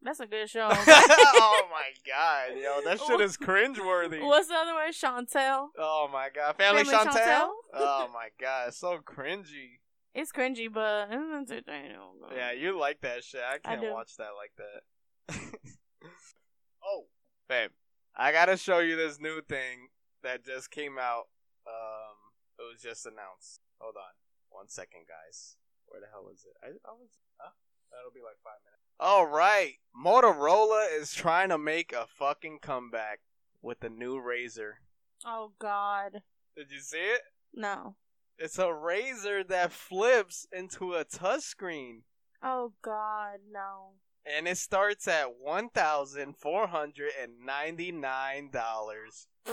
that's 0.00 0.20
a 0.20 0.26
good 0.26 0.48
show. 0.50 0.68
oh 0.70 1.68
my 1.70 1.90
god, 2.06 2.58
yo, 2.62 2.80
that 2.84 2.98
shit 2.98 3.20
is 3.20 3.36
cringeworthy. 3.36 4.22
What's 4.22 4.48
the 4.48 4.54
other 4.54 4.72
one? 4.72 4.90
Chantel. 4.90 5.68
Oh 5.78 6.08
my 6.10 6.28
god, 6.34 6.56
Family, 6.56 6.84
Family 6.84 7.10
Chantel? 7.10 7.14
Chantel? 7.14 7.48
oh 7.74 8.08
my 8.12 8.28
god, 8.40 8.68
it's 8.68 8.78
so 8.78 8.98
cringy. 8.98 9.80
It's 10.14 10.32
cringy, 10.32 10.72
but 10.72 11.08
it's 11.10 11.50
entertaining. 11.50 11.96
Oh 11.98 12.14
yeah, 12.34 12.52
you 12.52 12.78
like 12.78 13.02
that 13.02 13.22
shit. 13.22 13.42
I 13.46 13.56
I 13.56 13.58
can't 13.58 13.82
do. 13.82 13.92
watch 13.92 14.16
that 14.16 14.30
like 14.38 14.52
that. 14.56 15.36
oh, 16.86 17.04
babe, 17.50 17.70
I 18.16 18.32
gotta 18.32 18.56
show 18.56 18.78
you 18.78 18.96
this 18.96 19.20
new 19.20 19.42
thing 19.42 19.88
that 20.22 20.42
just 20.42 20.70
came 20.70 20.96
out. 20.98 21.24
Um, 21.66 22.16
it 22.58 22.62
was 22.72 22.82
just 22.82 23.06
announced. 23.06 23.60
Hold 23.80 23.96
on, 23.96 24.14
one 24.50 24.68
second, 24.68 25.06
guys. 25.08 25.56
Where 25.86 26.00
the 26.00 26.06
hell 26.10 26.28
is 26.32 26.44
it? 26.44 26.54
I, 26.62 26.68
I 26.88 26.92
was. 26.92 27.10
Huh? 27.38 27.50
That'll 27.90 28.12
be 28.14 28.20
like 28.24 28.38
five 28.42 28.60
minutes. 28.64 28.80
All 29.00 29.26
right, 29.26 29.74
Motorola 29.94 30.86
is 30.98 31.12
trying 31.14 31.48
to 31.50 31.58
make 31.58 31.92
a 31.92 32.06
fucking 32.06 32.58
comeback 32.62 33.20
with 33.62 33.80
the 33.80 33.90
new 33.90 34.18
Razor. 34.20 34.78
Oh 35.24 35.52
God, 35.58 36.22
Did 36.56 36.70
you 36.70 36.80
see 36.80 36.98
it? 36.98 37.22
no. 37.54 37.96
It's 38.36 38.58
a 38.58 38.72
Razor 38.74 39.44
that 39.44 39.70
flips 39.72 40.44
into 40.52 40.94
a 40.94 41.04
touchscreen. 41.04 42.00
Oh 42.42 42.72
God, 42.82 43.38
no. 43.50 43.92
And 44.26 44.48
it 44.48 44.58
starts 44.58 45.06
at 45.08 45.38
one 45.40 45.68
thousand 45.68 46.36
four 46.36 46.66
hundred 46.66 47.12
and 47.20 47.44
ninety 47.44 47.92
nine 47.92 48.50
dollars. 48.50 49.28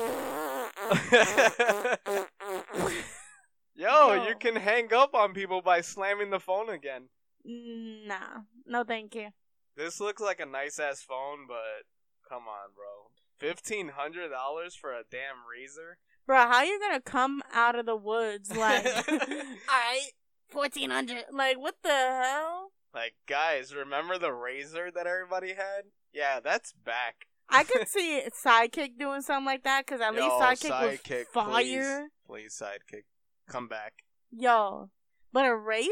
Yo, 3.75 4.13
Yo. 4.13 4.27
you 4.27 4.35
can 4.39 4.55
hang 4.55 4.93
up 4.93 5.13
on 5.13 5.33
people 5.33 5.61
by 5.61 5.81
slamming 5.81 6.29
the 6.29 6.39
phone 6.39 6.69
again. 6.69 7.09
Nah, 7.43 8.41
no, 8.65 8.83
thank 8.83 9.15
you. 9.15 9.29
This 9.75 9.99
looks 9.99 10.21
like 10.21 10.39
a 10.39 10.45
nice 10.45 10.79
ass 10.79 11.01
phone, 11.01 11.47
but 11.47 11.85
come 12.27 12.43
on, 12.43 12.73
bro. 12.75 13.11
Fifteen 13.39 13.89
hundred 13.89 14.29
dollars 14.29 14.75
for 14.75 14.91
a 14.91 15.03
damn 15.09 15.47
razor? 15.49 15.97
Bro, 16.27 16.37
how 16.37 16.61
you 16.63 16.79
gonna 16.79 17.01
come 17.01 17.41
out 17.51 17.75
of 17.75 17.85
the 17.85 17.95
woods 17.95 18.55
like, 18.55 18.85
alright, 19.09 20.11
fourteen 20.49 20.91
hundred? 20.91 21.25
Like, 21.31 21.59
what 21.59 21.75
the 21.83 21.89
hell? 21.89 22.71
Like, 22.93 23.13
guys, 23.27 23.73
remember 23.73 24.17
the 24.17 24.33
razor 24.33 24.91
that 24.91 25.07
everybody 25.07 25.49
had? 25.49 25.85
Yeah, 26.13 26.39
that's 26.43 26.73
back. 26.73 27.27
I 27.49 27.63
could 27.63 27.87
see 27.87 28.21
Sidekick 28.45 28.97
doing 28.97 29.21
something 29.21 29.45
like 29.45 29.63
that 29.63 29.85
because 29.85 30.01
at 30.01 30.13
least 30.13 30.31
Sidekick, 30.31 30.71
Sidekick, 30.71 31.25
was 31.35 31.45
fire. 31.45 32.09
Please, 32.27 32.59
please, 32.59 32.61
sidekick, 32.61 33.03
come 33.47 33.67
back. 33.67 33.93
Yo, 34.31 34.89
but 35.31 35.45
a 35.45 35.55
razor? 35.55 35.91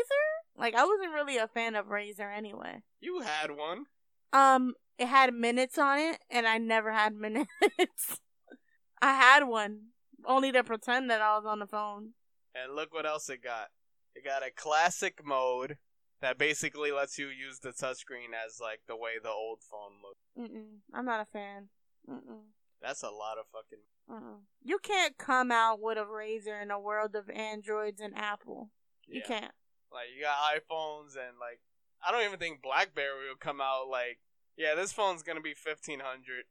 Like, 0.57 0.75
I 0.75 0.85
wasn't 0.85 1.13
really 1.13 1.37
a 1.37 1.47
fan 1.47 1.75
of 1.75 1.87
razor 1.87 2.29
anyway. 2.29 2.83
You 2.99 3.21
had 3.21 3.51
one. 3.51 3.85
Um, 4.33 4.73
it 4.97 5.07
had 5.07 5.33
minutes 5.33 5.77
on 5.77 5.99
it, 5.99 6.17
and 6.29 6.45
I 6.45 6.57
never 6.57 6.91
had 6.91 7.15
minutes. 7.15 8.19
I 9.01 9.13
had 9.13 9.45
one 9.45 9.87
only 10.25 10.51
to 10.51 10.63
pretend 10.63 11.09
that 11.09 11.21
I 11.21 11.37
was 11.37 11.45
on 11.45 11.59
the 11.59 11.67
phone. 11.67 12.09
And 12.53 12.75
look 12.75 12.93
what 12.93 13.05
else 13.05 13.29
it 13.29 13.41
got. 13.41 13.69
It 14.15 14.25
got 14.25 14.45
a 14.45 14.51
classic 14.51 15.21
mode 15.23 15.77
that 16.21 16.37
basically 16.37 16.91
lets 16.91 17.17
you 17.17 17.27
use 17.27 17.59
the 17.59 17.69
touchscreen 17.69 18.33
as 18.45 18.59
like 18.61 18.81
the 18.87 18.95
way 18.95 19.11
the 19.21 19.29
old 19.29 19.59
phone 19.61 19.93
looked. 20.03 20.51
Mm-mm, 20.53 20.79
I'm 20.93 21.05
not 21.05 21.21
a 21.21 21.25
fan. 21.25 21.69
Mm-mm. 22.09 22.41
That's 22.81 23.03
a 23.03 23.09
lot 23.09 23.37
of 23.37 23.45
fucking. 23.51 23.79
Uh-uh. 24.09 24.37
You 24.63 24.79
can't 24.79 25.17
come 25.17 25.51
out 25.51 25.79
with 25.81 25.97
a 25.97 26.05
razor 26.05 26.59
in 26.59 26.71
a 26.71 26.79
world 26.79 27.15
of 27.15 27.29
androids 27.29 28.01
and 28.01 28.17
Apple. 28.17 28.71
You 29.07 29.21
Yeah. 29.21 29.27
can't. 29.27 29.51
Like 29.91 30.07
you 30.15 30.23
got 30.23 30.37
iPhones 30.55 31.15
and 31.15 31.37
like 31.39 31.61
I 32.05 32.11
don't 32.11 32.23
even 32.25 32.39
think 32.39 32.61
BlackBerry 32.61 33.27
will 33.27 33.35
come 33.39 33.59
out 33.59 33.87
like 33.89 34.19
yeah 34.55 34.75
this 34.75 34.91
phone's 34.93 35.23
gonna 35.23 35.41
be 35.41 35.53
fifteen 35.53 35.99
hundred. 36.01 36.45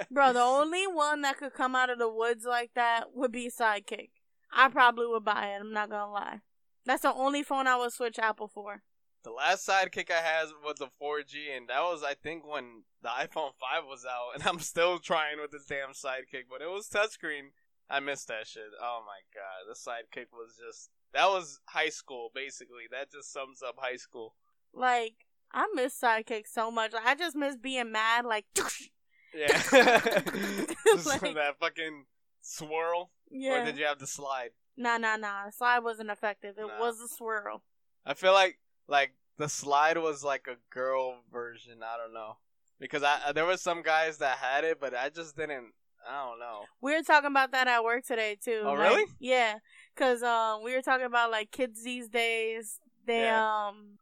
Bro, 0.10 0.32
the 0.32 0.40
only 0.40 0.86
one 0.86 1.20
that 1.22 1.36
could 1.38 1.52
come 1.52 1.76
out 1.76 1.90
of 1.90 1.98
the 1.98 2.08
woods 2.08 2.44
like 2.44 2.70
that 2.74 3.14
would 3.14 3.32
be 3.32 3.50
Sidekick. 3.50 4.10
I 4.52 4.68
probably 4.68 5.06
would 5.06 5.24
buy 5.24 5.48
it. 5.54 5.60
I'm 5.60 5.72
not 5.72 5.90
gonna 5.90 6.10
lie. 6.10 6.38
That's 6.86 7.02
the 7.02 7.12
only 7.12 7.42
phone 7.42 7.66
I 7.66 7.76
would 7.76 7.92
switch 7.92 8.18
Apple 8.18 8.48
for. 8.48 8.82
The 9.22 9.30
last 9.30 9.66
sidekick 9.68 10.10
I 10.10 10.20
had 10.20 10.46
was 10.64 10.76
the 10.78 10.88
4G, 11.00 11.56
and 11.56 11.68
that 11.68 11.80
was 11.82 12.02
I 12.02 12.14
think 12.14 12.46
when 12.46 12.82
the 13.02 13.08
iPhone 13.08 13.52
5 13.60 13.84
was 13.88 14.04
out, 14.06 14.30
and 14.34 14.42
I'm 14.46 14.60
still 14.60 14.98
trying 14.98 15.40
with 15.40 15.50
this 15.52 15.66
damn 15.66 15.90
sidekick, 15.90 16.44
but 16.50 16.62
it 16.62 16.70
was 16.70 16.88
touchscreen. 16.88 17.50
I 17.88 17.98
missed 18.00 18.28
that 18.28 18.46
shit. 18.46 18.62
Oh 18.80 19.00
my 19.04 19.18
god, 19.34 19.68
the 19.68 19.74
sidekick 19.74 20.26
was 20.32 20.56
just 20.56 20.90
that 21.12 21.26
was 21.28 21.58
high 21.66 21.88
school 21.88 22.30
basically. 22.34 22.84
That 22.90 23.10
just 23.10 23.32
sums 23.32 23.62
up 23.66 23.74
high 23.78 23.96
school. 23.96 24.34
Like 24.72 25.14
I 25.52 25.66
miss 25.74 25.98
sidekick 26.00 26.46
so 26.46 26.70
much. 26.70 26.92
Like, 26.92 27.04
I 27.06 27.14
just 27.16 27.34
miss 27.34 27.56
being 27.56 27.90
mad. 27.90 28.24
Like 28.24 28.44
Yeah, 29.34 29.46
Like- 29.72 31.20
that 31.34 31.56
fucking 31.60 32.04
swirl. 32.40 33.10
yeah. 33.30 33.62
Or 33.62 33.64
did 33.64 33.76
you 33.78 33.84
have 33.84 33.98
the 33.98 34.06
slide? 34.06 34.50
Nah, 34.76 34.96
nah, 34.98 35.16
nah. 35.16 35.46
The 35.46 35.52
slide 35.52 35.80
wasn't 35.80 36.10
effective. 36.10 36.54
It 36.58 36.66
Nah. 36.66 36.78
was 36.80 37.00
a 37.00 37.08
swirl. 37.08 37.62
I 38.06 38.14
feel 38.14 38.32
like 38.32 38.58
like 38.90 39.12
the 39.38 39.48
slide 39.48 39.96
was 39.96 40.22
like 40.22 40.46
a 40.48 40.56
girl 40.74 41.16
version. 41.32 41.78
I 41.82 41.96
don't 41.96 42.12
know 42.12 42.36
because 42.78 43.02
I 43.02 43.32
there 43.32 43.46
was 43.46 43.62
some 43.62 43.82
guys 43.82 44.18
that 44.18 44.38
had 44.38 44.64
it, 44.64 44.78
but 44.80 44.94
I 44.94 45.08
just 45.08 45.36
didn't. 45.36 45.72
I 46.08 46.26
don't 46.26 46.38
know. 46.38 46.62
We 46.80 46.94
were 46.94 47.02
talking 47.02 47.30
about 47.30 47.52
that 47.52 47.68
at 47.68 47.84
work 47.84 48.04
today 48.04 48.36
too. 48.42 48.62
Oh, 48.64 48.72
Like, 48.72 48.78
really? 48.90 49.04
Yeah, 49.18 49.58
because 49.94 50.22
um, 50.22 50.62
we 50.64 50.74
were 50.74 50.82
talking 50.82 51.06
about 51.06 51.30
like 51.30 51.50
kids 51.50 51.84
these 51.84 52.08
days. 52.08 52.80
They 53.06 53.24
Yeah. 53.24 53.68
um, 53.68 53.98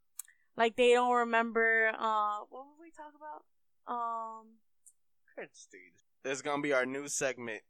like 0.56 0.76
they 0.76 0.92
don't 0.92 1.14
remember. 1.14 1.92
Uh, 1.98 2.38
what 2.50 2.66
were 2.66 2.82
we 2.82 2.90
talking 2.90 3.18
about? 3.18 3.44
Um, 3.92 4.46
This 5.36 6.32
is 6.38 6.42
gonna 6.42 6.62
be 6.62 6.72
our 6.72 6.86
new 6.86 7.08
segment. 7.08 7.62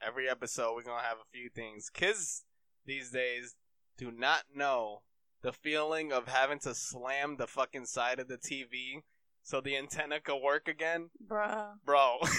Every 0.00 0.28
episode, 0.28 0.74
we're 0.74 0.82
gonna 0.82 1.02
have 1.02 1.18
a 1.18 1.30
few 1.32 1.48
things. 1.48 1.90
Kids 1.90 2.44
these 2.86 3.10
days 3.10 3.56
do 3.96 4.10
not 4.10 4.44
know 4.54 5.02
the 5.42 5.52
feeling 5.52 6.12
of 6.12 6.28
having 6.28 6.58
to 6.60 6.74
slam 6.74 7.36
the 7.36 7.46
fucking 7.46 7.86
side 7.86 8.18
of 8.18 8.28
the 8.28 8.38
TV 8.38 9.02
so 9.42 9.60
the 9.60 9.76
antenna 9.76 10.20
could 10.20 10.40
work 10.40 10.68
again. 10.68 11.10
bruh. 11.26 11.72
Bro, 11.84 12.18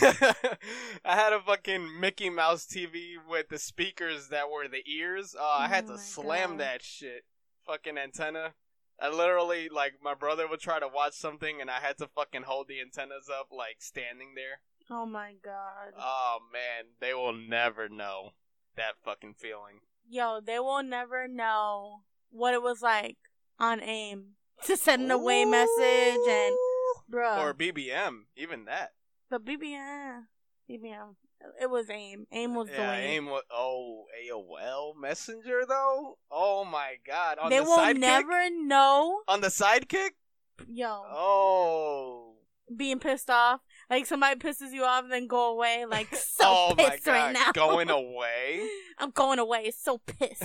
I 1.04 1.16
had 1.16 1.34
a 1.34 1.42
fucking 1.42 2.00
Mickey 2.00 2.30
Mouse 2.30 2.66
TV 2.66 3.16
with 3.28 3.50
the 3.50 3.60
speakers 3.60 4.30
that 4.30 4.50
were 4.50 4.68
the 4.68 4.84
ears. 4.90 5.36
Oh, 5.38 5.58
I 5.60 5.68
had 5.68 5.86
Oh 5.90 5.94
to 5.94 5.98
slam 5.98 6.52
God. 6.52 6.60
that 6.62 6.82
shit. 6.82 7.26
Fucking 7.68 7.98
antenna. 7.98 8.54
I 9.02 9.10
literally, 9.10 9.68
like, 9.70 9.94
my 10.02 10.14
brother 10.14 10.48
would 10.48 10.60
try 10.62 10.80
to 10.80 10.88
watch 10.88 11.14
something 11.14 11.60
and 11.60 11.70
I 11.70 11.80
had 11.82 11.98
to 11.98 12.08
fucking 12.08 12.44
hold 12.44 12.68
the 12.68 12.80
antennas 12.80 13.28
up, 13.30 13.48
like, 13.52 13.78
standing 13.80 14.34
there. 14.36 14.62
Oh 14.90 15.06
my 15.06 15.34
god. 15.44 15.94
Oh, 15.98 16.38
man. 16.54 16.92
They 17.02 17.14
will 17.14 17.34
never 17.34 17.90
know 17.90 18.32
that 18.78 18.94
fucking 19.04 19.34
feeling. 19.38 19.80
Yo, 20.10 20.40
they 20.46 20.60
will 20.60 20.84
never 20.84 21.28
know 21.28 22.02
what 22.34 22.54
it 22.54 22.62
was 22.62 22.82
like 22.82 23.18
on 23.60 23.82
AIM 23.82 24.34
to 24.66 24.76
send 24.76 25.04
an 25.04 25.12
away 25.12 25.46
message 25.46 26.20
and 26.30 26.56
bruh. 27.12 27.40
Or 27.40 27.54
BBM, 27.54 28.24
even 28.36 28.66
that. 28.66 28.92
the 29.30 29.40
BBM, 29.40 30.24
BBM. 30.70 31.16
It 31.62 31.70
was 31.70 31.90
AIM. 31.90 32.26
AIM 32.32 32.56
was 32.56 32.70
the 32.70 32.78
way. 32.78 33.06
aim 33.16 33.26
what? 33.28 33.44
Oh, 33.52 34.06
AOL 34.32 34.94
Messenger 35.00 35.64
though. 35.68 36.18
Oh 36.32 36.64
my 36.64 36.94
god! 37.06 37.38
On 37.38 37.50
they 37.50 37.58
the 37.58 37.64
will 37.66 37.78
sidekick. 37.78 38.00
never 38.00 38.50
know. 38.50 39.20
On 39.28 39.42
the 39.42 39.50
sidekick. 39.50 40.12
Yo, 40.70 40.88
Oh. 40.88 42.36
being 42.78 43.00
pissed 43.00 43.30
off. 43.30 43.60
Like 43.90 44.06
somebody 44.06 44.40
pisses 44.40 44.72
you 44.72 44.84
off 44.86 45.04
and 45.04 45.12
then 45.12 45.28
go 45.28 45.52
away. 45.52 45.86
Like 45.86 46.16
so 46.16 46.44
oh 46.46 46.76
my 46.78 46.92
pissed 46.92 47.04
god! 47.06 47.12
right 47.12 47.34
now. 47.34 47.52
Going 47.52 47.90
away. 48.02 48.66
I'm 48.98 49.12
going 49.12 49.40
away. 49.40 49.72
So 49.78 49.98
pissed. 49.98 50.44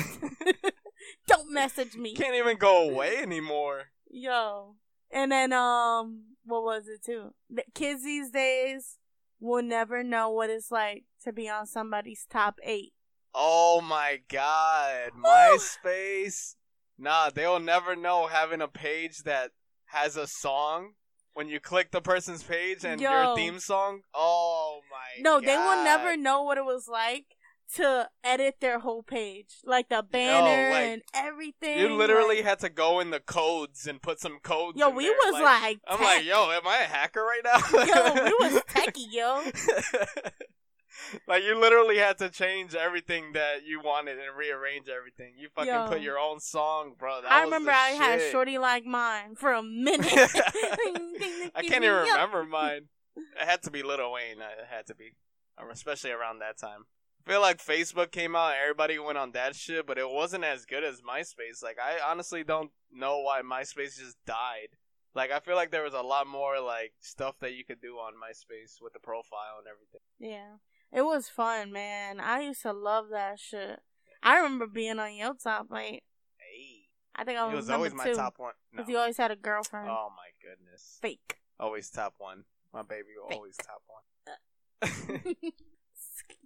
Don't 1.29 1.53
message 1.53 1.95
me. 1.95 2.15
Can't 2.15 2.35
even 2.35 2.57
go 2.57 2.89
away 2.91 3.19
anymore. 3.19 3.91
Yo. 4.11 4.75
And 5.11 5.31
then 5.31 5.53
um 5.53 6.25
what 6.45 6.65
was 6.65 6.89
it 6.89 7.05
too? 7.05 7.35
The 7.49 7.63
kids 7.75 8.03
these 8.03 8.31
days 8.31 8.97
will 9.41 9.63
never 9.63 10.03
know 10.03 10.31
what 10.31 10.51
it's 10.51 10.73
like 10.73 11.05
to 11.25 11.33
be 11.33 11.49
on 11.49 11.67
somebody's 11.67 12.27
top 12.29 12.59
eight. 12.65 12.93
Oh 13.35 13.81
my 13.83 14.21
god! 14.29 15.11
MySpace. 15.23 16.55
Nah, 16.99 17.31
they'll 17.31 17.61
never 17.61 17.95
know 17.95 18.27
having 18.27 18.61
a 18.61 18.69
page 18.69 19.19
that 19.25 19.51
has 19.87 20.17
a 20.17 20.27
song. 20.27 20.93
When 21.35 21.49
you 21.49 21.61
click 21.61 21.93
the 21.93 22.01
person's 22.01 22.43
page 22.43 22.85
and 22.85 23.01
Yo. 23.01 23.11
your 23.13 23.37
theme 23.37 23.61
song, 23.61 24.01
oh 24.13 24.81
my 24.91 25.23
No, 25.23 25.39
god. 25.41 25.47
they 25.49 25.57
will 25.57 25.85
never 25.85 26.17
know 26.17 26.43
what 26.43 26.59
it 26.59 26.65
was 26.65 26.89
like 26.89 27.27
to 27.75 28.09
edit 28.25 28.57
their 28.61 28.79
whole 28.79 29.03
page. 29.03 29.57
Like 29.65 29.89
the 29.89 30.03
banner 30.03 30.71
like, 30.71 30.83
and 30.83 31.03
everything. 31.15 31.79
You 31.79 31.95
literally 31.95 32.37
like- 32.37 32.45
had 32.45 32.59
to 32.61 32.69
go 32.69 33.01
in 33.01 33.11
the 33.11 33.21
codes 33.21 33.87
and 33.87 34.01
put 34.01 34.21
some 34.21 34.39
codes. 34.43 34.79
Yo, 34.79 34.91
we 34.91 35.05
there, 35.05 35.15
was 35.15 35.43
like, 35.43 35.81
I'm 35.87 36.01
like, 36.03 36.25
yo, 36.25 36.51
am 36.51 36.67
I 36.67 36.83
a 36.83 36.87
hacker 36.87 37.23
right 37.23 37.43
now? 37.45 37.59
Yo, 37.73 38.25
we 38.25 38.35
was 38.41 38.63
techie, 38.65 39.07
yo. 39.11 39.43
like 41.27 41.43
you 41.43 41.59
literally 41.61 41.99
had 41.99 42.19
to 42.19 42.31
change 42.31 42.75
everything 42.75 43.33
that 43.35 43.65
you 43.67 43.81
wanted 43.81 44.19
and 44.19 44.37
rearrange 44.37 44.89
everything. 44.89 45.35
You 45.39 45.49
fucking 45.55 45.73
Yo. 45.73 45.89
put 45.89 46.01
your 46.01 46.19
own 46.19 46.41
song, 46.41 46.95
bro. 46.99 47.23
That 47.23 47.31
I 47.31 47.43
remember 47.43 47.71
I 47.71 47.91
had 47.91 48.21
shit. 48.21 48.33
shorty 48.33 48.59
like 48.59 48.85
mine 48.85 49.35
for 49.37 49.53
a 49.53 49.63
minute. 49.63 50.07
I 50.11 51.63
can't 51.63 51.85
even 51.85 52.07
remember 52.07 52.45
mine. 52.45 52.89
It 53.17 53.47
had 53.47 53.63
to 53.65 53.71
be 53.71 53.83
Lil 53.83 54.13
Wayne. 54.13 54.39
It 54.41 54.67
had 54.71 54.87
to 54.87 54.95
be, 54.95 55.13
especially 55.73 56.13
around 56.13 56.39
that 56.39 56.57
time. 56.59 56.85
I 57.29 57.31
feel 57.31 57.41
like 57.43 57.63
Facebook 57.63 58.11
came 58.11 58.35
out 58.35 58.53
and 58.53 58.57
everybody 58.63 58.99
went 58.99 59.19
on 59.19 59.33
that 59.33 59.55
shit, 59.55 59.87
but 59.87 59.99
it 59.99 60.09
wasn't 60.09 60.45
as 60.45 60.65
good 60.65 60.83
as 60.83 61.03
MySpace. 61.03 61.63
Like 61.63 61.77
I 61.79 61.99
honestly 62.11 62.43
don't 62.43 62.71
know 62.91 63.19
why 63.21 63.43
MySpace 63.43 63.99
just 63.99 64.17
died. 64.25 64.69
Like 65.15 65.31
I 65.31 65.39
feel 65.41 65.55
like 65.55 65.71
there 65.71 65.83
was 65.83 65.93
a 65.93 66.01
lot 66.01 66.27
more 66.27 66.59
like 66.59 66.95
stuff 67.01 67.37
that 67.41 67.53
you 67.53 67.67
could 67.67 67.83
do 67.83 67.97
on 67.97 68.15
MySpace 68.15 68.81
with 68.81 68.95
the 68.95 68.99
profile 68.99 69.59
and 69.59 69.67
everything. 69.69 70.01
Yeah. 70.19 70.57
It 70.91 71.03
was 71.05 71.29
fun, 71.29 71.71
man. 71.71 72.19
I 72.19 72.41
used 72.41 72.63
to 72.63 72.73
love 72.73 73.11
that 73.11 73.39
shit. 73.39 73.81
I 74.23 74.37
remember 74.39 74.67
being 74.67 74.99
on 74.99 75.15
your 75.15 75.35
top, 75.35 75.67
like, 75.69 76.05
Hey, 76.39 76.87
I 77.15 77.25
think 77.25 77.39
I 77.39 77.45
was, 77.45 77.53
it 77.53 77.57
was 77.57 77.71
always 77.71 77.93
my 77.93 78.11
top 78.15 78.39
one. 78.39 78.55
No. 78.73 78.83
'cause 78.83 78.91
you 78.91 78.97
always 78.97 79.19
had 79.19 79.31
a 79.31 79.37
girlfriend. 79.37 79.91
Oh 79.91 80.09
my 80.17 80.31
goodness. 80.41 80.99
Fake. 81.03 81.41
Always 81.61 81.91
top 81.91 82.15
one. 82.17 82.45
My 82.73 82.81
baby 82.81 83.09
Fake. 83.29 83.37
always 83.37 83.57
top 83.59 83.83
one. 83.87 85.35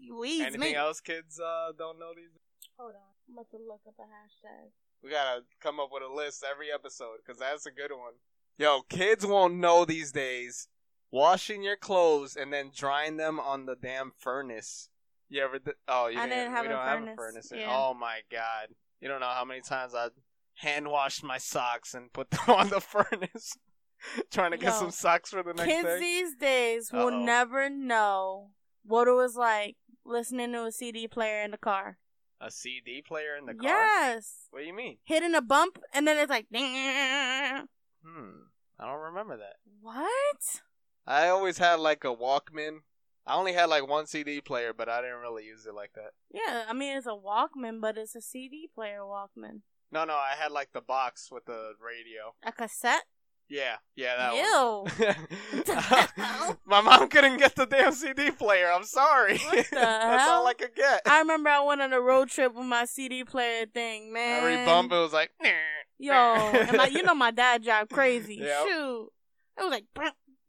Squeeze 0.07 0.41
Anything 0.43 0.61
me. 0.61 0.75
else 0.75 1.01
kids 1.01 1.41
uh, 1.41 1.73
don't 1.77 1.99
know 1.99 2.13
these? 2.17 2.31
Hold 2.79 2.93
on. 2.95 3.01
I'm 3.29 3.35
about 3.35 3.51
to 3.51 3.57
look 3.59 3.81
up 3.87 3.95
a 3.99 4.03
hashtag. 4.03 4.71
We 5.03 5.11
gotta 5.11 5.43
come 5.61 5.81
up 5.81 5.89
with 5.93 6.03
a 6.03 6.13
list 6.13 6.45
every 6.49 6.73
episode 6.73 7.17
because 7.25 7.39
that's 7.41 7.67
a 7.67 7.71
good 7.71 7.91
one. 7.91 8.15
Yo, 8.59 8.83
kids 8.89 9.27
won't 9.27 9.55
know 9.55 9.85
these 9.85 10.13
days 10.13 10.69
washing 11.11 11.63
your 11.63 11.77
clothes 11.77 12.37
and 12.37 12.53
then 12.53 12.71
drying 12.75 13.17
them 13.17 13.41
on 13.41 13.67
the 13.67 13.75
damn 13.75 14.13
furnace. 14.19 14.89
You 15.29 15.43
ever? 15.43 15.59
Di- 15.59 15.73
oh, 15.89 16.09
you 16.09 16.19
I 16.19 16.29
didn't, 16.29 16.39
didn't 16.39 16.53
have 16.53 16.63
we 16.65 16.69
a 16.69 16.71
don't 16.77 16.85
have 16.87 17.03
a 17.03 17.17
furnace, 17.17 17.49
furnace. 17.49 17.53
yeah. 17.55 17.69
Oh 17.77 17.95
my 17.95 18.21
god! 18.31 18.69
You 19.01 19.09
don't 19.09 19.21
know 19.21 19.27
how 19.27 19.45
many 19.45 19.61
times 19.63 19.95
I 19.95 20.09
hand 20.57 20.89
washed 20.89 21.25
my 21.25 21.39
socks 21.39 21.95
and 21.95 22.13
put 22.13 22.31
them 22.31 22.41
on 22.49 22.69
the 22.69 22.81
furnace, 22.81 23.57
trying 24.31 24.51
to 24.53 24.59
get 24.59 24.75
Yo, 24.75 24.79
some 24.79 24.91
socks 24.91 25.31
for 25.31 25.43
the 25.43 25.55
next 25.55 25.69
Kids 25.69 25.85
day. 25.89 25.99
these 25.99 26.35
days 26.37 26.93
will 26.93 27.09
Uh-oh. 27.09 27.25
never 27.25 27.71
know 27.71 28.51
what 28.85 29.09
it 29.09 29.13
was 29.13 29.37
like 29.37 29.77
listening 30.05 30.53
to 30.53 30.65
a 30.65 30.73
CD 30.73 31.07
player 31.09 31.43
in 31.43 31.51
the 31.53 31.59
car. 31.59 31.99
A 32.41 32.51
CD 32.51 33.03
player 33.07 33.37
in 33.39 33.47
the 33.47 33.55
car? 33.55 33.63
Yes. 33.71 34.47
What 34.51 34.61
do 34.61 34.67
you 34.67 34.75
mean? 34.75 34.99
Hitting 35.05 35.35
a 35.35 35.41
bump 35.43 35.79
and 35.95 36.07
then 36.07 36.19
it's 36.19 36.31
like, 36.31 36.47
Hmm. 36.51 38.31
I 38.79 38.87
don't 38.87 39.01
remember 39.01 39.37
that. 39.37 39.57
what? 39.81 40.61
I 41.07 41.29
always 41.29 41.59
had 41.59 41.79
like 41.81 42.05
a 42.05 42.15
Walkman. 42.15 42.79
I 43.27 43.37
only 43.37 43.53
had 43.53 43.67
like 43.69 43.87
one 43.89 44.07
CD 44.07 44.41
player, 44.41 44.73
but 44.73 44.89
I 44.89 45.01
didn't 45.01 45.21
really 45.21 45.45
use 45.45 45.67
it 45.67 45.75
like 45.75 45.93
that. 45.95 46.11
Yeah, 46.33 46.65
I 46.69 46.73
mean 46.73 46.97
it's 46.97 47.07
a 47.07 47.11
Walkman, 47.11 47.81
but 47.81 47.97
it's 47.97 48.17
a 48.17 48.21
CD 48.21 48.69
player 48.75 49.01
Walkman. 49.01 49.61
No, 49.93 50.05
no, 50.05 50.15
I 50.15 50.35
had 50.39 50.51
like 50.53 50.73
the 50.73 50.81
box 50.81 51.29
with 51.31 51.45
the 51.45 51.73
radio. 51.81 52.35
A 52.45 52.51
cassette? 52.51 53.05
Yeah, 53.53 53.77
yeah, 53.97 54.17
that 54.17 54.35
Ew. 54.35 55.67
one. 55.75 55.79
hell? 56.17 56.59
My 56.65 56.81
mom 56.81 57.07
couldn't 57.11 57.37
get 57.37 57.55
the 57.55 57.67
damn 57.67 57.93
CD 57.93 58.31
player. 58.31 58.73
I'm 58.73 58.85
sorry. 58.85 59.37
What 59.37 59.67
the 59.67 59.67
That's 59.73 60.31
all? 60.31 60.47
I 60.47 60.55
could 60.55 60.75
get. 60.75 61.03
I 61.05 61.19
remember 61.19 61.51
I 61.51 61.61
went 61.61 61.83
on 61.83 61.93
a 61.93 62.01
road 62.01 62.31
trip 62.31 62.55
with 62.55 62.65
my 62.65 62.87
CD 62.87 63.25
player 63.25 63.67
thing, 63.67 64.11
man. 64.11 64.39
Every 64.43 64.65
bump, 64.65 64.91
it 64.91 64.97
was 64.97 65.13
like. 65.13 65.33
Yo, 65.99 66.15
and 66.15 66.79
my, 66.79 66.87
you 66.87 67.03
know 67.03 67.15
my 67.15 67.31
dad 67.31 67.63
drive 67.63 67.91
crazy. 67.91 68.37
Yep. 68.37 68.67
Shoot, 68.69 69.09
it 69.59 69.63
was 69.65 69.71
like. 69.71 69.85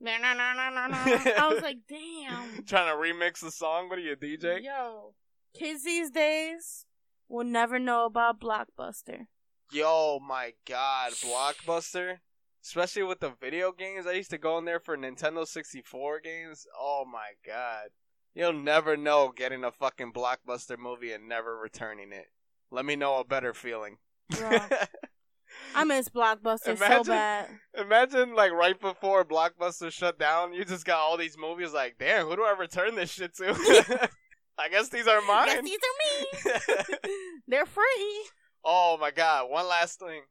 I 0.05 1.49
was 1.51 1.61
like, 1.61 1.79
damn. 1.89 2.63
Trying 2.63 2.87
to 2.87 2.95
remix 2.95 3.41
the 3.41 3.51
song. 3.51 3.89
What 3.89 3.99
are 3.99 4.01
you, 4.01 4.15
DJ? 4.15 4.63
Yo, 4.63 5.13
kids 5.53 5.83
these 5.83 6.09
days 6.09 6.85
will 7.27 7.43
never 7.43 7.79
know 7.79 8.05
about 8.05 8.39
Blockbuster. 8.39 9.27
Yo, 9.73 10.21
my 10.25 10.53
God, 10.65 11.11
Blockbuster. 11.11 12.19
Especially 12.63 13.03
with 13.03 13.19
the 13.19 13.33
video 13.41 13.71
games, 13.71 14.07
I 14.07 14.13
used 14.13 14.29
to 14.29 14.37
go 14.37 14.57
in 14.57 14.65
there 14.65 14.79
for 14.79 14.95
Nintendo 14.97 15.45
64 15.45 16.21
games. 16.21 16.65
Oh 16.79 17.03
my 17.11 17.31
God. 17.45 17.87
You'll 18.33 18.53
never 18.53 18.95
know 18.95 19.31
getting 19.35 19.63
a 19.63 19.71
fucking 19.71 20.13
Blockbuster 20.13 20.77
movie 20.77 21.11
and 21.11 21.27
never 21.27 21.57
returning 21.57 22.11
it. 22.11 22.27
Let 22.71 22.85
me 22.85 22.95
know 22.95 23.19
a 23.19 23.25
better 23.25 23.53
feeling. 23.53 23.97
Bruh. 24.31 24.87
I 25.75 25.83
miss 25.83 26.09
Blockbuster 26.09 26.77
so 26.77 26.85
Imagine- 26.85 27.05
bad. 27.13 27.49
Imagine, 27.77 28.33
like, 28.33 28.51
right 28.51 28.79
before 28.79 29.23
Blockbuster 29.25 29.91
shut 29.91 30.17
down, 30.17 30.53
you 30.53 30.65
just 30.65 30.85
got 30.85 30.97
all 30.99 31.17
these 31.17 31.37
movies, 31.37 31.73
like, 31.73 31.97
damn, 31.99 32.25
who 32.27 32.35
do 32.35 32.43
I 32.43 32.55
return 32.57 32.95
this 32.95 33.11
shit 33.11 33.35
to? 33.35 33.51
I 34.57 34.69
guess 34.69 34.89
these 34.89 35.07
are 35.07 35.21
mine. 35.27 35.47
Yes, 35.47 35.63
these 35.63 35.79
are 35.79 36.91
me. 36.91 37.09
They're 37.47 37.65
free. 37.65 38.23
oh 38.63 38.97
my 38.99 39.09
god! 39.11 39.49
One 39.49 39.67
last 39.67 39.99
thing. 39.99 40.21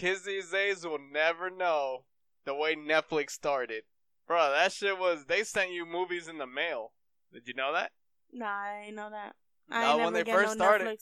Kids 0.00 0.22
these 0.22 0.50
days 0.50 0.86
will 0.86 0.98
never 1.12 1.50
know 1.50 2.04
the 2.46 2.54
way 2.54 2.74
Netflix 2.74 3.32
started, 3.32 3.82
bro. 4.26 4.50
That 4.50 4.72
shit 4.72 4.98
was 4.98 5.26
they 5.26 5.44
sent 5.44 5.72
you 5.72 5.84
movies 5.84 6.26
in 6.26 6.38
the 6.38 6.46
mail. 6.46 6.92
Did 7.34 7.46
you 7.46 7.52
know 7.52 7.74
that? 7.74 7.92
Nah, 8.32 8.46
I 8.46 8.90
know 8.94 9.10
that. 9.10 9.34
I 9.70 9.82
No, 9.98 10.02
when 10.02 10.14
they 10.14 10.24
first 10.24 10.56
no 10.56 10.64
started. 10.64 10.98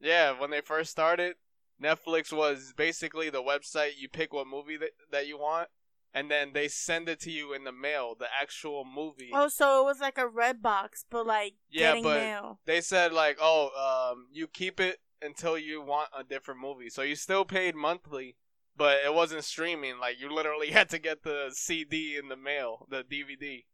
Yeah, 0.00 0.38
when 0.38 0.50
they 0.50 0.60
first 0.60 0.92
started, 0.92 1.34
Netflix 1.82 2.32
was 2.32 2.72
basically 2.76 3.30
the 3.30 3.42
website 3.42 3.98
you 3.98 4.08
pick 4.08 4.32
what 4.32 4.46
movie 4.46 4.76
that, 4.76 4.90
that 5.10 5.26
you 5.26 5.36
want, 5.36 5.68
and 6.14 6.30
then 6.30 6.52
they 6.52 6.68
send 6.68 7.08
it 7.08 7.18
to 7.22 7.32
you 7.32 7.52
in 7.52 7.64
the 7.64 7.72
mail, 7.72 8.14
the 8.16 8.28
actual 8.40 8.84
movie. 8.84 9.30
Oh, 9.34 9.48
so 9.48 9.80
it 9.82 9.84
was 9.86 9.98
like 9.98 10.18
a 10.18 10.28
red 10.28 10.62
box, 10.62 11.04
but 11.10 11.26
like 11.26 11.54
Yeah, 11.68 11.88
getting 11.90 12.04
but- 12.04 12.20
mail. 12.20 12.60
They 12.64 12.80
said 12.80 13.12
like, 13.12 13.38
oh, 13.40 14.12
um, 14.12 14.28
you 14.32 14.46
keep 14.46 14.78
it 14.78 14.98
until 15.24 15.58
you 15.58 15.82
want 15.82 16.08
a 16.18 16.22
different 16.22 16.60
movie. 16.60 16.90
So 16.90 17.02
you 17.02 17.16
still 17.16 17.44
paid 17.44 17.74
monthly, 17.74 18.36
but 18.76 18.98
it 19.04 19.14
wasn't 19.14 19.44
streaming. 19.44 19.98
Like 19.98 20.20
you 20.20 20.32
literally 20.32 20.70
had 20.72 20.88
to 20.90 20.98
get 20.98 21.22
the 21.22 21.50
CD 21.52 22.16
in 22.16 22.28
the 22.28 22.36
mail, 22.36 22.86
the 22.90 23.02
DVD. 23.02 23.64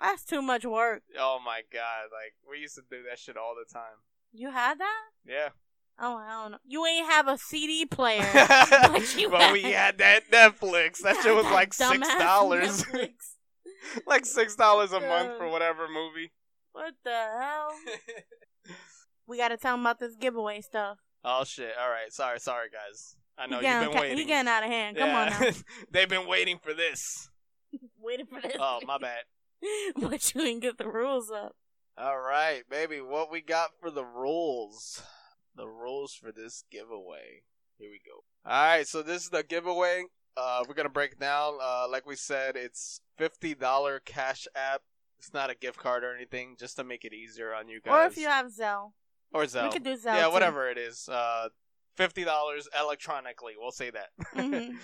That's 0.00 0.24
too 0.24 0.42
much 0.42 0.64
work. 0.64 1.02
Oh 1.18 1.38
my 1.44 1.62
god! 1.72 2.08
Like 2.12 2.34
we 2.48 2.60
used 2.60 2.74
to 2.74 2.82
do 2.90 3.02
that 3.08 3.18
shit 3.18 3.36
all 3.36 3.54
the 3.54 3.72
time. 3.72 4.02
You 4.32 4.50
had 4.50 4.78
that? 4.78 5.02
Yeah. 5.26 5.48
Oh, 5.98 6.16
I 6.16 6.42
don't 6.42 6.50
know. 6.52 6.58
You 6.66 6.84
ain't 6.84 7.06
have 7.10 7.26
a 7.26 7.38
CD 7.38 7.86
player. 7.86 8.20
But 8.34 9.30
but 9.30 9.52
we 9.52 9.62
had 9.62 9.98
that 9.98 10.30
Netflix. 10.30 11.00
That 11.02 11.22
shit 11.22 11.34
was 11.34 11.46
like 11.46 11.72
six 11.72 12.06
dollars. 12.18 12.84
Like 14.06 14.26
six 14.26 14.56
dollars 14.56 14.92
a 14.92 15.00
month 15.00 15.38
for 15.38 15.48
whatever 15.48 15.86
movie. 15.88 16.32
What 16.72 16.94
the 17.04 17.10
hell? 17.10 17.72
We 19.26 19.36
gotta 19.38 19.56
tell 19.56 19.74
him 19.74 19.80
about 19.80 19.98
this 19.98 20.14
giveaway 20.16 20.60
stuff. 20.60 20.98
oh 21.24 21.44
shit! 21.44 21.72
All 21.80 21.90
right, 21.90 22.12
sorry, 22.12 22.38
sorry 22.40 22.68
guys. 22.70 23.16
I 23.38 23.46
know 23.46 23.60
you've 23.60 23.90
been 23.90 24.00
waiting. 24.00 24.18
He 24.18 24.24
getting 24.24 24.48
out 24.48 24.62
of 24.62 24.70
hand. 24.70 24.96
Come 24.96 25.10
on 25.10 25.28
now. 25.28 25.40
They've 25.90 26.08
been 26.08 26.26
waiting 26.26 26.58
for 26.62 26.72
this. 26.72 27.28
Waiting 28.00 28.26
for 28.26 28.40
this. 28.40 28.56
Oh 28.58 28.78
my 28.86 28.98
bad. 28.98 29.24
but 29.96 30.34
you 30.34 30.40
didn't 30.40 30.60
get 30.60 30.78
the 30.78 30.88
rules 30.88 31.30
up. 31.30 31.56
All 31.98 32.18
right, 32.18 32.62
baby. 32.70 33.00
What 33.00 33.30
we 33.30 33.40
got 33.40 33.70
for 33.80 33.90
the 33.90 34.04
rules? 34.04 35.02
The 35.56 35.66
rules 35.66 36.14
for 36.14 36.30
this 36.32 36.64
giveaway. 36.70 37.42
Here 37.78 37.90
we 37.90 38.00
go. 38.06 38.22
All 38.48 38.52
right, 38.76 38.86
so 38.86 39.02
this 39.02 39.24
is 39.24 39.30
the 39.30 39.42
giveaway. 39.42 40.04
Uh, 40.36 40.62
we're 40.68 40.74
gonna 40.74 40.88
break 40.88 41.18
down. 41.18 41.58
Uh, 41.60 41.86
like 41.90 42.06
we 42.06 42.14
said, 42.16 42.56
it's 42.56 43.00
fifty 43.18 43.54
dollar 43.54 44.00
cash 44.04 44.46
app. 44.54 44.82
It's 45.18 45.34
not 45.34 45.50
a 45.50 45.54
gift 45.54 45.78
card 45.78 46.04
or 46.04 46.14
anything, 46.14 46.56
just 46.58 46.76
to 46.76 46.84
make 46.84 47.04
it 47.04 47.12
easier 47.12 47.52
on 47.52 47.68
you 47.68 47.80
guys. 47.82 47.92
Or 47.92 48.06
if 48.06 48.16
you 48.16 48.28
have 48.28 48.46
Zelle. 48.46 48.92
Or 49.32 49.44
Zelle. 49.44 49.64
We 49.64 49.72
could 49.72 49.84
do 49.84 49.96
Zelle. 49.96 50.16
yeah, 50.16 50.26
too. 50.26 50.32
whatever 50.32 50.68
it 50.70 50.78
is. 50.78 51.08
Uh, 51.08 51.48
fifty 51.96 52.24
dollars 52.24 52.68
electronically. 52.78 53.54
We'll 53.58 53.72
say 53.72 53.90
that. 53.90 54.08
Mhm. 54.34 54.76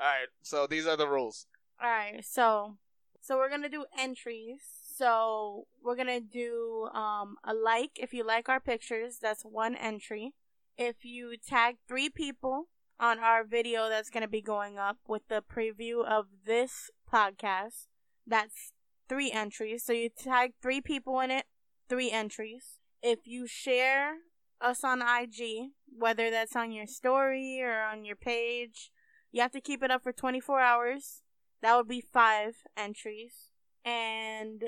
All 0.00 0.06
right. 0.06 0.26
So 0.42 0.66
these 0.66 0.86
are 0.86 0.96
the 0.96 1.06
rules. 1.08 1.46
Alright, 1.82 2.24
so 2.24 2.76
so 3.20 3.36
we're 3.36 3.48
gonna 3.50 3.68
do 3.68 3.84
entries. 3.98 4.60
So 4.96 5.66
we're 5.82 5.96
gonna 5.96 6.20
do 6.20 6.88
um 6.92 7.36
a 7.44 7.54
like 7.54 7.92
if 7.96 8.12
you 8.12 8.24
like 8.26 8.48
our 8.48 8.60
pictures, 8.60 9.18
that's 9.20 9.42
one 9.42 9.74
entry. 9.76 10.34
If 10.76 11.04
you 11.04 11.36
tag 11.36 11.76
three 11.88 12.08
people 12.10 12.68
on 12.98 13.18
our 13.18 13.44
video 13.44 13.88
that's 13.88 14.10
gonna 14.10 14.28
be 14.28 14.40
going 14.42 14.78
up 14.78 14.98
with 15.06 15.22
the 15.28 15.42
preview 15.42 16.04
of 16.04 16.26
this 16.44 16.90
podcast, 17.12 17.86
that's 18.26 18.72
three 19.08 19.30
entries. 19.30 19.84
So 19.84 19.92
you 19.92 20.08
tag 20.10 20.54
three 20.62 20.80
people 20.80 21.20
in 21.20 21.30
it, 21.30 21.46
three 21.88 22.10
entries. 22.10 22.78
If 23.06 23.26
you 23.26 23.46
share 23.46 24.14
us 24.62 24.82
on 24.82 25.02
IG, 25.02 25.72
whether 25.94 26.30
that's 26.30 26.56
on 26.56 26.72
your 26.72 26.86
story 26.86 27.60
or 27.62 27.82
on 27.82 28.06
your 28.06 28.16
page, 28.16 28.90
you 29.30 29.42
have 29.42 29.52
to 29.52 29.60
keep 29.60 29.82
it 29.82 29.90
up 29.90 30.02
for 30.02 30.10
24 30.10 30.60
hours. 30.60 31.20
That 31.60 31.76
would 31.76 31.86
be 31.86 32.00
five 32.00 32.54
entries. 32.78 33.50
And 33.84 34.64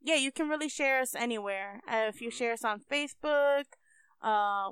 yeah, 0.00 0.14
you 0.14 0.30
can 0.30 0.48
really 0.48 0.68
share 0.68 1.00
us 1.00 1.16
anywhere. 1.16 1.80
Uh, 1.90 2.06
if 2.08 2.20
you 2.20 2.30
share 2.30 2.52
us 2.52 2.64
on 2.64 2.80
Facebook, 2.80 3.64
uh, 4.22 4.70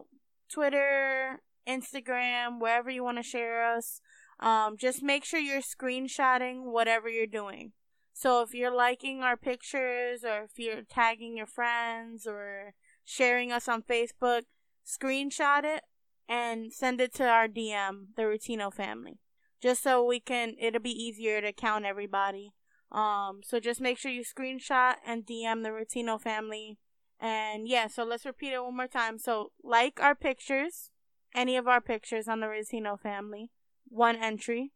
Twitter, 0.49 1.41
Instagram, 1.69 2.61
wherever 2.61 2.89
you 2.89 3.03
want 3.03 3.17
to 3.17 3.25
share 3.25 3.75
us, 3.75 4.01
um, 4.39 4.77
just 4.77 5.03
make 5.03 5.25
sure 5.25 5.41
you're 5.41 5.61
screenshotting 5.61 6.71
whatever 6.71 7.09
you're 7.09 7.27
doing. 7.27 7.73
So 8.13 8.43
if 8.43 8.55
you're 8.55 8.75
liking 8.75 9.23
our 9.23 9.37
pictures 9.37 10.25
or 10.25 10.45
if 10.45 10.57
you're 10.57 10.83
tagging 10.83 11.37
your 11.37 11.47
friends 11.47 12.25
or 12.25 12.75
sharing 13.09 13.51
us 13.53 13.69
on 13.69 13.83
Facebook, 13.83 14.43
screenshot 14.87 15.65
it 15.65 15.85
and 16.29 16.73
send 16.73 17.01
it 17.01 17.15
to 17.15 17.25
our 17.25 17.49
DM, 17.49 18.09
the 18.17 18.23
Ritino 18.23 18.73
family 18.73 19.19
just 19.61 19.83
so 19.83 20.05
we 20.05 20.21
can 20.21 20.55
it'll 20.59 20.81
be 20.81 20.91
easier 20.91 21.41
to 21.41 21.53
count 21.53 21.85
everybody. 21.85 22.53
Um 22.91 23.41
so 23.43 23.61
just 23.61 23.81
make 23.81 23.99
sure 23.99 24.11
you 24.11 24.23
screenshot 24.23 24.95
and 25.07 25.27
DM 25.27 25.63
the 25.63 25.71
Ritino 25.71 26.21
family. 26.21 26.79
And 27.21 27.67
yeah, 27.67 27.89
so 27.89 28.05
let's 28.05 28.25
repeat 28.25 28.53
it 28.53 28.63
one 28.63 28.77
more 28.77 28.87
time. 28.87 29.19
So 29.19 29.53
like 29.63 30.01
our 30.01 30.15
pictures, 30.15 30.91
any 31.35 31.57
of 31.57 31.67
our 31.67 31.81
pictures 31.81 32.29
on 32.29 32.41
the 32.41 32.47
Ritino 32.47 32.99
family, 32.99 33.51
one 33.89 34.17
entry. 34.17 34.73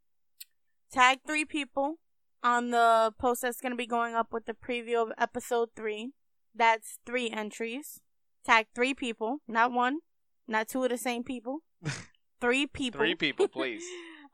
Tag 0.92 1.20
three 1.26 1.44
people 1.44 1.98
on 2.42 2.70
the 2.70 3.14
post 3.18 3.42
that's 3.42 3.60
gonna 3.60 3.76
be 3.76 3.86
going 3.86 4.14
up 4.14 4.32
with 4.32 4.46
the 4.46 4.54
preview 4.54 5.00
of 5.00 5.12
episode 5.16 5.70
three. 5.76 6.12
That's 6.54 6.98
three 7.06 7.30
entries. 7.30 8.01
Tag 8.44 8.66
three 8.74 8.94
people, 8.94 9.38
not 9.46 9.72
one, 9.72 9.98
not 10.48 10.68
two 10.68 10.82
of 10.82 10.90
the 10.90 10.98
same 10.98 11.22
people. 11.24 11.60
Three 12.40 12.66
people. 12.66 12.98
Three 12.98 13.14
people, 13.14 13.46
please. 13.58 13.84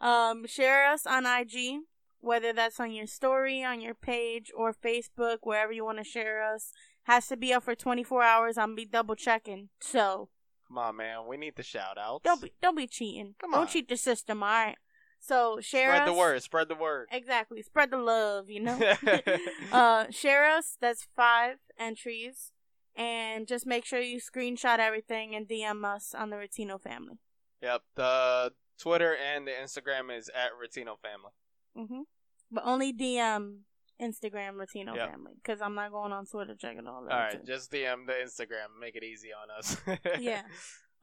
Um, 0.00 0.46
share 0.46 0.90
us 0.90 1.04
on 1.04 1.26
IG, 1.26 1.80
whether 2.20 2.54
that's 2.54 2.80
on 2.80 2.90
your 2.90 3.06
story, 3.06 3.62
on 3.62 3.82
your 3.82 3.92
page, 3.92 4.50
or 4.56 4.72
Facebook, 4.72 5.40
wherever 5.42 5.72
you 5.72 5.84
want 5.84 5.98
to 5.98 6.04
share 6.04 6.42
us. 6.42 6.72
Has 7.02 7.26
to 7.28 7.36
be 7.36 7.52
up 7.52 7.64
for 7.64 7.74
24 7.74 8.22
hours. 8.22 8.56
I'm 8.56 8.74
be 8.74 8.86
double 8.86 9.14
checking. 9.14 9.68
So 9.80 10.30
Come 10.68 10.78
on, 10.78 10.96
man. 10.96 11.26
We 11.28 11.36
need 11.36 11.56
the 11.56 11.62
shout 11.62 11.98
outs. 11.98 12.24
don't 12.24 12.40
be 12.40 12.52
don't 12.62 12.76
be 12.76 12.86
cheating. 12.86 13.34
Come 13.40 13.52
on. 13.52 13.60
don't 13.60 13.68
on. 13.68 13.72
cheat 13.72 13.88
the 13.88 13.96
system. 13.98 14.42
All 14.42 14.48
right. 14.48 14.76
So 15.20 15.58
share 15.60 15.90
Spread 15.90 16.02
us. 16.02 16.08
the 16.08 16.18
word. 16.18 16.42
Spread 16.42 16.68
the 16.68 16.74
word. 16.76 17.08
Exactly. 17.12 17.62
Spread 17.62 17.90
the 17.90 17.98
love. 17.98 18.48
You 18.48 18.60
know. 18.60 18.94
uh, 19.72 20.06
share 20.10 20.50
us. 20.50 20.76
That's 20.80 21.06
five 21.16 21.56
entries, 21.78 22.52
and 22.98 23.46
just 23.46 23.64
make 23.64 23.84
sure 23.86 24.00
you 24.00 24.20
screenshot 24.20 24.78
everything 24.80 25.34
and 25.34 25.48
DM 25.48 25.84
us 25.84 26.14
on 26.14 26.30
the 26.30 26.36
Ritino 26.36 26.78
family. 26.80 27.18
Yep. 27.62 27.82
The 27.94 28.52
Twitter 28.78 29.16
and 29.16 29.46
the 29.46 29.52
Instagram 29.52 30.14
is 30.16 30.28
at 30.28 30.50
Ritino 30.52 30.96
Family. 30.98 31.32
hmm 31.74 32.02
But 32.50 32.64
only 32.66 32.92
DM 32.92 33.60
Instagram 34.00 34.54
Ritino 34.54 34.94
Yep. 34.94 35.10
family 35.10 35.32
because 35.42 35.60
I'm 35.60 35.74
not 35.74 35.90
going 35.90 36.12
on 36.12 36.26
Twitter 36.26 36.54
checking 36.56 36.86
all 36.86 37.04
that. 37.04 37.12
All 37.12 37.18
right, 37.18 37.44
just 37.46 37.72
DM 37.72 38.06
the 38.06 38.12
Instagram. 38.12 38.78
Make 38.80 38.94
it 38.96 39.02
easy 39.04 39.30
on 39.32 39.48
us. 39.56 39.76
yeah. 40.20 40.42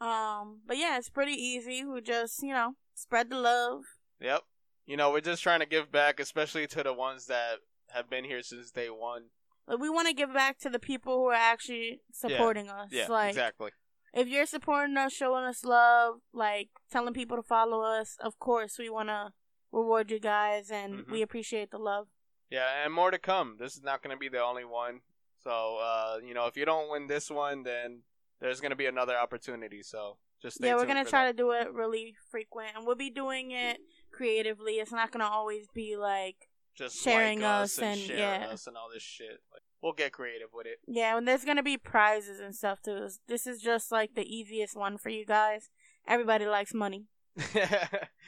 Um. 0.01 0.59
But 0.67 0.77
yeah, 0.77 0.97
it's 0.97 1.09
pretty 1.09 1.33
easy. 1.33 1.83
We 1.85 2.01
just 2.01 2.43
you 2.43 2.53
know 2.53 2.73
spread 2.93 3.29
the 3.29 3.37
love. 3.39 3.81
Yep. 4.21 4.43
You 4.85 4.97
know, 4.97 5.11
we're 5.11 5.21
just 5.21 5.41
trying 5.43 5.61
to 5.61 5.65
give 5.65 5.91
back, 5.91 6.19
especially 6.19 6.67
to 6.67 6.83
the 6.83 6.93
ones 6.93 7.25
that 7.25 7.55
have 7.89 8.09
been 8.09 8.23
here 8.23 8.41
since 8.43 8.71
day 8.71 8.89
one. 8.89 9.23
Like, 9.68 9.80
we 9.80 9.89
want 9.89 10.07
to 10.07 10.13
give 10.13 10.34
back 10.34 10.59
to 10.59 10.70
the 10.70 10.80
people 10.80 11.18
who 11.18 11.26
are 11.26 11.34
actually 11.34 12.01
supporting 12.11 12.70
us. 12.70 12.89
Yeah, 12.91 13.07
like 13.07 13.30
exactly. 13.30 13.72
if 14.13 14.28
you're 14.28 14.45
supporting 14.45 14.95
us, 14.97 15.11
showing 15.13 15.43
us 15.45 15.63
love, 15.63 16.16
like 16.34 16.70
telling 16.91 17.13
people 17.13 17.38
to 17.38 17.43
follow 17.43 17.82
us, 17.82 18.18
of 18.22 18.38
course 18.39 18.78
we 18.78 18.89
want 18.89 19.09
to 19.09 19.34
reward 19.72 20.11
you 20.11 20.20
guys, 20.20 20.70
and 20.72 21.05
Mhm. 21.05 21.11
we 21.11 21.22
appreciate 21.22 21.72
the 21.72 21.78
love. 21.80 22.07
Yeah, 22.49 22.84
and 22.84 22.93
more 22.93 23.11
to 23.11 23.18
come. 23.20 23.57
This 23.57 23.76
is 23.76 23.82
not 23.84 24.01
going 24.01 24.16
to 24.16 24.20
be 24.20 24.30
the 24.30 24.41
only 24.41 24.63
one. 24.66 25.01
So, 25.39 25.78
uh, 25.78 26.20
you 26.24 26.34
know, 26.34 26.45
if 26.45 26.55
you 26.55 26.66
don't 26.66 26.89
win 26.89 27.07
this 27.07 27.30
one, 27.30 27.63
then 27.63 28.03
there's 28.39 28.61
going 28.61 28.70
to 28.70 28.76
be 28.76 28.86
another 28.86 29.18
opportunity. 29.18 29.82
So, 29.84 30.18
just 30.41 30.59
yeah, 30.61 30.76
we're 30.76 30.86
gonna 30.86 31.05
try 31.05 31.26
that. 31.26 31.32
to 31.32 31.38
do 31.38 31.51
it 31.51 31.72
really 31.74 32.16
frequent, 32.30 32.76
and 32.76 32.86
we'll 32.86 32.95
be 32.95 33.09
doing 33.09 33.51
it 33.51 33.80
creatively. 34.11 34.74
It's 34.80 34.91
not 34.91 35.11
gonna 35.11 35.28
always 35.28 35.68
be 35.74 35.95
like 35.97 36.49
just 36.76 37.03
sharing 37.03 37.41
like 37.41 37.49
us 37.49 37.78
us 37.78 37.80
and, 37.80 37.88
and- 37.88 38.01
share 38.01 38.17
yeah. 38.17 38.47
us 38.47 38.67
and 38.67 38.78
all 38.78 38.88
this 38.93 39.03
shit. 39.03 39.41
Like, 39.51 39.61
we'll 39.82 39.93
get 39.93 40.11
creative 40.11 40.49
with 40.53 40.67
it. 40.67 40.80
Yeah, 40.88 41.17
and 41.17 41.28
there's 41.28 41.45
gonna 41.45 41.63
be 41.63 41.78
prizes 41.78 42.39
and 42.39 42.55
stuff 42.55 42.82
too. 42.82 43.07
This 43.28 43.47
is 43.47 43.61
just 43.61 43.91
like 43.91 44.15
the 44.15 44.26
easiest 44.26 44.76
one 44.76 44.97
for 44.97 45.09
you 45.09 45.26
guys. 45.26 45.69
Everybody 46.07 46.45
likes 46.45 46.73
money. 46.73 47.05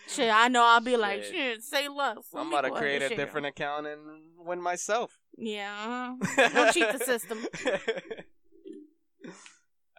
Shit, 0.08 0.30
I 0.32 0.50
know. 0.50 0.64
I'll 0.64 0.82
be 0.82 0.98
like, 0.98 1.24
Shit. 1.24 1.34
shit, 1.34 1.64
say 1.64 1.88
less. 1.88 2.18
I'm 2.36 2.50
about 2.50 2.62
to 2.62 2.72
create 2.72 3.02
a 3.02 3.16
different 3.16 3.48
account 3.48 3.88
and 3.88 4.02
win 4.38 4.62
myself. 4.62 5.18
Yeah, 5.38 6.18
uh-huh. 6.22 6.50
don't 6.50 6.74
cheat 6.74 6.92
the 6.92 7.00
system. 7.00 7.46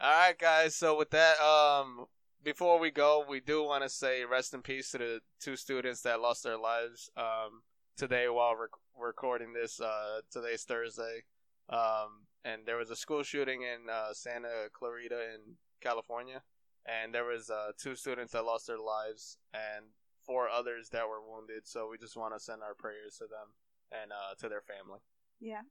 All 0.00 0.10
right, 0.10 0.38
guys. 0.38 0.76
So 0.76 0.96
with 0.96 1.10
that, 1.10 1.40
um, 1.40 2.06
before 2.44 2.78
we 2.78 2.90
go, 2.90 3.24
we 3.28 3.40
do 3.40 3.64
want 3.64 3.82
to 3.82 3.88
say 3.88 4.24
rest 4.24 4.54
in 4.54 4.62
peace 4.62 4.90
to 4.92 4.98
the 4.98 5.20
two 5.40 5.56
students 5.56 6.02
that 6.02 6.20
lost 6.20 6.44
their 6.44 6.58
lives 6.58 7.10
um, 7.16 7.62
today 7.98 8.28
while 8.28 8.54
rec- 8.56 8.70
recording 8.96 9.52
this. 9.52 9.80
Uh, 9.80 10.20
today's 10.30 10.62
Thursday. 10.62 11.24
Um, 11.68 12.24
and 12.44 12.62
there 12.64 12.76
was 12.76 12.90
a 12.90 12.96
school 12.96 13.22
shooting 13.22 13.62
in 13.62 13.90
uh, 13.92 14.14
Santa 14.14 14.68
Clarita 14.72 15.20
in 15.34 15.56
California, 15.82 16.42
and 16.86 17.12
there 17.12 17.24
was 17.24 17.50
uh, 17.50 17.72
two 17.76 17.94
students 17.94 18.32
that 18.32 18.44
lost 18.44 18.68
their 18.68 18.78
lives 18.78 19.36
and 19.52 19.86
four 20.24 20.48
others 20.48 20.88
that 20.90 21.08
were 21.08 21.20
wounded. 21.20 21.66
So 21.66 21.88
we 21.90 21.98
just 21.98 22.16
want 22.16 22.32
to 22.34 22.40
send 22.40 22.62
our 22.62 22.74
prayers 22.74 23.16
to 23.18 23.24
them 23.24 23.52
and 23.92 24.12
uh, 24.12 24.34
to 24.38 24.48
their 24.48 24.62
family. 24.62 25.00
Yeah. 25.40 25.62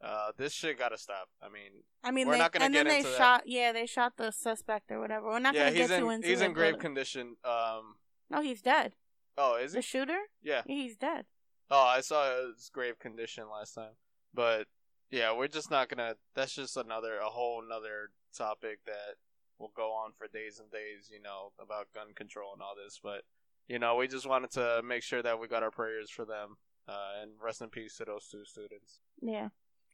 Uh, 0.00 0.30
this 0.36 0.52
shit 0.52 0.78
gotta 0.78 0.96
stop. 0.96 1.28
I 1.42 1.48
mean, 1.48 1.82
I 2.04 2.12
mean, 2.12 2.28
We're 2.28 2.34
they, 2.34 2.38
not 2.38 2.52
gonna 2.52 2.66
and 2.66 2.74
get 2.74 2.84
then 2.84 2.92
they 2.92 2.98
into 2.98 3.10
that. 3.10 3.18
shot. 3.18 3.42
Yeah, 3.46 3.72
they 3.72 3.84
shot 3.84 4.12
the 4.16 4.30
suspect 4.30 4.92
or 4.92 5.00
whatever. 5.00 5.26
We're 5.26 5.40
not 5.40 5.54
yeah, 5.54 5.64
gonna 5.70 5.76
he's 5.76 5.88
get 5.88 5.96
in 5.98 6.02
too 6.04 6.10
into 6.10 6.28
he's 6.28 6.40
in 6.40 6.52
grave 6.52 6.78
condition. 6.78 7.34
Um, 7.44 7.96
No, 8.30 8.40
he's 8.40 8.62
dead. 8.62 8.92
oh, 9.36 9.56
is 9.56 9.72
he? 9.72 9.78
The 9.78 9.82
shooter? 9.82 10.18
Yeah. 10.40 10.62
He's 10.66 10.96
dead. 10.96 11.26
Oh, 11.70 11.84
I 11.84 12.00
saw 12.00 12.46
his 12.46 12.70
grave 12.72 12.98
condition 12.98 13.44
last 13.50 13.74
time, 13.74 13.96
but 14.32 14.66
yeah, 15.10 15.36
we're 15.36 15.48
just 15.48 15.70
not 15.70 15.88
gonna. 15.88 16.14
That's 16.34 16.54
just 16.54 16.76
another 16.76 17.18
a 17.18 17.28
whole 17.28 17.62
another 17.64 18.10
topic 18.36 18.80
that 18.86 19.16
will 19.58 19.72
go 19.76 19.92
on 19.92 20.12
for 20.16 20.28
days 20.28 20.60
and 20.60 20.70
days. 20.70 21.10
You 21.12 21.20
know 21.20 21.52
about 21.60 21.92
gun 21.94 22.14
control 22.14 22.52
and 22.52 22.62
all 22.62 22.74
this, 22.74 23.00
but 23.02 23.22
you 23.68 23.78
know 23.78 23.96
we 23.96 24.08
just 24.08 24.26
wanted 24.26 24.50
to 24.52 24.82
make 24.84 25.02
sure 25.02 25.22
that 25.22 25.38
we 25.38 25.48
got 25.48 25.62
our 25.62 25.70
prayers 25.70 26.10
for 26.10 26.24
them. 26.24 26.56
Uh, 26.88 27.20
and 27.20 27.32
rest 27.42 27.60
in 27.60 27.68
peace 27.68 27.98
to 27.98 28.04
those 28.06 28.26
two 28.28 28.46
students. 28.46 29.00
Yeah. 29.20 29.48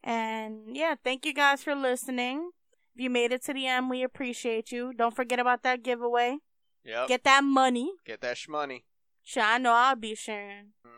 And 0.05 0.77
yeah, 0.77 0.95
thank 1.03 1.27
you 1.27 1.35
guys 1.35 1.64
for 1.64 1.75
listening. 1.75 2.51
If 2.95 3.03
you 3.03 3.11
made 3.11 3.33
it 3.33 3.43
to 3.47 3.53
the 3.53 3.66
end, 3.66 3.91
we 3.91 4.05
appreciate 4.05 4.70
you. 4.70 4.93
Don't 4.97 5.16
forget 5.16 5.41
about 5.41 5.64
that 5.64 5.83
giveaway. 5.83 6.37
Yep. 6.85 7.09
Get, 7.09 7.25
that 7.25 7.43
money. 7.43 7.91
Get 8.07 8.20
that 8.20 8.37
shmoney. 8.37 8.85
Sure, 9.25 9.43
I 9.43 9.59
know 9.59 9.72
I'll 9.72 9.97
be 9.97 10.14
sharing. 10.14 10.75
hmm 10.87 10.93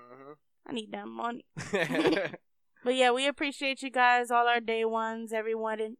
I 0.67 0.73
need 0.73 0.93
that 0.93 1.07
money. 1.09 1.45
But 2.85 2.95
yeah, 2.95 3.11
we 3.11 3.27
appreciate 3.27 3.83
you 3.83 3.91
guys, 3.91 4.31
all 4.31 4.47
our 4.47 4.61
day 4.61 4.85
ones, 4.85 5.33
everyone 5.33 5.81
in 5.81 5.97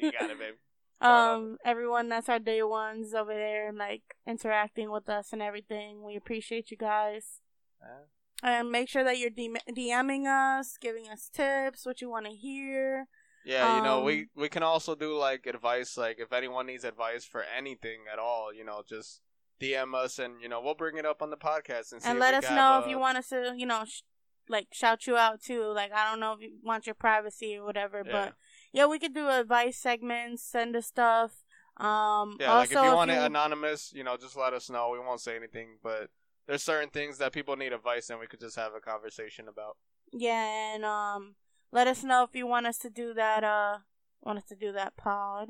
you 0.00 0.12
got 0.12 0.30
it, 0.30 0.38
baby. 0.38 0.56
um 1.02 1.56
everyone 1.64 2.08
that's 2.10 2.28
our 2.28 2.38
day 2.38 2.62
ones 2.62 3.14
over 3.14 3.32
there 3.32 3.68
and 3.68 3.78
like 3.78 4.02
interacting 4.26 4.90
with 4.90 5.08
us 5.08 5.32
and 5.32 5.42
everything. 5.42 6.02
We 6.02 6.16
appreciate 6.16 6.70
you 6.70 6.76
guys. 6.76 7.40
Uh, 7.82 8.04
And 8.42 8.70
make 8.70 8.88
sure 8.88 9.04
that 9.04 9.18
you're 9.18 9.30
DM- 9.30 9.66
DMing 9.70 10.24
us, 10.26 10.76
giving 10.80 11.06
us 11.08 11.28
tips, 11.32 11.84
what 11.84 12.00
you 12.00 12.08
want 12.08 12.26
to 12.26 12.32
hear. 12.32 13.06
Yeah, 13.44 13.76
you 13.76 13.82
know, 13.82 13.98
Um, 13.98 14.04
we 14.04 14.28
we 14.34 14.48
can 14.48 14.62
also 14.62 14.94
do 14.94 15.16
like 15.16 15.46
advice, 15.46 15.96
like 15.96 16.18
if 16.18 16.32
anyone 16.32 16.66
needs 16.66 16.84
advice 16.84 17.24
for 17.24 17.42
anything 17.42 18.00
at 18.12 18.18
all, 18.18 18.52
you 18.52 18.64
know, 18.64 18.82
just 18.86 19.20
DM 19.60 19.94
us 19.94 20.18
and 20.18 20.40
you 20.40 20.48
know 20.48 20.60
we'll 20.60 20.74
bring 20.74 20.96
it 20.96 21.04
up 21.06 21.20
on 21.22 21.30
the 21.30 21.36
podcast 21.36 21.92
and 21.92 22.02
see 22.02 22.08
and 22.08 22.18
let 22.18 22.34
us 22.34 22.44
know 22.44 22.56
have 22.56 22.84
if 22.84 22.88
you 22.90 22.98
want 22.98 23.18
us 23.18 23.28
to, 23.28 23.54
you 23.56 23.66
know, 23.66 23.84
sh- 23.84 24.02
like 24.48 24.68
shout 24.72 25.06
you 25.06 25.16
out 25.16 25.40
too. 25.42 25.64
Like 25.64 25.92
I 25.92 26.08
don't 26.10 26.20
know 26.20 26.32
if 26.32 26.40
you 26.40 26.52
want 26.62 26.86
your 26.86 26.94
privacy 26.94 27.56
or 27.56 27.64
whatever, 27.64 28.02
Yeah. 28.04 28.12
but 28.12 28.34
yeah, 28.72 28.86
we 28.86 28.98
could 28.98 29.14
do 29.14 29.28
advice 29.28 29.76
segments, 29.78 30.42
send 30.42 30.74
us 30.76 30.86
stuff. 30.86 31.32
Um, 31.76 32.36
Yeah, 32.40 32.48
also, 32.52 32.58
like 32.58 32.70
if 32.70 32.72
you 32.90 32.94
want 32.96 33.10
it 33.10 33.18
anonymous, 33.18 33.92
you 33.94 34.04
know, 34.04 34.16
just 34.16 34.36
let 34.36 34.52
us 34.52 34.68
know. 34.70 34.90
We 34.90 34.98
won't 34.98 35.20
say 35.20 35.36
anything, 35.36 35.78
but 35.82 36.10
there's 36.46 36.62
certain 36.62 36.90
things 36.90 37.18
that 37.18 37.32
people 37.32 37.56
need 37.56 37.72
advice 37.72 38.10
and 38.10 38.18
we 38.20 38.26
could 38.26 38.40
just 38.40 38.56
have 38.56 38.74
a 38.74 38.80
conversation 38.80 39.46
about. 39.48 39.76
yeah, 40.12 40.74
and 40.74 40.84
um, 40.84 41.36
let 41.72 41.86
us 41.86 42.02
know 42.02 42.24
if 42.24 42.34
you 42.34 42.46
want 42.46 42.66
us 42.66 42.78
to 42.78 42.90
do 42.90 43.14
that. 43.14 43.44
Uh, 43.44 43.78
want 44.22 44.38
us 44.38 44.44
to 44.44 44.56
do 44.56 44.72
that 44.72 44.96
pod, 44.96 45.48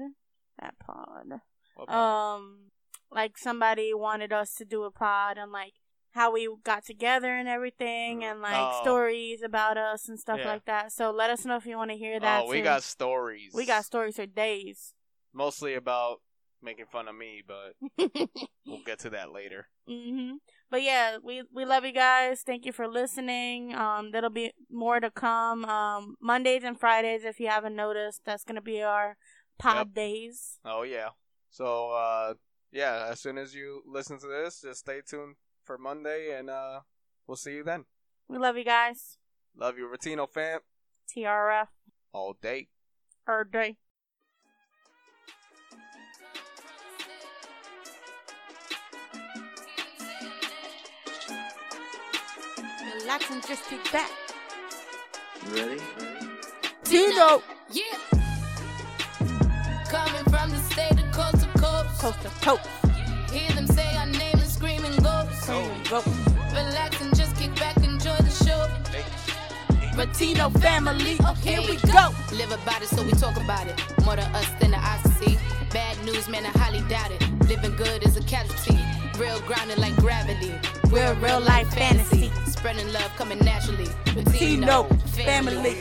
that 0.61 0.78
pod. 0.78 1.40
About- 1.78 1.88
Um, 2.36 2.70
like 3.11 3.36
somebody 3.38 3.92
wanted 3.94 4.32
us 4.32 4.54
to 4.54 4.64
do 4.64 4.84
a 4.84 4.90
pod 4.90 5.38
on 5.38 5.50
like 5.52 5.72
how 6.12 6.32
we 6.32 6.48
got 6.64 6.84
together 6.84 7.36
and 7.36 7.48
everything, 7.48 8.24
and 8.24 8.40
like 8.40 8.56
Oh. 8.72 8.80
stories 8.82 9.42
about 9.42 9.76
us 9.78 10.08
and 10.08 10.18
stuff 10.18 10.38
Yeah. 10.40 10.48
like 10.48 10.64
that. 10.64 10.92
So 10.92 11.11
let 11.11 11.30
us 11.30 11.44
know 11.44 11.56
if 11.56 11.66
you 11.66 11.76
want 11.76 11.90
to 11.92 11.96
hear 11.96 12.18
that. 12.18 12.42
oh, 12.44 12.48
we 12.48 12.58
too. 12.58 12.64
got 12.64 12.82
stories. 12.82 13.52
we 13.54 13.64
got 13.66 13.84
stories 13.84 14.16
for 14.16 14.26
days. 14.26 14.94
mostly 15.32 15.74
about 15.74 16.20
making 16.62 16.86
fun 16.86 17.06
of 17.08 17.14
me, 17.14 17.42
but 17.46 17.74
we'll 18.66 18.82
get 18.84 18.98
to 19.00 19.11
that 19.11 19.32
later. 19.32 19.68
hmm 19.86 20.32
But 20.70 20.82
yeah, 20.82 21.18
we 21.22 21.42
we 21.54 21.64
love 21.64 21.84
you 21.84 21.92
guys. 21.92 22.42
Thank 22.42 22.66
you 22.66 22.72
for 22.72 22.86
listening. 22.88 23.74
Um, 23.74 24.11
there'll 24.11 24.30
be 24.30 24.52
more 24.70 24.98
to 25.00 25.11
come. 25.11 25.64
Um, 25.64 26.16
Mondays 26.20 26.64
and 26.64 26.78
Fridays, 26.78 27.24
if 27.24 27.38
you 27.40 27.48
haven't 27.48 27.76
noticed, 27.76 28.22
that's 28.24 28.44
gonna 28.44 28.61
be 28.61 28.82
our 28.82 29.16
pod 29.58 29.88
Yep. 29.88 29.94
days. 29.94 30.58
Oh 30.64 30.82
yeah. 30.82 31.11
So 31.50 31.90
uh 31.92 32.34
yeah, 32.73 33.09
as 33.11 33.21
soon 33.21 33.39
as 33.39 33.55
you 33.55 33.83
listen 33.87 34.18
to 34.21 34.27
this, 34.27 34.61
just 34.62 34.81
stay 34.81 35.01
tuned 35.07 35.37
for 35.64 35.79
Monday 35.79 36.37
and 36.39 36.49
uh 36.51 36.81
we'll 37.27 37.37
see 37.37 37.55
you 37.57 37.64
then. 37.64 37.85
We 38.29 38.39
love 38.39 38.57
you 38.57 38.64
guys. 38.64 39.18
Love 39.57 39.77
you, 39.79 39.89
Ritino 39.89 40.29
fam. 40.29 40.61
TRF 41.14 41.66
All 42.12 42.35
day. 42.41 42.68
or 43.27 43.45
day. 43.45 43.77
Relax 53.01 53.31
and 53.31 53.47
just 53.47 53.64
kick 53.68 53.93
back. 53.93 54.11
You 55.49 55.55
ready? 55.66 55.81
Tino. 56.85 57.43
Yeah. 57.73 58.20
Coast. 62.01 62.22
To 62.22 62.28
coast. 62.40 62.68
Hear 63.30 63.53
them 63.53 63.66
say 63.66 63.94
our 63.96 64.07
name 64.07 64.38
and 64.38 64.51
screaming 64.51 64.96
ghosts. 65.03 65.46
Go. 65.46 66.03
Relax 66.53 67.01
and 67.03 67.14
just 67.14 67.36
kick 67.36 67.55
back, 67.57 67.76
enjoy 67.76 68.16
the 68.16 68.30
show. 68.44 68.66
Latino 69.96 70.48
family. 70.51 71.18
Here 71.42 71.61
we 71.61 71.76
go. 71.92 72.09
Live 72.32 72.53
about 72.53 72.80
it, 72.82 72.88
so 72.88 73.03
we 73.03 73.12
talk 73.12 73.36
about 73.36 73.66
it. 73.66 73.78
More 74.05 74.16
to 74.16 74.22
us 74.22 74.48
than 74.61 74.70
the 74.70 74.78
eyes 74.78 75.03
see. 75.18 75.38
Bad 75.72 76.03
news, 76.05 76.26
man, 76.28 76.46
I 76.46 76.51
highly 76.59 76.80
doubt 76.88 77.11
it. 77.12 77.20
Living 77.48 77.76
good 77.76 78.03
is 78.07 78.16
a 78.16 78.22
casualty. 78.22 78.78
Real 79.18 79.38
grounded 79.40 79.78
like 79.78 79.94
gravity. 79.96 80.55
We're 80.90 81.12
a 81.12 81.14
real 81.16 81.40
life 81.40 81.68
fantasy. 81.74 82.32
Spreading 82.46 82.90
love 82.94 83.14
coming 83.16 83.38
naturally. 83.40 83.88
Latino 84.16 84.84
family. 85.24 85.76